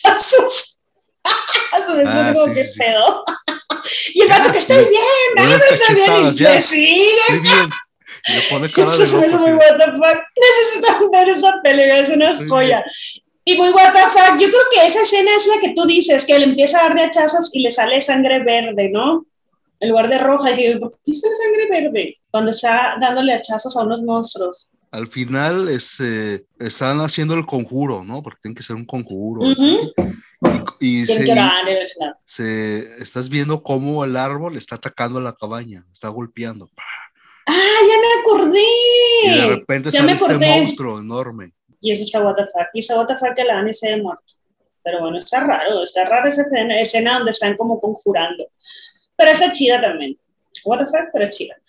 me 1.95 1.99
hizo 2.03 2.03
Ah, 2.05 2.31
como 2.35 2.47
sí, 2.47 2.53
que 2.53 2.63
sí, 2.65 2.71
sí. 2.73 2.79
pedo. 2.79 3.23
y 4.13 4.21
el 4.21 4.29
vato 4.29 4.51
que 4.51 4.57
está 4.59 4.75
le- 4.75 4.89
bien, 4.89 5.01
da 5.35 5.43
no 5.45 5.55
está 5.65 5.93
bien, 5.93 6.57
y 6.57 6.61
sigue. 6.61 7.09
Muy 7.29 7.39
bien. 7.39 7.69
Y 8.27 8.31
le 8.33 8.41
pone 8.49 8.71
cara 8.71 8.87
Eso 8.87 8.99
de 8.99 9.05
se 9.07 9.17
me 9.17 9.27
loco, 9.29 9.39
muy. 9.39 9.51
WTF. 9.53 9.99
Necesitan 10.35 11.11
ver 11.11 11.29
esa 11.29 11.53
pelea, 11.63 11.99
es 11.99 12.09
una 12.09 12.33
Muy 12.35 12.47
joya. 12.49 12.83
Y 13.47 13.55
muy 13.57 13.69
WTF, 13.69 14.15
yo 14.39 14.47
creo 14.47 14.61
que 14.73 14.85
esa 14.87 15.01
escena 15.03 15.29
es 15.35 15.45
la 15.47 15.59
que 15.61 15.73
tú 15.75 15.85
dices, 15.85 16.25
que 16.25 16.37
le 16.39 16.45
empieza 16.45 16.79
a 16.79 16.83
dar 16.89 16.95
de 16.95 17.03
hachazos 17.03 17.51
y 17.53 17.59
le 17.61 17.69
sale 17.69 18.01
sangre 18.01 18.43
verde, 18.43 18.89
¿no? 18.89 19.25
En 19.79 19.89
lugar 19.89 20.09
de 20.09 20.17
roja. 20.17 20.51
Y 20.51 20.73
digo, 20.73 20.89
¿por 20.89 20.99
qué 21.05 21.11
está 21.11 21.27
sangre 21.43 21.67
verde? 21.69 22.17
Cuando 22.31 22.49
está 22.49 22.95
dándole 22.99 23.33
hachazos 23.35 23.77
a 23.77 23.83
unos 23.83 24.01
monstruos. 24.01 24.71
Al 24.89 25.07
final 25.07 25.67
es, 25.69 25.99
eh, 25.99 26.43
están 26.59 26.99
haciendo 27.01 27.35
el 27.35 27.45
conjuro, 27.45 28.03
¿no? 28.03 28.23
Porque 28.23 28.39
tiene 28.41 28.55
que 28.55 28.63
ser 28.63 28.77
un 28.77 28.85
conjuro. 28.85 29.41
Y, 30.79 31.05
se, 31.05 31.25
se- 32.25 32.79
estás 33.01 33.29
viendo 33.29 33.61
cómo 33.61 34.03
el 34.05 34.15
árbol 34.17 34.57
está 34.57 34.75
atacando 34.75 35.19
la 35.21 35.33
cabaña, 35.33 35.85
está 35.91 36.07
golpeando. 36.09 36.69
¡Ah, 37.45 37.53
ya 37.53 37.95
me 37.99 38.21
acordé! 38.21 38.59
Y 39.23 39.29
de 39.29 39.47
repente 39.55 39.91
ya 39.91 39.99
sale 39.99 40.13
me 40.13 40.17
este 40.19 40.37
monstruo 40.37 40.99
enorme. 40.99 41.51
Y 41.85 41.91
esa 41.91 42.01
está 42.01 42.19
WTF. 42.19 42.69
Y 42.73 42.79
esa 42.79 42.95
WTF 42.95 43.35
que 43.35 43.43
la 43.43 43.59
Annie 43.59 43.71
se 43.71 43.89
haya 43.89 44.01
muerto. 44.01 44.33
Pero 44.83 45.01
bueno, 45.01 45.19
está 45.19 45.45
raro, 45.45 45.83
está 45.83 46.03
rara 46.05 46.27
esa 46.27 46.41
escena, 46.41 46.79
escena 46.79 47.17
donde 47.17 47.29
están 47.29 47.55
como 47.55 47.79
conjurando. 47.79 48.47
Pero 49.15 49.29
está 49.29 49.51
chida 49.51 49.79
también. 49.79 50.17
WTF, 50.65 51.09
pero 51.13 51.29
chida. 51.29 51.55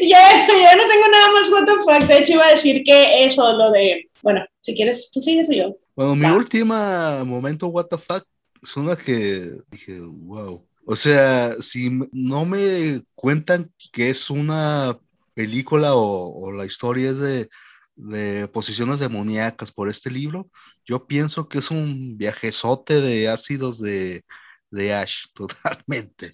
Ya, 0.00 0.46
ya 0.46 0.76
no 0.76 0.82
tengo 0.86 1.08
nada 1.10 1.30
más 1.32 1.50
WTF. 1.50 2.06
De 2.06 2.18
hecho, 2.18 2.34
iba 2.34 2.46
a 2.46 2.50
decir 2.50 2.84
que 2.84 3.24
eso, 3.24 3.52
lo 3.52 3.72
de. 3.72 4.08
Bueno, 4.22 4.44
si 4.60 4.74
quieres, 4.76 5.10
tú 5.10 5.20
sigues 5.20 5.48
o 5.48 5.52
yo. 5.54 5.76
Bueno, 5.96 6.14
mi 6.14 6.26
última 6.26 7.24
momento, 7.24 7.68
what 7.68 7.86
the 7.86 7.96
fuck, 7.96 8.22
es 8.62 8.76
una 8.76 8.94
que 8.96 9.50
dije, 9.70 9.98
wow. 10.00 10.64
O 10.84 10.94
sea, 10.94 11.54
si 11.60 11.88
no 12.12 12.44
me 12.44 13.00
cuentan 13.14 13.72
que 13.92 14.10
es 14.10 14.28
una 14.28 14.98
película 15.34 15.94
o, 15.94 16.44
o 16.44 16.52
la 16.52 16.66
historia 16.66 17.10
es 17.10 17.18
de, 17.18 17.48
de 17.96 18.46
posiciones 18.48 19.00
demoníacas 19.00 19.72
por 19.72 19.88
este 19.88 20.10
libro, 20.10 20.48
yo 20.84 21.06
pienso 21.06 21.48
que 21.48 21.58
es 21.58 21.70
un 21.70 22.16
viajezote 22.16 23.00
de 23.00 23.28
ácidos 23.28 23.80
de, 23.80 24.24
de 24.70 24.94
Ash, 24.94 25.24
totalmente. 25.34 26.32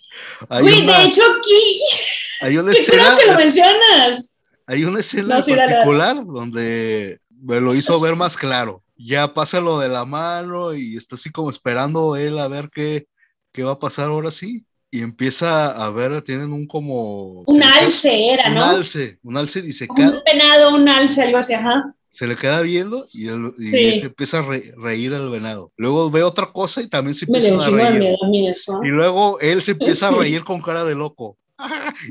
Hay 0.49 0.65
una, 0.65 0.99
de 0.99 1.05
hecho, 1.07 1.23
aquí. 1.39 1.81
hay 2.43 2.59
una 2.59 2.73
escena, 2.73 3.17
que 3.19 3.27
lo 3.27 3.37
mencionas. 3.37 4.35
hay 4.67 4.85
una 4.85 5.01
escena 5.01 5.37
No, 5.37 5.43
sí, 5.43 5.55
dale, 5.55 5.73
particular 5.73 6.27
donde 6.27 7.21
me 7.31 7.61
lo 7.61 7.75
hizo 7.75 8.01
ver 8.01 8.17
más 8.17 8.37
claro. 8.37 8.83
Ya 8.97 9.35
pasa 9.35 9.61
lo 9.61 9.81
de 9.81 9.89
la 9.89 10.05
mano 10.05 10.75
y 10.75 10.97
está 10.97 11.17
así 11.17 11.31
como 11.31 11.51
esperando 11.51 12.15
él 12.17 12.39
a 12.39 12.47
ver 12.47 12.71
qué, 12.73 13.07
qué 13.53 13.65
va 13.65 13.73
a 13.73 13.79
pasar 13.79 14.07
ahora 14.07 14.31
sí. 14.31 14.65
Y 14.95 15.01
empieza 15.01 15.71
a 15.85 15.89
ver, 15.91 16.21
tienen 16.23 16.53
un 16.53 16.67
como... 16.67 17.43
Un 17.47 17.63
alce 17.63 18.29
era, 18.29 18.49
un 18.49 18.55
¿no? 18.55 18.65
alce, 18.65 19.19
un 19.23 19.37
alce 19.39 19.63
disecado. 19.63 20.19
Un 20.19 20.23
venado, 20.25 20.75
un 20.75 20.87
alce, 20.89 21.23
algo 21.23 21.39
así, 21.39 21.55
ajá. 21.55 21.95
Se 22.11 22.27
le 22.27 22.37
queda 22.37 22.61
viendo 22.61 23.03
y, 23.15 23.27
él- 23.29 23.55
y 23.59 23.65
Sí. 23.65 24.01
se 24.01 24.07
empieza 24.07 24.41
a 24.41 24.43
re- 24.43 24.75
reír 24.77 25.15
al 25.15 25.31
venado. 25.31 25.73
Luego 25.79 26.11
ve 26.11 26.23
otra 26.23 26.53
cosa 26.53 26.83
y 26.83 26.89
también 26.89 27.15
se 27.15 27.25
empieza 27.25 27.55
un 27.71 27.81
a 27.81 27.89
reír. 27.89 28.01
miedo 28.01 28.17
a 28.23 28.29
mí 28.29 28.49
eso. 28.51 28.81
Y 28.85 28.89
luego 28.89 29.41
él 29.41 29.63
se 29.63 29.71
empieza 29.71 30.09
Sí. 30.11 30.15
a 30.15 30.19
reír 30.19 30.45
con 30.45 30.61
cara 30.61 30.85
de 30.85 30.95
loco. 30.95 31.39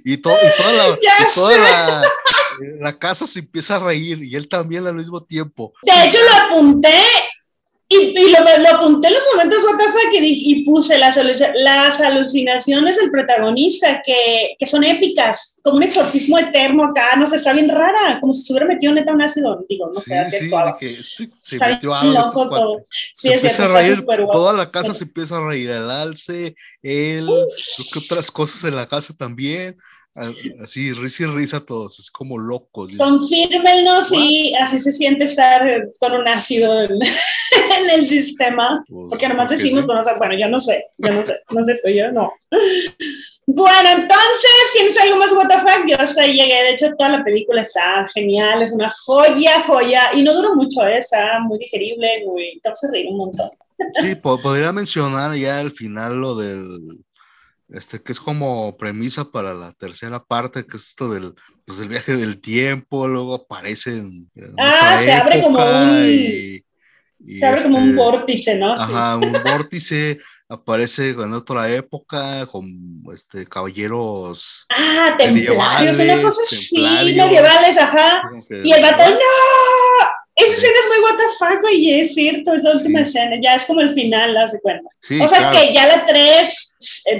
Y, 0.03 0.17
to- 0.17 0.31
y 0.31 0.57
toda, 0.57 0.71
la, 0.73 0.95
y 1.01 1.35
toda 1.35 1.57
la, 1.59 2.01
la 2.79 2.97
casa 2.97 3.27
se 3.27 3.39
empieza 3.39 3.75
a 3.75 3.79
reír 3.79 4.23
y 4.23 4.35
él 4.35 4.47
también 4.47 4.87
al 4.87 4.95
mismo 4.95 5.23
tiempo. 5.23 5.73
De 5.83 5.91
hecho, 6.07 6.17
lo 6.19 6.55
apunté 6.55 6.95
y, 7.93 8.17
y 8.19 8.31
lo, 8.31 8.39
lo 8.39 8.69
apunté 8.77 9.07
en 9.09 9.13
los 9.15 9.23
momentos 9.33 9.63
WTF 9.63 10.11
que 10.11 10.21
dije, 10.21 10.41
y 10.45 10.63
puse 10.63 10.97
las, 10.97 11.19
las 11.55 11.99
alucinaciones 12.01 12.97
del 12.97 13.11
protagonista 13.11 14.01
que, 14.05 14.55
que 14.57 14.65
son 14.65 14.83
épicas, 14.83 15.59
como 15.63 15.77
un 15.77 15.83
exorcismo 15.83 16.39
eterno 16.39 16.85
acá, 16.85 17.15
no 17.17 17.25
sé, 17.27 17.35
está 17.35 17.53
bien 17.53 17.69
rara, 17.69 18.19
como 18.19 18.33
si 18.33 18.43
se 18.43 18.53
hubiera 18.53 18.67
metido 18.67 18.93
neta 18.93 19.13
un 19.13 19.21
ácido, 19.21 19.65
digo, 19.67 19.91
no 19.93 20.01
sé, 20.01 20.11
Sí, 20.11 20.17
así 20.17 20.37
sí, 20.37 20.43
actuaba. 20.45 20.71
de 20.73 20.77
que 20.79 20.89
este 20.93 21.29
se 21.41 21.55
Está 21.57 21.67
metió 21.67 21.89
bien 21.91 22.05
este 22.13 22.19
loco 22.19 22.33
cuate. 22.49 22.55
todo. 22.55 22.85
Sí, 22.89 23.11
se 23.13 23.33
es 23.33 23.43
empieza 23.43 23.83
cierto, 23.83 24.11
a 24.11 24.15
reír, 24.15 24.29
toda 24.31 24.53
la 24.53 24.71
casa 24.71 24.93
se 24.93 25.03
empieza 25.03 25.37
a 25.37 25.45
reír, 25.45 25.69
el 25.69 25.89
alce, 25.91 26.55
él, 26.81 27.25
creo 27.25 27.45
que 27.93 27.99
otras 28.05 28.31
cosas 28.31 28.63
en 28.63 28.75
la 28.75 28.87
casa 28.87 29.13
también, 29.17 29.77
así, 30.61 30.91
risa 30.93 31.23
y 31.23 31.27
risa 31.27 31.65
todos, 31.65 31.99
es 31.99 32.11
como 32.11 32.37
locos. 32.37 32.91
Confírmenos 32.97 34.09
si 34.09 34.53
así 34.55 34.77
se 34.79 34.91
siente 34.91 35.23
estar 35.25 35.61
con 35.99 36.13
un 36.13 36.27
ácido 36.27 36.81
en, 36.83 36.91
en 37.01 37.89
el 37.93 38.05
sistema. 38.05 38.83
Pues, 38.87 39.07
Porque 39.09 39.27
nomás 39.27 39.49
decimos, 39.51 39.85
bueno, 39.85 40.01
o 40.01 40.03
sea, 40.03 40.13
bueno, 40.17 40.35
yo 40.39 40.47
no 40.49 40.59
sé, 40.59 40.85
yo 40.97 41.11
no 41.11 41.23
sé, 41.23 41.39
no 41.51 41.63
sé 41.63 41.79
tú, 41.83 41.89
yo 41.89 42.11
no. 42.11 42.33
Bueno, 43.47 43.89
entonces, 43.89 44.51
¿tienes 44.73 44.97
algo 44.99 45.17
más 45.17 45.31
WTF? 45.31 45.87
Yo 45.89 45.99
hasta 45.99 46.21
ahí 46.21 46.33
llegué, 46.33 46.53
de 46.63 46.71
hecho, 46.71 46.89
toda 46.97 47.09
la 47.09 47.23
película 47.23 47.61
está 47.61 48.07
genial, 48.13 48.61
es 48.61 48.71
una 48.71 48.87
joya, 49.05 49.61
joya, 49.65 50.09
y 50.13 50.21
no 50.21 50.33
duró 50.33 50.55
mucho, 50.55 50.85
¿eh? 50.85 50.99
está 50.99 51.39
muy 51.41 51.57
digerible, 51.59 52.07
muy... 52.27 52.61
A 52.63 52.91
reír 52.91 53.07
un 53.09 53.17
montón. 53.17 53.49
Sí, 53.99 54.15
po- 54.15 54.39
podría 54.39 54.71
mencionar 54.71 55.35
ya 55.35 55.59
al 55.59 55.71
final 55.71 56.21
lo 56.21 56.35
del, 56.35 56.77
este, 57.71 58.01
que 58.01 58.11
es 58.11 58.19
como 58.19 58.75
premisa 58.77 59.31
para 59.31 59.53
la 59.53 59.71
tercera 59.73 60.23
parte, 60.23 60.65
que 60.65 60.77
es 60.77 60.89
esto 60.89 61.09
del, 61.11 61.33
pues, 61.65 61.79
del 61.79 61.89
viaje 61.89 62.15
del 62.15 62.39
tiempo, 62.41 63.07
luego 63.07 63.35
aparece 63.35 63.91
en, 63.97 64.29
en 64.35 64.55
Ah, 64.57 64.97
se 64.99 65.13
abre 65.13 65.41
como 65.41 65.59
un- 65.59 66.05
y- 66.05 66.63
y, 67.23 67.35
Se 67.35 67.45
abre 67.45 67.63
como 67.63 67.77
un 67.77 67.89
este, 67.89 67.95
vórtice, 67.97 68.57
¿no? 68.57 68.77
Sí. 68.79 68.85
Ajá, 68.93 69.17
un 69.17 69.33
vórtice, 69.43 70.19
aparece 70.49 71.09
en 71.11 71.33
otra 71.33 71.69
época 71.71 72.45
con 72.47 72.65
este, 73.13 73.45
caballeros 73.45 74.65
Ah, 74.69 75.15
templarios, 75.17 75.99
una 75.99 76.21
cosa 76.21 76.41
así, 76.43 76.77
medievales, 76.81 77.77
ajá. 77.77 78.23
Y 78.63 78.71
el 78.71 78.81
¡no! 78.81 78.87
Esa 80.43 80.53
escena 80.53 80.73
es 80.79 80.87
muy 80.87 80.97
WTF, 81.11 81.61
güey, 81.61 81.99
es 82.01 82.13
cierto, 82.13 82.53
es 82.53 82.63
la 82.63 82.71
última 82.71 82.99
Sí. 82.99 83.03
escena, 83.17 83.35
ya 83.41 83.55
es 83.55 83.65
como 83.65 83.81
el 83.81 83.89
final, 83.91 84.35
haz 84.37 84.53
de 84.53 84.61
cuenta. 84.61 84.89
Sí, 85.01 85.19
o 85.21 85.27
sea 85.27 85.37
claro, 85.39 85.57
que 85.59 85.73
ya 85.73 85.87
la 85.87 86.05
3 86.05 86.75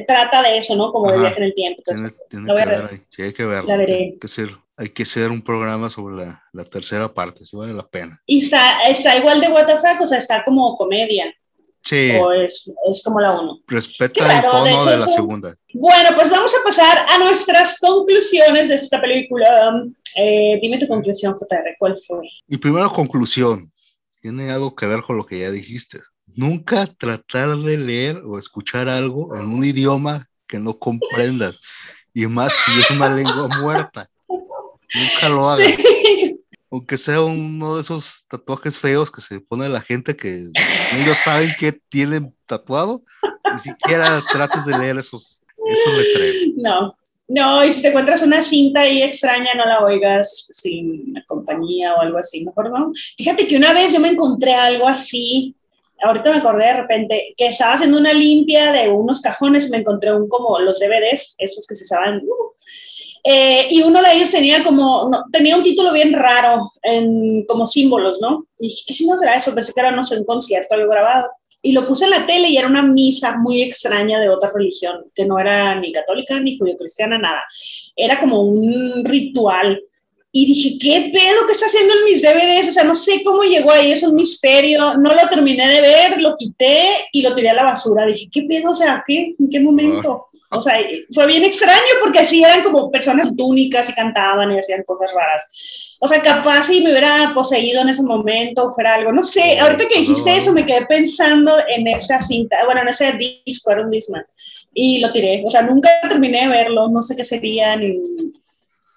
trata 0.07 0.41
de 0.43 0.57
eso, 0.57 0.75
¿no? 0.75 0.91
Como 0.91 1.07
de 1.07 1.13
Ajá. 1.13 1.21
viaje 1.21 1.37
en 1.37 1.43
el 1.43 1.53
tiempo. 1.55 1.81
entonces, 1.85 2.13
tiene, 2.29 2.45
tiene 2.45 2.47
la 2.47 2.53
que 2.55 2.61
a 2.61 2.65
ver. 2.81 2.89
ver 2.91 3.01
sí, 3.09 3.21
hay 3.23 3.33
que 3.33 3.45
verlo. 3.45 3.67
La 3.69 3.77
veré. 3.77 3.93
Hay 3.95 4.19
que 4.19 4.27
hacer, 4.27 4.49
hay 4.77 4.89
que 4.89 5.03
hacer 5.03 5.29
un 5.31 5.41
programa 5.43 5.89
sobre 5.89 6.15
la, 6.25 6.43
la 6.53 6.63
tercera 6.65 7.13
parte, 7.13 7.45
si 7.45 7.55
vale 7.55 7.73
la 7.73 7.87
pena. 7.87 8.19
Y 8.25 8.39
está, 8.39 8.81
está 8.83 9.17
igual 9.17 9.39
de 9.41 9.47
WTF, 9.49 10.01
o 10.01 10.05
sea, 10.05 10.17
está 10.17 10.43
como 10.43 10.75
comedia, 10.75 11.33
Sí, 11.83 12.11
o 12.21 12.31
es, 12.31 12.71
es 12.91 13.01
como 13.03 13.19
la 13.19 13.31
1. 13.31 13.61
Qué 13.67 13.73
respeta 13.75 14.23
raro, 14.23 14.45
el 14.45 14.51
tono 14.51 14.63
de 14.65 14.71
hecho, 14.71 14.85
de 14.85 14.97
la 14.97 15.03
eso- 15.03 15.13
segunda. 15.15 15.55
Bueno, 15.73 16.09
pues 16.15 16.29
vamos 16.29 16.53
a 16.53 16.63
pasar 16.63 17.05
a 17.09 17.17
nuestras 17.17 17.79
conclusiones 17.79 18.69
de 18.69 18.75
esta 18.75 19.01
película. 19.01 19.73
Eh, 20.15 20.59
dime 20.61 20.77
tu 20.77 20.87
conclusión, 20.87 21.35
JR, 21.35 21.75
¿cuál 21.79 21.95
fue? 21.95 22.19
Mi 22.47 22.57
primera 22.57 22.89
conclusión 22.89 23.71
tiene 24.21 24.51
algo 24.51 24.75
que 24.75 24.85
ver 24.85 25.01
con 25.01 25.17
lo 25.17 25.25
que 25.25 25.39
ya 25.39 25.51
dijiste. 25.51 25.99
Nunca 26.35 26.85
tratar 26.85 27.57
de 27.57 27.77
leer 27.77 28.21
o 28.25 28.37
escuchar 28.37 28.87
algo 28.87 29.35
en 29.35 29.45
un 29.47 29.63
idioma 29.63 30.27
que 30.47 30.59
no 30.59 30.77
comprendas, 30.77 31.61
y 32.13 32.27
más 32.27 32.53
si 32.53 32.79
es 32.79 32.91
una 32.91 33.13
lengua 33.13 33.47
muerta. 33.61 34.09
Nunca 34.27 35.29
lo 35.29 35.47
hagas. 35.47 35.75
Sí. 35.75 36.37
aunque 36.71 36.97
sea 36.97 37.21
uno 37.21 37.75
de 37.75 37.81
esos 37.81 38.25
tatuajes 38.29 38.79
feos 38.79 39.11
que 39.11 39.21
se 39.21 39.41
pone 39.41 39.67
la 39.67 39.81
gente 39.81 40.15
que 40.15 40.29
ellos 40.29 41.17
saben 41.23 41.49
que 41.59 41.73
tienen 41.89 42.33
tatuado, 42.45 43.03
ni 43.53 43.59
siquiera 43.59 44.21
trates 44.31 44.65
de 44.65 44.77
leer 44.77 44.97
esos, 44.97 45.41
esos 45.69 45.93
letreros. 45.97 46.35
No, 46.57 46.97
no, 47.31 47.63
y 47.63 47.71
si 47.71 47.81
te 47.81 47.87
encuentras 47.87 48.21
una 48.23 48.41
cinta 48.41 48.81
ahí 48.81 49.01
extraña, 49.01 49.53
no 49.55 49.65
la 49.65 49.79
oigas 49.85 50.49
sin 50.51 51.13
compañía 51.27 51.95
o 51.95 52.01
algo 52.01 52.17
así, 52.17 52.43
mejor 52.43 52.69
no. 52.69 52.91
Fíjate 53.17 53.47
que 53.47 53.55
una 53.55 53.71
vez 53.71 53.93
yo 53.93 54.01
me 54.01 54.09
encontré 54.09 54.53
algo 54.53 54.85
así, 54.85 55.55
ahorita 56.01 56.29
me 56.29 56.37
acordé 56.39 56.65
de 56.65 56.81
repente, 56.81 57.33
que 57.37 57.47
estaba 57.47 57.73
haciendo 57.73 57.97
una 57.97 58.11
limpia 58.11 58.73
de 58.73 58.89
unos 58.89 59.21
cajones 59.21 59.69
me 59.69 59.77
encontré 59.77 60.13
un 60.13 60.27
como 60.27 60.59
los 60.59 60.77
DVDs, 60.79 61.35
esos 61.37 61.65
que 61.65 61.75
se 61.75 61.85
saben, 61.85 62.17
uh, 62.17 62.51
eh, 63.23 63.67
y 63.69 63.81
uno 63.81 64.01
de 64.01 64.13
ellos 64.13 64.29
tenía 64.29 64.61
como, 64.61 65.09
tenía 65.31 65.55
un 65.55 65.63
título 65.63 65.93
bien 65.93 66.11
raro, 66.11 66.59
en, 66.81 67.45
como 67.45 67.65
símbolos, 67.65 68.19
¿no? 68.19 68.45
Y 68.59 68.67
dije, 68.67 68.83
¿qué 68.87 68.93
símbolo 68.93 69.19
será 69.19 69.35
eso? 69.35 69.55
Pensé 69.55 69.71
que 69.73 69.79
era, 69.79 69.89
un 69.89 70.25
concierto, 70.25 70.73
algo 70.73 70.91
grabado. 70.91 71.29
Y 71.63 71.73
lo 71.73 71.85
puse 71.85 72.05
en 72.05 72.11
la 72.11 72.25
tele 72.25 72.49
y 72.49 72.57
era 72.57 72.67
una 72.67 72.83
misa 72.83 73.37
muy 73.37 73.61
extraña 73.61 74.19
de 74.19 74.29
otra 74.29 74.51
religión, 74.53 75.05
que 75.13 75.25
no 75.25 75.37
era 75.37 75.75
ni 75.79 75.91
católica 75.91 76.39
ni 76.39 76.57
judío-cristiana, 76.57 77.17
nada. 77.17 77.43
Era 77.95 78.19
como 78.19 78.41
un 78.41 79.05
ritual. 79.05 79.79
Y 80.33 80.45
dije, 80.45 80.77
¿qué 80.79 81.11
pedo 81.11 81.45
que 81.45 81.51
está 81.51 81.65
haciendo 81.65 81.93
en 81.93 82.05
mis 82.05 82.21
DVDs? 82.21 82.69
O 82.69 82.71
sea, 82.71 82.83
no 82.85 82.95
sé 82.95 83.21
cómo 83.23 83.43
llegó 83.43 83.71
ahí, 83.71 83.91
es 83.91 84.01
un 84.03 84.15
misterio. 84.15 84.95
No 84.95 85.13
lo 85.13 85.29
terminé 85.29 85.67
de 85.67 85.81
ver, 85.81 86.21
lo 86.21 86.35
quité 86.37 86.87
y 87.11 87.21
lo 87.21 87.35
tiré 87.35 87.49
a 87.49 87.53
la 87.53 87.63
basura. 87.63 88.05
Dije, 88.05 88.29
¿qué 88.31 88.43
pedo? 88.43 88.71
O 88.71 88.73
sea, 88.73 89.03
¿qué? 89.05 89.35
¿En 89.37 89.49
qué 89.49 89.59
momento? 89.59 90.30
O 90.53 90.59
sea, 90.59 90.75
fue 91.13 91.27
bien 91.27 91.45
extraño 91.45 91.79
porque 92.03 92.19
así 92.19 92.43
eran 92.43 92.61
como 92.63 92.91
personas 92.91 93.33
túnicas 93.37 93.89
y 93.89 93.93
cantaban 93.93 94.51
y 94.51 94.59
hacían 94.59 94.83
cosas 94.83 95.11
raras. 95.13 95.97
O 96.01 96.07
sea, 96.07 96.21
capaz 96.21 96.63
si 96.63 96.81
me 96.81 96.89
hubiera 96.91 97.31
poseído 97.33 97.81
en 97.81 97.89
ese 97.89 98.03
momento 98.03 98.65
o 98.65 98.69
fuera 98.69 98.95
algo. 98.95 99.11
No 99.13 99.23
sé, 99.23 99.59
ahorita 99.59 99.87
que 99.87 99.99
dijiste 99.99 100.35
eso 100.35 100.51
me 100.51 100.65
quedé 100.65 100.85
pensando 100.87 101.53
en 101.73 101.87
esa 101.87 102.19
cinta, 102.19 102.57
bueno, 102.65 102.81
en 102.81 102.89
ese 102.89 103.13
disco, 103.45 103.71
era 103.71 103.81
un 103.81 103.91
Discman. 103.91 104.25
Y 104.73 104.99
lo 104.99 105.11
tiré. 105.13 105.41
O 105.45 105.49
sea, 105.49 105.61
nunca 105.61 105.89
terminé 106.01 106.41
de 106.41 106.47
verlo, 106.49 106.89
no 106.89 107.01
sé 107.01 107.15
qué 107.15 107.23
sería 107.23 107.75
ni... 107.77 107.99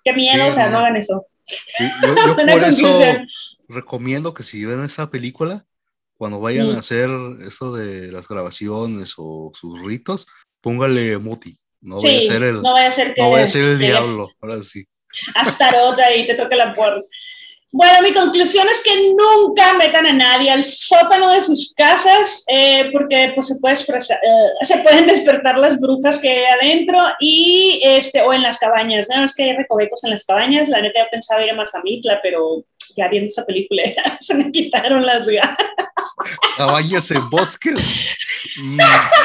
Qué 0.04 0.12
miedo, 0.12 0.42
Sí, 0.44 0.48
o 0.50 0.52
sea, 0.52 0.70
no. 0.70 0.78
hagan 0.78 0.96
eso. 0.96 1.26
Sí, 1.44 1.84
Yo, 2.02 2.14
yo 2.26 2.34
por 2.36 2.48
eso 2.48 2.82
conclusión. 2.82 3.28
recomiendo 3.68 4.34
que 4.34 4.42
si 4.42 4.64
ven 4.64 4.82
esa 4.84 5.10
película, 5.10 5.64
cuando 6.16 6.40
vayan 6.40 6.68
Mm. 6.72 6.76
a 6.76 6.78
hacer 6.80 7.10
eso 7.46 7.72
de 7.74 8.10
las 8.12 8.28
grabaciones 8.28 9.14
o 9.18 9.52
sus 9.54 9.80
ritos, 9.82 10.26
póngale 10.64 11.18
Muti. 11.18 11.54
No 11.82 11.96
vaya 11.96 12.08
sí, 12.20 12.26
a 12.26 12.32
ser 12.32 12.42
el, 12.42 12.62
no 12.62 12.72
vaya 12.72 12.88
a 12.88 12.90
ser 12.90 13.14
que... 13.14 13.22
no 13.22 13.30
vaya 13.30 13.44
a 13.44 13.48
ser 13.48 13.64
el 13.64 13.78
diablo. 13.78 14.26
Ahora 14.40 14.62
sí. 14.62 14.82
Astarota 15.34 16.12
y 16.16 16.26
te 16.26 16.34
toque 16.34 16.56
la 16.56 16.72
puerta. 16.72 17.02
Bueno, 17.70 18.02
mi 18.02 18.12
conclusión 18.12 18.66
es 18.68 18.82
que 18.82 19.10
nunca 19.10 19.74
metan 19.74 20.06
a 20.06 20.12
nadie 20.12 20.48
al 20.48 20.64
sótano 20.64 21.32
de 21.32 21.40
sus 21.40 21.74
casas 21.74 22.44
eh, 22.46 22.84
porque 22.92 23.32
pues, 23.34 23.48
se, 23.48 23.56
puede 23.56 23.74
expresar- 23.74 24.20
eh, 24.22 24.64
se 24.64 24.78
pueden 24.78 25.06
despertar 25.08 25.58
las 25.58 25.80
brujas 25.80 26.20
que 26.20 26.30
hay 26.30 26.44
adentro 26.44 26.98
y 27.20 27.80
este, 27.84 28.22
o 28.22 28.32
en 28.32 28.42
las 28.42 28.58
cabañas. 28.58 29.08
¿no? 29.14 29.24
Es 29.24 29.34
que 29.34 29.42
hay 29.42 29.56
recovecos 29.56 30.04
en 30.04 30.10
las 30.10 30.24
cabañas. 30.24 30.68
La 30.68 30.80
neta, 30.80 31.00
yo 31.00 31.06
pensaba 31.10 31.42
ir 31.44 31.50
a 31.50 31.54
Mazamitla, 31.54 32.20
pero 32.22 32.64
ya 32.96 33.08
viendo 33.08 33.28
esa 33.28 33.44
película 33.44 33.82
se 34.20 34.34
me 34.34 34.50
quitaron 34.50 35.04
las 35.04 35.28
ganas. 35.28 35.58
Cabañas 36.56 37.10
en 37.10 37.28
bosques. 37.28 38.16
Mm, 38.56 38.78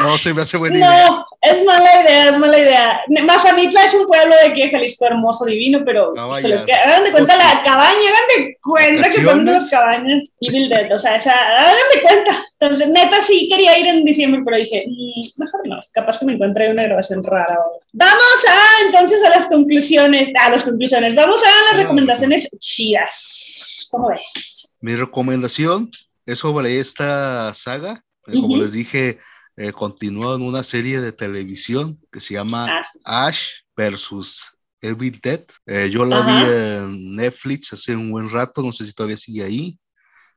no 0.03 0.17
se 0.17 0.33
me 0.33 0.41
hace 0.41 0.57
buena 0.57 0.77
idea. 0.77 1.07
No, 1.07 1.25
es 1.41 1.63
mala 1.63 2.01
idea, 2.01 2.29
es 2.29 2.37
mala 2.37 2.57
idea. 2.57 3.01
Mazamitla 3.23 3.85
es 3.85 3.93
un 3.93 4.07
pueblo 4.07 4.35
de 4.35 4.49
aquí 4.49 4.69
Jalisco 4.69 5.05
hermoso, 5.05 5.45
divino, 5.45 5.81
pero 5.85 6.13
es 6.43 6.63
que 6.63 6.73
hagan 6.73 7.03
de 7.03 7.11
cuenta 7.11 7.35
la 7.35 7.61
cabaña, 7.63 7.93
hagan 7.93 8.45
de 8.45 8.57
cuenta 8.61 9.09
que 9.09 9.23
son 9.23 9.45
las 9.45 9.69
cabañas. 9.69 10.35
Evil 10.41 10.69
Dead, 10.69 10.91
o 10.91 10.97
sea, 10.97 11.15
esa, 11.15 11.33
hagan 11.33 11.75
de 11.93 12.01
cuenta. 12.01 12.45
Entonces, 12.61 12.89
neta, 12.89 13.21
sí 13.21 13.47
quería 13.49 13.79
ir 13.79 13.87
en 13.87 14.03
diciembre, 14.03 14.41
pero 14.43 14.57
dije, 14.57 14.83
"Mm, 14.87 15.41
mejor 15.41 15.67
no, 15.67 15.79
capaz 15.93 16.19
que 16.19 16.25
me 16.25 16.33
encuentre 16.33 16.69
una 16.69 16.83
grabación 16.83 17.23
rara. 17.23 17.45
ahora". 17.55 17.85
Vamos 17.93 18.45
a, 18.49 18.85
entonces, 18.85 19.23
a 19.23 19.29
las 19.29 19.47
conclusiones, 19.47 20.29
a 20.37 20.49
las 20.49 20.63
conclusiones, 20.63 21.15
vamos 21.15 21.41
a 21.41 21.47
las 21.73 21.81
recomendaciones 21.83 22.49
chidas. 22.59 23.87
¿Cómo 23.91 24.09
ves? 24.09 24.73
Mi 24.81 24.95
recomendación 24.95 25.89
es 26.25 26.39
sobre 26.39 26.79
esta 26.79 27.53
saga. 27.53 28.03
Eh, 28.27 28.33
Como 28.33 28.47
Ujú. 28.55 28.57
les 28.57 28.73
dije, 28.73 29.19
eh, 29.55 29.71
continúa 29.71 30.35
en 30.35 30.41
una 30.41 30.63
serie 30.63 30.99
de 31.01 31.11
televisión 31.13 31.97
que 32.11 32.19
se 32.19 32.33
llama 32.35 32.65
Ah, 32.69 32.83
sí. 32.83 32.99
Ash 33.05 33.41
versus 33.75 34.41
Evil 34.81 35.17
Dead. 35.23 35.43
Eh, 35.65 35.89
yo 35.91 36.05
la 36.05 36.19
Ajá. 36.19 36.27
vi 36.27 36.49
en 36.49 37.15
Netflix 37.15 37.73
hace 37.73 37.95
un 37.95 38.11
buen 38.11 38.29
rato, 38.29 38.61
no 38.61 38.71
sé 38.73 38.85
si 38.85 38.93
todavía 38.93 39.17
sigue 39.17 39.43
ahí. 39.43 39.79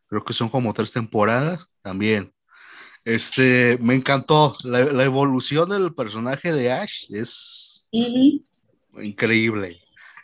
Creo 0.07 0.25
que 0.25 0.33
son 0.35 0.49
como 0.49 0.73
tres 0.73 0.91
temporadas 0.93 1.67
también. 1.83 2.33
Este, 3.05 3.79
me 3.81 3.95
encantó. 3.95 4.55
La, 4.65 4.85
la 4.85 5.05
evolución 5.05 5.69
del 5.69 5.95
personaje 5.95 6.53
de 6.53 6.73
Ash 6.73 7.07
es 7.11 7.89
increíble. 9.03 9.79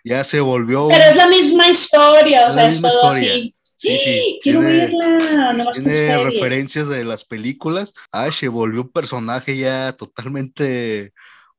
Ya 0.04 0.24
se 0.24 0.40
volvió. 0.40 0.88
Pero 0.88 1.04
es 1.04 1.16
la 1.16 1.26
misma 1.28 1.68
historia, 1.68 2.46
o 2.46 2.50
sea, 2.50 2.68
es 2.68 2.80
todo 2.80 3.10
historia. 3.10 3.32
así. 3.34 3.54
Sí, 3.80 3.96
sí, 3.96 4.38
Quiero 4.42 4.60
tiene- 4.60 4.86
verla, 4.86 5.52
no 5.52 5.70
Tiene 5.70 6.24
referencias 6.24 6.88
de 6.88 7.04
las 7.04 7.24
películas. 7.24 7.92
Ash 8.10 8.40
se 8.40 8.48
volvió 8.48 8.82
un 8.82 8.88
personaje 8.90 9.56
ya 9.56 9.92
totalmente. 9.92 11.12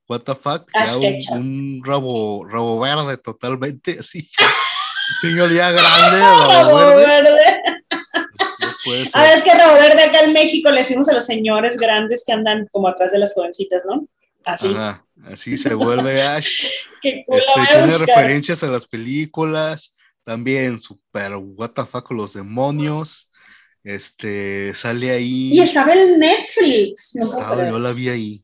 What 0.07 0.21
the 0.21 0.35
fuck? 0.35 0.69
Ya 0.73 1.33
un, 1.35 1.81
rabo, 1.83 2.43
rabo 2.45 2.79
verde 2.79 3.17
totalmente 3.17 3.97
así. 3.99 4.29
Un 5.23 5.29
señor 5.29 5.53
ya 5.53 5.71
grande, 5.71 6.19
rabo 6.19 6.47
Rabo 6.51 6.77
verde. 6.95 7.05
verde. 7.05 7.41
Puede 8.83 9.03
ser. 9.03 9.11
Ah, 9.13 9.33
es 9.33 9.43
que 9.43 9.51
Verde 9.55 10.03
acá 10.03 10.21
en 10.23 10.33
México 10.33 10.69
le 10.71 10.79
decimos 10.79 11.09
a 11.09 11.13
los 11.13 11.25
señores 11.25 11.77
grandes 11.77 12.23
que 12.25 12.33
andan 12.33 12.67
como 12.71 12.87
atrás 12.87 13.11
de 13.11 13.19
las 13.19 13.33
jovencitas, 13.33 13.83
¿no? 13.85 14.07
Así. 14.45 14.67
Ajá, 14.67 15.05
así 15.25 15.57
se 15.57 15.73
vuelve 15.73 16.21
Ash. 16.21 16.65
Culo 17.01 17.37
Este, 17.37 17.53
tiene 17.55 17.81
buscar. 17.85 18.07
referencias 18.07 18.63
a 18.63 18.67
las 18.67 18.87
películas, 18.87 19.93
también 20.23 20.79
super 20.79 21.35
what 21.35 21.71
the 21.71 21.85
fuck 21.85 22.03
con 22.05 22.17
los 22.17 22.33
demonios. 22.33 23.29
Este 23.83 24.73
sale 24.73 25.11
ahí. 25.11 25.53
Y 25.53 25.61
estaba 25.61 25.93
en 25.93 26.19
Netflix. 26.19 27.15
No 27.15 27.31
creer. 27.31 27.71
yo 27.71 27.79
la 27.79 27.93
vi 27.93 28.09
ahí. 28.09 28.43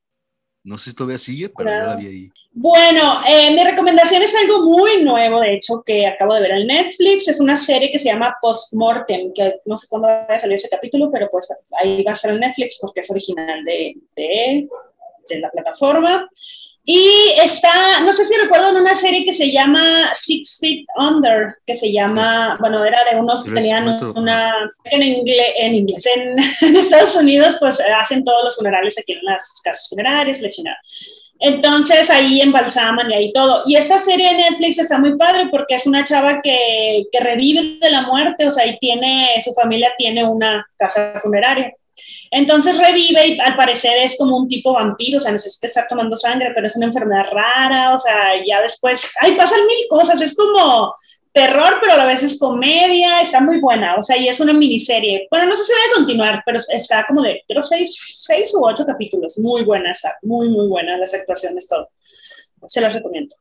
No 0.65 0.77
sé 0.77 0.89
si 0.89 0.95
todavía 0.95 1.17
sigue, 1.19 1.49
pero 1.49 1.69
yo 1.69 1.85
la 1.87 1.95
Claro. 1.95 1.99
vi 2.01 2.07
ahí. 2.07 2.31
Bueno, 2.57 3.21
eh, 3.27 3.51
mi 3.55 3.63
recomendación 3.63 4.21
es 4.23 4.33
algo 4.35 4.63
muy 4.63 5.03
nuevo, 5.03 5.41
de 5.41 5.55
hecho, 5.55 5.83
que 5.85 6.07
acabo 6.07 6.33
de 6.35 6.41
ver 6.41 6.51
en 6.51 6.67
Netflix. 6.67 7.27
Es 7.27 7.39
una 7.39 7.55
serie 7.55 7.91
que 7.91 7.99
se 7.99 8.09
llama 8.09 8.35
Postmortem, 8.41 9.31
que 9.33 9.55
no 9.65 9.77
sé 9.77 9.87
cuándo 9.89 10.07
va 10.07 10.25
a 10.27 10.39
salir 10.39 10.55
ese 10.55 10.69
capítulo, 10.69 11.09
pero 11.11 11.27
pues 11.31 11.47
ahí 11.79 12.03
va 12.03 12.11
a 12.11 12.15
estar 12.15 12.31
en 12.31 12.39
Netflix 12.39 12.79
porque 12.81 13.01
es 13.01 13.11
original 13.11 13.63
de, 13.65 13.95
de, 14.15 14.67
de 15.29 15.39
la 15.39 15.51
plataforma. 15.51 16.29
Y 16.87 17.33
está, 17.41 18.01
no 18.01 18.13
sé 18.13 18.23
si 18.25 18.35
recuerdan 18.39 18.75
una 18.77 18.95
serie 18.95 19.25
que 19.25 19.33
se 19.33 19.51
llama 19.51 20.11
Six 20.13 20.59
Feet 20.59 20.85
Under, 20.97 21.55
que 21.65 21.73
se 21.73 21.91
llama, 21.91 22.57
bueno, 22.59 22.85
era 22.85 22.99
de 23.11 23.19
unos 23.19 23.43
que 23.43 23.51
tenían 23.51 23.87
una, 24.15 24.53
en 24.83 25.01
inglés, 25.01 25.47
en, 25.57 25.75
inglés 25.75 26.05
en, 26.15 26.35
en 26.61 26.75
Estados 26.75 27.15
Unidos, 27.15 27.57
pues 27.59 27.81
hacen 27.99 28.23
todos 28.23 28.43
los 28.43 28.55
funerales 28.55 28.99
aquí 28.99 29.13
en 29.13 29.23
las 29.23 29.61
casas 29.63 29.89
funerarias, 29.89 30.41
la 30.41 30.49
chingada. 30.49 30.77
Entonces 31.39 32.09
ahí 32.09 32.41
embalsaman 32.41 33.11
y 33.11 33.15
ahí 33.15 33.33
todo. 33.33 33.63
Y 33.65 33.75
esta 33.75 33.97
serie 33.97 34.29
de 34.29 34.37
Netflix 34.37 34.79
está 34.79 34.99
muy 34.99 35.17
padre 35.17 35.47
porque 35.51 35.75
es 35.75 35.85
una 35.85 36.03
chava 36.03 36.39
que, 36.41 37.03
que 37.11 37.19
revive 37.19 37.79
de 37.81 37.89
la 37.89 38.03
muerte, 38.03 38.45
o 38.45 38.51
sea, 38.51 38.65
y 38.65 38.77
tiene, 38.77 39.27
su 39.43 39.53
familia 39.53 39.91
tiene 39.97 40.23
una 40.23 40.65
casa 40.77 41.13
funeraria. 41.21 41.73
Entonces 42.31 42.77
revive 42.77 43.27
y 43.27 43.39
al 43.39 43.55
parecer 43.55 43.97
es 43.97 44.17
como 44.17 44.37
un 44.37 44.47
tipo 44.47 44.73
vampiro, 44.73 45.17
o 45.17 45.21
sea, 45.21 45.31
necesita 45.31 45.67
estar 45.67 45.87
tomando 45.87 46.15
sangre, 46.15 46.51
pero 46.53 46.67
es 46.67 46.75
una 46.75 46.87
enfermedad 46.87 47.25
rara, 47.31 47.93
o 47.93 47.99
sea, 47.99 48.33
ya 48.45 48.61
después, 48.61 49.09
ay, 49.21 49.35
pasan 49.35 49.65
mil 49.65 49.87
cosas, 49.89 50.21
es 50.21 50.35
como 50.35 50.93
terror, 51.31 51.79
pero 51.81 51.93
a 51.93 51.97
la 51.97 52.05
vez 52.05 52.23
es 52.23 52.39
comedia, 52.39 53.21
está 53.21 53.41
muy 53.41 53.59
buena, 53.59 53.95
o 53.97 54.03
sea, 54.03 54.17
y 54.17 54.27
es 54.27 54.39
una 54.39 54.53
miniserie. 54.53 55.27
Bueno, 55.29 55.47
no 55.47 55.55
sé 55.55 55.65
si 55.65 55.73
va 55.73 55.79
a 55.79 55.97
continuar, 55.97 56.43
pero 56.45 56.59
está 56.69 57.05
como 57.05 57.21
de, 57.21 57.43
creo, 57.47 57.61
seis, 57.61 58.23
seis 58.25 58.53
u 58.55 58.65
ocho 58.65 58.85
capítulos, 58.85 59.37
muy 59.39 59.63
buena, 59.63 59.91
está 59.91 60.17
muy, 60.21 60.49
muy 60.49 60.67
buena, 60.69 60.97
las 60.97 61.13
actuaciones, 61.13 61.67
todo. 61.67 61.89
Se 62.65 62.79
las 62.79 62.93
recomiendo. 62.93 63.35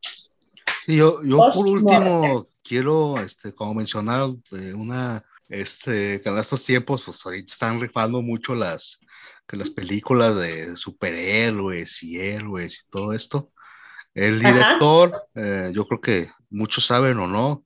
Y 0.86 0.96
yo, 0.96 1.22
yo 1.24 1.38
por 1.38 1.66
último 1.66 2.46
quiero 2.62 3.18
este, 3.20 3.52
como 3.55 3.74
mencionar 3.74 4.26
de 4.50 4.74
una 4.74 5.22
este 5.61 6.20
que 6.20 6.28
en 6.28 6.38
estos 6.38 6.64
tiempos 6.64 7.02
pues 7.05 7.24
ahorita 7.24 7.52
están 7.52 7.80
rifando 7.80 8.22
mucho 8.22 8.55
las 8.55 8.98
que 9.46 9.57
las 9.57 9.70
películas 9.70 10.36
de 10.36 10.76
superhéroes 10.76 12.02
y 12.02 12.18
héroes 12.18 12.74
y 12.74 12.90
todo 12.90 13.12
esto. 13.12 13.50
El 14.14 14.38
director, 14.38 15.12
eh, 15.34 15.70
yo 15.74 15.86
creo 15.86 16.00
que 16.00 16.30
muchos 16.50 16.86
saben 16.86 17.18
o 17.18 17.26
no, 17.26 17.64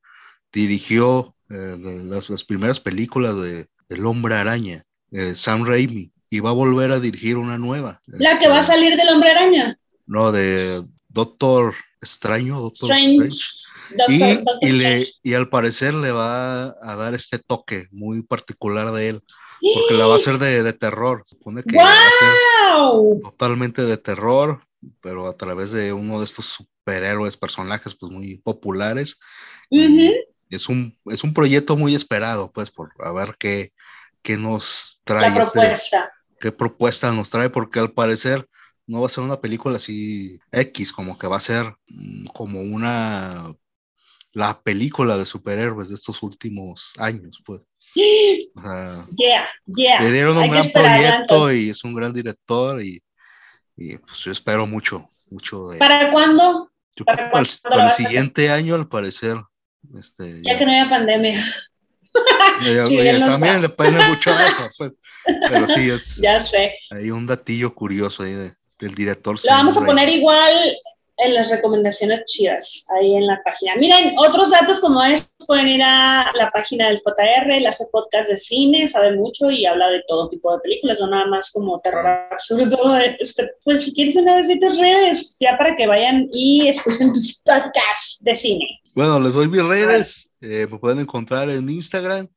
dirigió 0.52 1.36
eh, 1.50 1.76
las, 2.04 2.30
las 2.30 2.44
primeras 2.44 2.80
películas 2.80 3.36
de 3.40 3.68
El 3.88 4.06
Hombre 4.06 4.34
Araña, 4.34 4.82
eh, 5.12 5.34
Sam 5.34 5.66
Raimi, 5.66 6.10
y 6.30 6.40
va 6.40 6.50
a 6.50 6.54
volver 6.54 6.90
a 6.90 7.00
dirigir 7.00 7.36
una 7.36 7.58
nueva. 7.58 8.00
La 8.06 8.38
que 8.38 8.48
va 8.48 8.56
a 8.56 8.60
Este, 8.60 8.72
salir 8.72 8.96
del 8.96 9.08
hombre 9.10 9.30
araña. 9.30 9.78
No, 10.06 10.32
de 10.32 10.82
Doctor 11.08 11.74
Extraño, 12.00 12.60
Doctor 12.60 12.90
Strange. 12.92 13.38
Y, 14.08 14.68
y, 14.68 14.72
le, 14.72 15.06
y 15.22 15.34
al 15.34 15.48
parecer 15.48 15.94
le 15.94 16.12
va 16.12 16.64
a 16.82 16.96
dar 16.96 17.14
este 17.14 17.38
toque 17.38 17.86
muy 17.90 18.22
particular 18.22 18.92
de 18.92 19.08
él, 19.08 19.22
porque 19.60 19.94
la 19.94 20.06
va 20.06 20.14
a 20.14 20.16
hacer 20.18 20.38
de, 20.38 20.62
de 20.62 20.72
terror. 20.74 21.24
Supone 21.26 21.62
que 21.62 21.76
¡Wow! 21.76 23.20
totalmente 23.22 23.82
de 23.82 23.96
terror, 23.96 24.62
pero 25.00 25.26
a 25.26 25.36
través 25.36 25.72
de 25.72 25.92
uno 25.92 26.18
de 26.18 26.26
estos 26.26 26.46
superhéroes, 26.46 27.36
personajes 27.36 27.94
pues 27.94 28.12
muy 28.12 28.36
populares. 28.38 29.18
Ujú. 29.70 30.12
Es 30.50 30.68
un, 30.68 30.96
es 31.06 31.24
un 31.24 31.34
proyecto 31.34 31.76
muy 31.76 31.94
esperado, 31.94 32.52
pues, 32.52 32.70
por 32.70 32.90
a 33.04 33.10
ver 33.12 33.36
qué, 33.38 33.72
qué 34.22 34.36
nos 34.36 35.00
trae, 35.04 35.22
La 35.22 35.28
este- 35.28 35.40
propuesta. 35.50 36.10
qué 36.40 36.52
propuesta 36.52 37.12
nos 37.12 37.30
trae, 37.30 37.50
porque 37.50 37.80
al 37.80 37.92
parecer 37.92 38.46
no 38.88 39.00
va 39.00 39.06
a 39.06 39.10
ser 39.10 39.22
una 39.22 39.40
película 39.40 39.76
así 39.76 40.40
X, 40.50 40.92
como 40.92 41.16
que 41.16 41.26
va 41.28 41.36
a 41.36 41.40
ser 41.40 41.72
mm, 41.88 42.26
como 42.34 42.60
una 42.62 43.54
la 44.32 44.60
película 44.60 45.16
de 45.16 45.24
superhéroes 45.26 45.88
de 45.88 45.94
estos 45.94 46.22
últimos 46.22 46.92
años, 46.98 47.40
pues. 47.44 47.62
O 48.56 48.60
sea, 48.60 48.88
Yeah, 49.16 49.46
yeah. 49.66 50.02
le 50.02 50.12
dieron 50.12 50.36
Hay 50.38 50.50
un 50.50 50.54
que 50.54 50.68
gran 50.70 50.72
proyecto 50.72 51.52
y 51.52 51.70
es 51.70 51.84
un 51.84 51.94
gran 51.94 52.12
director 52.12 52.82
y, 52.82 53.00
y, 53.76 53.96
pues 53.98 54.18
yo 54.18 54.32
espero 54.32 54.66
mucho, 54.66 55.08
mucho 55.30 55.68
de 55.68 55.78
¿Para 55.78 56.10
cuándo? 56.10 56.70
yo 56.96 57.04
para 57.04 57.30
para 57.30 57.44
el, 57.44 57.48
cuándo 57.62 57.76
para 57.76 57.90
el 57.90 57.96
siguiente 57.96 58.50
año 58.50 58.74
al 58.74 58.88
parecer 58.88 59.36
este 59.96 60.42
Ya 60.42 60.56
que 60.58 60.66
no 60.66 60.72
haya 60.72 60.88
pandemia. 60.90 61.34
ya- 62.74 62.84
Sí, 62.84 62.96
ya- 63.04 63.24
también 63.26 63.60
depende 63.62 64.04
mucho 64.08 64.30
de 64.34 64.46
eso, 64.46 64.68
pues. 64.76 64.92
Pero 65.48 65.68
sí 65.68 65.88
es 65.90 66.16
Ya 66.16 66.40
sé. 66.40 66.74
hay 66.90 67.10
un 67.10 67.26
datillo 67.26 67.74
curioso 67.74 68.22
ahí 68.24 68.32
de- 68.32 68.54
del 68.80 68.94
director. 68.94 69.36
Lo 69.44 69.50
vamos 69.50 69.76
a 69.76 69.84
poner 69.84 70.08
igual 70.08 70.78
en 71.18 71.34
las 71.34 71.50
recomendaciones 71.50 72.24
chidas, 72.26 72.86
ahí 72.96 73.14
en 73.14 73.26
la 73.26 73.40
página. 73.44 73.74
Miren, 73.76 74.14
otros 74.18 74.50
datos 74.50 74.78
como 74.80 75.02
es, 75.02 75.32
pueden 75.46 75.68
ir 75.68 75.82
a 75.82 76.30
la 76.34 76.50
página 76.50 76.88
del 76.88 77.00
JR, 77.04 77.50
él 77.50 77.66
hace 77.66 77.84
podcast 77.90 78.30
de 78.30 78.36
cine, 78.36 78.86
sabe 78.86 79.16
mucho 79.16 79.50
y 79.50 79.66
habla 79.66 79.88
de 79.88 80.02
todo 80.06 80.28
tipo 80.28 80.52
de 80.52 80.60
películas, 80.60 81.00
no 81.00 81.08
nada 81.08 81.26
más 81.26 81.50
como 81.50 81.80
terror 81.80 82.06
absurdo. 82.30 82.96
Este, 83.18 83.50
pues 83.64 83.82
si 83.82 83.94
quieres 83.94 84.14
una 84.16 84.36
vez 84.36 84.48
tus 84.60 84.78
redes, 84.78 85.36
ya 85.40 85.58
para 85.58 85.74
que 85.74 85.88
vayan 85.88 86.28
y 86.32 86.68
escuchen 86.68 87.12
tus 87.12 87.42
podcasts 87.44 88.18
de 88.20 88.34
cine. 88.34 88.80
Bueno, 88.94 89.18
les 89.18 89.34
doy 89.34 89.48
mis 89.48 89.64
redes. 89.64 90.30
eh, 90.40 90.68
me 90.70 90.78
pueden 90.78 91.00
encontrar 91.00 91.50
en 91.50 91.68
Instagram 91.68 92.28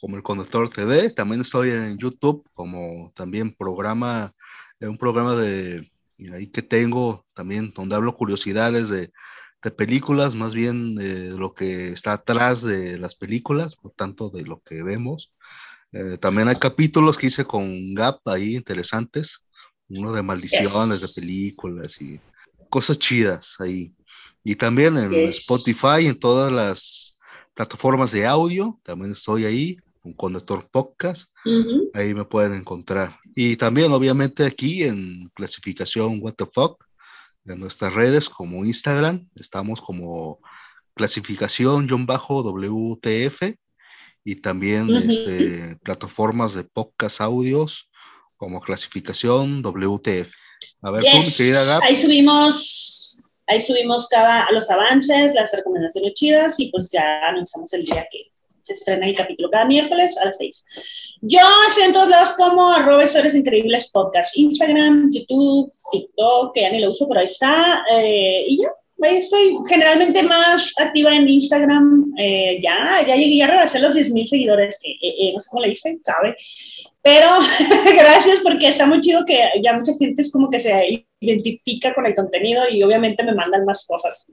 como 0.00 0.16
el 0.16 0.22
Conductor 0.22 0.68
TV. 0.70 1.10
También 1.10 1.40
estoy 1.40 1.70
en 1.70 1.98
YouTube 1.98 2.44
como 2.54 3.12
también 3.14 3.54
programa, 3.54 4.32
eh, 4.80 4.88
un 4.88 4.98
programa 4.98 5.34
de 5.34 5.90
ahí 6.32 6.48
que 6.48 6.62
tengo 6.62 7.24
también 7.34 7.72
donde 7.74 7.94
hablo 7.94 8.14
curiosidades 8.14 8.88
de, 8.88 9.12
de 9.62 9.70
películas, 9.70 10.34
más 10.34 10.54
bien 10.54 10.94
de 10.94 11.30
lo 11.36 11.54
que 11.54 11.88
está 11.88 12.14
atrás 12.14 12.62
de 12.62 12.98
las 12.98 13.14
películas, 13.14 13.76
no 13.82 13.90
tanto 13.90 14.28
de 14.30 14.42
lo 14.42 14.60
que 14.62 14.82
vemos. 14.82 15.32
Eh, 15.92 16.18
también 16.18 16.48
hay 16.48 16.56
capítulos 16.56 17.16
que 17.16 17.28
hice 17.28 17.44
con 17.44 17.94
Gap 17.94 18.20
ahí 18.26 18.56
interesantes, 18.56 19.44
uno 19.88 20.12
de 20.12 20.22
maldiciones 20.22 21.00
Yes. 21.00 21.14
de 21.14 21.20
películas 21.22 22.00
y 22.02 22.20
cosas 22.68 22.98
chidas 22.98 23.54
ahí. 23.58 23.94
Y 24.44 24.56
también 24.56 24.96
en 24.98 25.12
Yes. 25.12 25.38
Spotify, 25.40 26.06
en 26.06 26.18
todas 26.18 26.52
las 26.52 27.16
plataformas 27.54 28.12
de 28.12 28.26
audio, 28.26 28.78
también 28.84 29.12
estoy 29.12 29.44
ahí, 29.44 29.76
un 30.08 30.14
conductor 30.14 30.68
podcast, 30.70 31.28
ahí 31.94 32.14
me 32.14 32.24
pueden 32.24 32.54
encontrar. 32.54 33.18
Y 33.34 33.56
también, 33.56 33.92
obviamente, 33.92 34.44
aquí 34.44 34.84
en 34.84 35.28
clasificación 35.34 36.18
What 36.22 36.34
the 36.34 36.46
Fuck, 36.46 36.84
en 37.46 37.60
nuestras 37.60 37.94
redes 37.94 38.28
como 38.28 38.64
Instagram, 38.64 39.28
estamos 39.36 39.80
como 39.80 40.40
clasificación-WTF 40.94 43.54
y 44.24 44.34
también 44.36 44.94
este, 44.94 45.76
plataformas 45.82 46.54
de 46.54 46.64
podcast 46.64 47.20
audios 47.20 47.88
como 48.36 48.60
clasificación 48.60 49.62
WTF. 49.62 50.32
A 50.82 50.90
ver, 50.90 51.02
tú, 51.02 51.08
Yes. 51.18 51.36
querida 51.36 51.64
Gab. 51.64 51.82
Ahí 51.82 51.96
subimos, 51.96 53.20
ahí 53.46 53.60
subimos 53.60 54.08
cada 54.08 54.50
los 54.52 54.70
avances, 54.70 55.34
las 55.34 55.52
recomendaciones 55.54 56.14
chidas 56.14 56.58
y 56.58 56.70
pues 56.70 56.90
ya 56.90 57.28
anunciamos 57.28 57.72
el 57.72 57.84
día 57.84 58.04
que 58.10 58.18
se 58.68 58.74
estrena 58.74 59.06
el 59.06 59.16
capítulo 59.16 59.50
cada 59.50 59.64
miércoles 59.64 60.16
a 60.18 60.26
las 60.26 60.38
6. 60.38 61.18
Yo 61.22 61.40
estoy 61.68 61.84
en 61.84 61.92
todos 61.92 62.08
lados 62.08 62.34
como 62.36 62.70
arroba 62.70 63.04
historias 63.04 63.34
increíbles 63.34 63.90
podcast, 63.92 64.36
Instagram, 64.36 65.10
YouTube, 65.12 65.72
TikTok, 65.90 66.54
que 66.54 66.60
ya 66.60 66.70
ni 66.70 66.80
lo 66.80 66.90
uso, 66.92 67.08
pero 67.08 67.20
ahí 67.20 67.26
está. 67.26 67.84
eh, 67.90 68.44
y 68.48 68.62
ya, 68.62 68.68
estoy 69.00 69.56
generalmente 69.68 70.22
más 70.22 70.74
activa 70.78 71.14
en 71.14 71.28
Instagram. 71.28 72.12
Eh, 72.18 72.58
ya, 72.60 73.04
ya 73.06 73.16
llegué, 73.16 73.42
a 73.42 73.46
rebasé 73.46 73.78
los 73.78 73.94
10 73.94 74.12
mil 74.12 74.26
seguidores, 74.26 74.80
que 74.82 74.90
eh, 74.90 75.32
no 75.32 75.40
sé 75.40 75.48
cómo 75.50 75.62
le 75.62 75.70
dicen, 75.70 76.00
cabe. 76.04 76.36
Pero 77.02 77.28
gracias 77.96 78.40
porque 78.40 78.68
está 78.68 78.86
muy 78.86 79.00
chido 79.00 79.24
que 79.24 79.48
ya 79.62 79.72
mucha 79.72 79.92
gente 79.98 80.22
es 80.22 80.30
como 80.32 80.50
que 80.50 80.60
se 80.60 81.06
identifica 81.20 81.94
con 81.94 82.06
el 82.06 82.14
contenido 82.14 82.64
y 82.70 82.82
obviamente 82.82 83.24
me 83.24 83.34
mandan 83.34 83.64
más 83.64 83.86
cosas. 83.86 84.30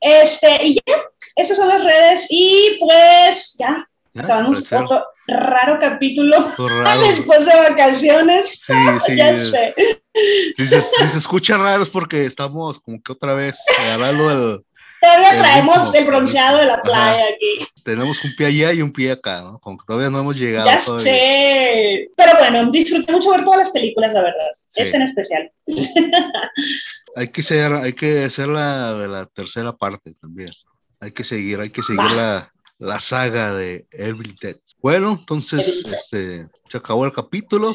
Este, 0.00 0.66
y 0.66 0.74
ya, 0.74 0.94
esas 1.36 1.56
son 1.56 1.68
las 1.68 1.84
redes 1.84 2.26
y 2.30 2.78
pues 2.80 3.56
ya, 3.58 3.88
acabamos 4.20 4.72
otro 4.72 5.04
raro 5.26 5.78
capítulo 5.78 6.36
después 7.06 7.46
de 7.46 7.54
vacaciones. 7.54 8.62
Sí, 8.66 8.72
sí, 9.06 9.16
ya 9.16 9.34
sé. 9.34 9.74
Si 10.56 10.66
se, 10.66 10.78
escucha 11.16 11.56
raro 11.56 11.82
es 11.82 11.88
porque 11.88 12.26
estamos 12.26 12.78
como 12.80 13.02
que 13.02 13.12
otra 13.12 13.34
vez 13.34 13.58
agarrando 13.78 14.30
el 14.30 14.64
Todavía 15.02 15.36
traemos 15.36 15.92
el 15.96 16.04
bronceado 16.04 16.58
de 16.58 16.66
la 16.66 16.80
playa 16.80 17.24
aquí. 17.34 17.66
Tenemos 17.82 18.24
un 18.24 18.36
pie 18.36 18.46
allá 18.46 18.72
y 18.72 18.82
un 18.82 18.92
pie 18.92 19.10
acá, 19.10 19.40
¿no? 19.40 19.58
Como 19.58 19.76
que 19.76 19.84
todavía 19.84 20.10
no 20.10 20.20
hemos 20.20 20.36
llegado. 20.36 20.70
Ya 20.70 20.78
sé. 20.78 22.08
Pero 22.16 22.38
bueno, 22.38 22.70
disfruté 22.70 23.10
mucho 23.10 23.32
ver 23.32 23.42
todas 23.42 23.58
las 23.58 23.70
películas, 23.70 24.12
la 24.12 24.22
verdad. 24.22 24.46
Esta 24.76 24.98
en 24.98 25.02
especial. 25.02 25.50
hay 27.16 27.28
que 27.28 27.42
ser, 27.42 27.72
hay 27.72 27.94
que 27.94 28.26
hacer 28.26 28.46
la 28.46 28.94
de 28.94 29.08
la 29.08 29.26
tercera 29.26 29.72
parte 29.72 30.14
también. 30.20 30.50
Hay 31.00 31.10
que 31.10 31.24
seguir, 31.24 31.58
hay 31.58 31.70
que 31.70 31.82
seguir 31.82 32.12
la, 32.12 32.48
la, 32.82 33.00
saga 33.00 33.54
de 33.54 33.86
Evil 33.92 34.34
Dead. 34.40 34.56
Bueno, 34.80 35.16
entonces, 35.20 35.84
este, 35.86 36.46
se 36.68 36.76
acabó 36.76 37.04
el 37.06 37.12
capítulo. 37.12 37.74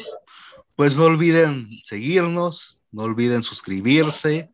Pues 0.76 0.96
no 0.96 1.04
olviden 1.04 1.68
seguirnos, 1.84 2.82
no 2.92 3.02
olviden 3.02 3.42
suscribirse, 3.42 4.50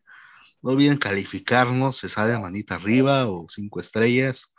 no 0.63 0.71
olviden 0.71 0.97
calificarnos, 0.97 1.97
se 1.97 2.09
sale 2.09 2.37
manita 2.39 2.75
arriba 2.75 3.29
o 3.29 3.45
cinco 3.47 3.79
estrellas, 3.79 4.51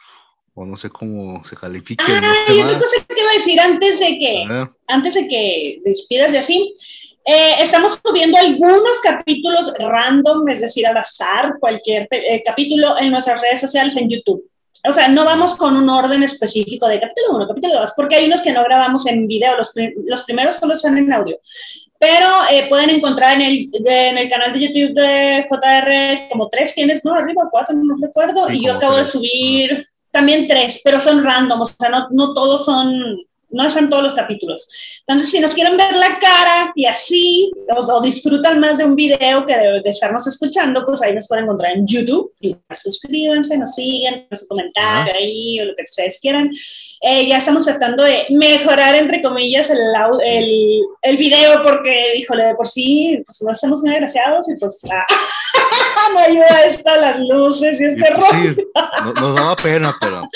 o 0.54 0.64
no 0.64 0.76
sé 0.76 0.90
cómo 0.90 1.44
se 1.44 1.56
califique. 1.56 2.04
Ah, 2.06 2.52
y 2.52 2.60
otra 2.60 2.78
cosa 2.78 3.04
que 3.08 3.20
iba 3.20 3.30
a 3.30 3.34
decir 3.34 3.60
antes 3.60 3.98
de 3.98 4.18
que, 4.18 4.68
antes 4.86 5.14
de 5.14 5.26
que 5.26 5.80
despidas 5.84 6.30
de 6.30 6.38
así, 6.38 6.74
eh, 7.26 7.56
estamos 7.60 8.00
subiendo 8.04 8.38
algunos 8.38 9.00
capítulos 9.02 9.72
random, 9.78 10.48
es 10.48 10.60
decir, 10.60 10.86
al 10.86 10.98
azar, 10.98 11.54
cualquier 11.58 12.06
eh, 12.12 12.40
capítulo 12.44 12.96
en 13.00 13.10
nuestras 13.10 13.42
redes 13.42 13.60
sociales 13.60 13.96
en 13.96 14.08
YouTube 14.08 14.48
o 14.84 14.92
sea, 14.92 15.08
no 15.08 15.24
vamos 15.24 15.56
con 15.56 15.76
un 15.76 15.88
orden 15.88 16.22
específico 16.22 16.86
de 16.88 17.00
capítulo 17.00 17.36
1, 17.36 17.48
capítulo 17.48 17.80
2, 17.80 17.92
porque 17.96 18.16
hay 18.16 18.26
unos 18.26 18.42
que 18.42 18.52
no 18.52 18.62
grabamos 18.64 19.06
en 19.06 19.26
video, 19.26 19.56
los, 19.56 19.72
los 20.04 20.22
primeros 20.22 20.56
solo 20.56 20.74
están 20.74 20.98
en 20.98 21.12
audio. 21.12 21.38
Pero 21.98 22.26
eh, 22.50 22.66
pueden 22.68 22.90
encontrar 22.90 23.40
en 23.40 23.42
el, 23.42 23.70
en 23.72 24.18
el 24.18 24.28
canal 24.28 24.52
de 24.52 24.60
YouTube 24.60 24.94
de 24.94 25.46
JR 25.48 26.28
como 26.30 26.48
tres 26.48 26.74
tienes, 26.74 27.04
¿no? 27.04 27.14
Arriba, 27.14 27.48
cuatro, 27.50 27.74
no 27.76 27.96
recuerdo. 28.00 28.50
y 28.50 28.64
yo 28.64 28.74
acabo 28.74 28.96
de 28.96 29.04
subir 29.04 29.88
también 30.10 30.46
tres, 30.46 30.80
pero 30.84 31.00
son 31.00 31.24
random, 31.24 31.60
o 31.60 31.64
sea, 31.64 31.90
no, 31.90 32.08
no 32.10 32.34
todos 32.34 32.64
son 32.64 33.18
no 33.50 33.66
están 33.66 33.88
todos 33.88 34.02
los 34.02 34.14
capítulos. 34.14 34.68
Entonces, 35.06 35.30
si 35.30 35.40
nos 35.40 35.52
quieren 35.52 35.76
ver 35.76 35.94
la 35.94 36.18
cara 36.18 36.72
y 36.74 36.86
así, 36.86 37.50
o, 37.76 38.00
disfrutan 38.00 38.60
más 38.60 38.78
de 38.78 38.84
un 38.84 38.96
video 38.96 39.44
que 39.46 39.56
de, 39.56 39.82
estarnos 39.84 40.26
escuchando, 40.26 40.84
pues 40.84 41.02
ahí 41.02 41.14
nos 41.14 41.28
pueden 41.28 41.44
encontrar 41.44 41.72
en 41.72 41.86
YouTube. 41.86 42.32
Y 42.40 42.56
suscríbanse, 42.74 43.58
nos 43.58 43.74
siguen, 43.74 44.26
nos 44.30 44.46
comentario 44.46 45.14
ahí, 45.14 45.60
o 45.60 45.66
lo 45.66 45.74
que 45.74 45.84
ustedes 45.84 46.18
quieran. 46.20 46.50
Eh, 47.02 47.26
ya 47.28 47.36
estamos 47.36 47.64
tratando 47.64 48.02
de 48.02 48.26
mejorar, 48.30 48.94
entre 48.94 49.22
comillas, 49.22 49.70
el, 49.70 49.78
el, 50.24 50.80
el 51.02 51.16
video, 51.16 51.62
porque, 51.62 52.16
híjole, 52.16 52.44
de 52.44 52.54
por 52.54 52.66
sí, 52.66 53.20
pues 53.24 53.42
no 53.42 53.52
estamos 53.52 53.80
muy 53.82 53.94
agraciados 53.94 54.48
y 54.48 54.58
pues... 54.58 54.82
Ah, 54.90 55.06
no 56.12 56.18
ayuda 56.20 56.64
esto, 56.64 56.94
las 56.96 57.18
luces 57.20 57.80
y 57.80 57.84
este 57.84 58.10
rollo. 58.10 58.54
Sí, 58.54 58.64
nos 59.20 59.34
daba 59.36 59.56
pena, 59.56 59.96
pero... 60.00 60.28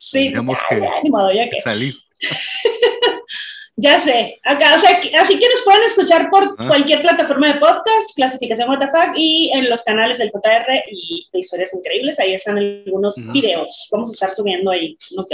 Sí, 0.00 0.32
ya, 0.32 0.42
que 0.42 1.36
ya, 1.36 1.50
que. 1.50 1.60
salir. 1.60 1.94
ya 3.76 3.98
sé. 3.98 4.40
Acá, 4.44 4.74
o 4.74 4.78
sea, 4.78 4.98
así 5.20 5.38
que 5.38 5.46
nos 5.46 5.62
pueden 5.62 5.82
escuchar 5.84 6.30
por 6.30 6.56
ah. 6.56 6.66
cualquier 6.68 7.02
plataforma 7.02 7.52
de 7.52 7.60
podcast, 7.60 8.16
clasificación 8.16 8.70
WTF 8.70 9.12
y 9.14 9.50
en 9.52 9.68
los 9.68 9.82
canales 9.84 10.16
del 10.16 10.30
JR 10.30 10.84
y 10.90 11.28
de 11.30 11.38
historias 11.38 11.74
increíbles. 11.74 12.18
Ahí 12.18 12.32
están 12.32 12.56
algunos 12.56 13.14
videos. 13.30 13.88
Vamos 13.92 14.08
a 14.08 14.12
estar 14.12 14.30
subiendo 14.30 14.70
ahí. 14.70 14.96
No 15.14 15.26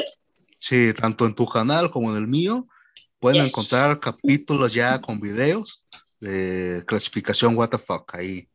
Sí, 0.58 0.92
tanto 0.94 1.26
en 1.26 1.36
tu 1.36 1.46
canal 1.46 1.88
como 1.88 2.10
en 2.10 2.16
el 2.16 2.26
mío. 2.26 2.66
Pueden 3.20 3.44
encontrar 3.44 4.00
capítulos 4.00 4.74
ya 4.74 5.00
con 5.00 5.20
videos 5.20 5.84
de 6.18 6.82
clasificación 6.88 7.54
WTF. 7.54 7.88
Ahí, 8.14 8.48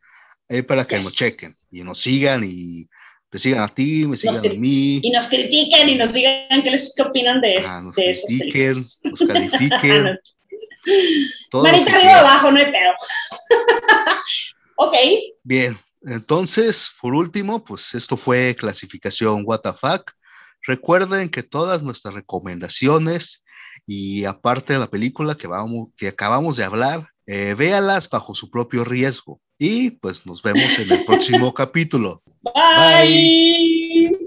ahí 0.50 0.62
para 0.62 0.86
que 0.86 0.98
nos 0.98 1.14
chequen 1.14 1.56
y 1.72 1.84
nos 1.84 2.02
sigan 2.02 2.44
y 2.46 2.90
te 3.32 3.40
sigan 3.40 3.64
a 3.64 3.68
ti, 3.70 4.06
me 4.06 4.18
sigan 4.18 4.36
a 4.36 4.60
mí. 4.60 5.00
Y 5.02 5.10
nos 5.10 5.28
critiquen 5.28 5.88
y 5.88 5.96
nos 5.96 6.14
digan 6.14 6.62
qué, 6.64 6.70
les, 6.70 6.94
qué 6.96 7.02
opinan 7.02 7.40
de, 7.40 7.62
ah, 7.66 7.82
nos 7.84 7.96
de 7.96 8.12
critiquen, 8.28 8.74
Nos 8.74 9.20
califiquen. 9.26 10.20
Manita 11.54 11.96
arriba 11.96 12.20
abajo, 12.20 12.52
no 12.52 12.58
hay 12.58 12.66
pedo. 12.66 12.92
ok. 14.76 14.96
Bien, 15.44 15.80
entonces, 16.02 16.92
por 17.02 17.14
último, 17.14 17.64
pues 17.64 17.94
esto 17.94 18.18
fue 18.18 18.54
clasificación 18.60 19.46
WTF. 19.46 19.84
Recuerden 20.68 21.30
que 21.30 21.42
todas 21.42 21.84
nuestras 21.84 22.14
recomendaciones 22.14 23.46
y 23.88 24.26
aparte 24.26 24.74
de 24.74 24.80
la 24.80 24.90
película 24.90 25.36
que, 25.36 25.48
vamos, 25.48 25.90
que 25.96 26.10
acabamos 26.10 26.58
de 26.58 26.66
hablar, 26.66 27.08
eh, 27.28 27.56
véalas 27.58 28.10
bajo 28.10 28.36
su 28.36 28.50
propio 28.50 28.84
riesgo. 28.84 29.40
Y 29.58 29.92
pues 29.92 30.26
nos 30.26 30.42
vemos 30.42 30.80
en 30.80 30.92
el 30.92 31.06
próximo 31.06 31.54
capítulo. 31.54 32.22
Bye. 32.44 32.54
Bye. 32.54 34.18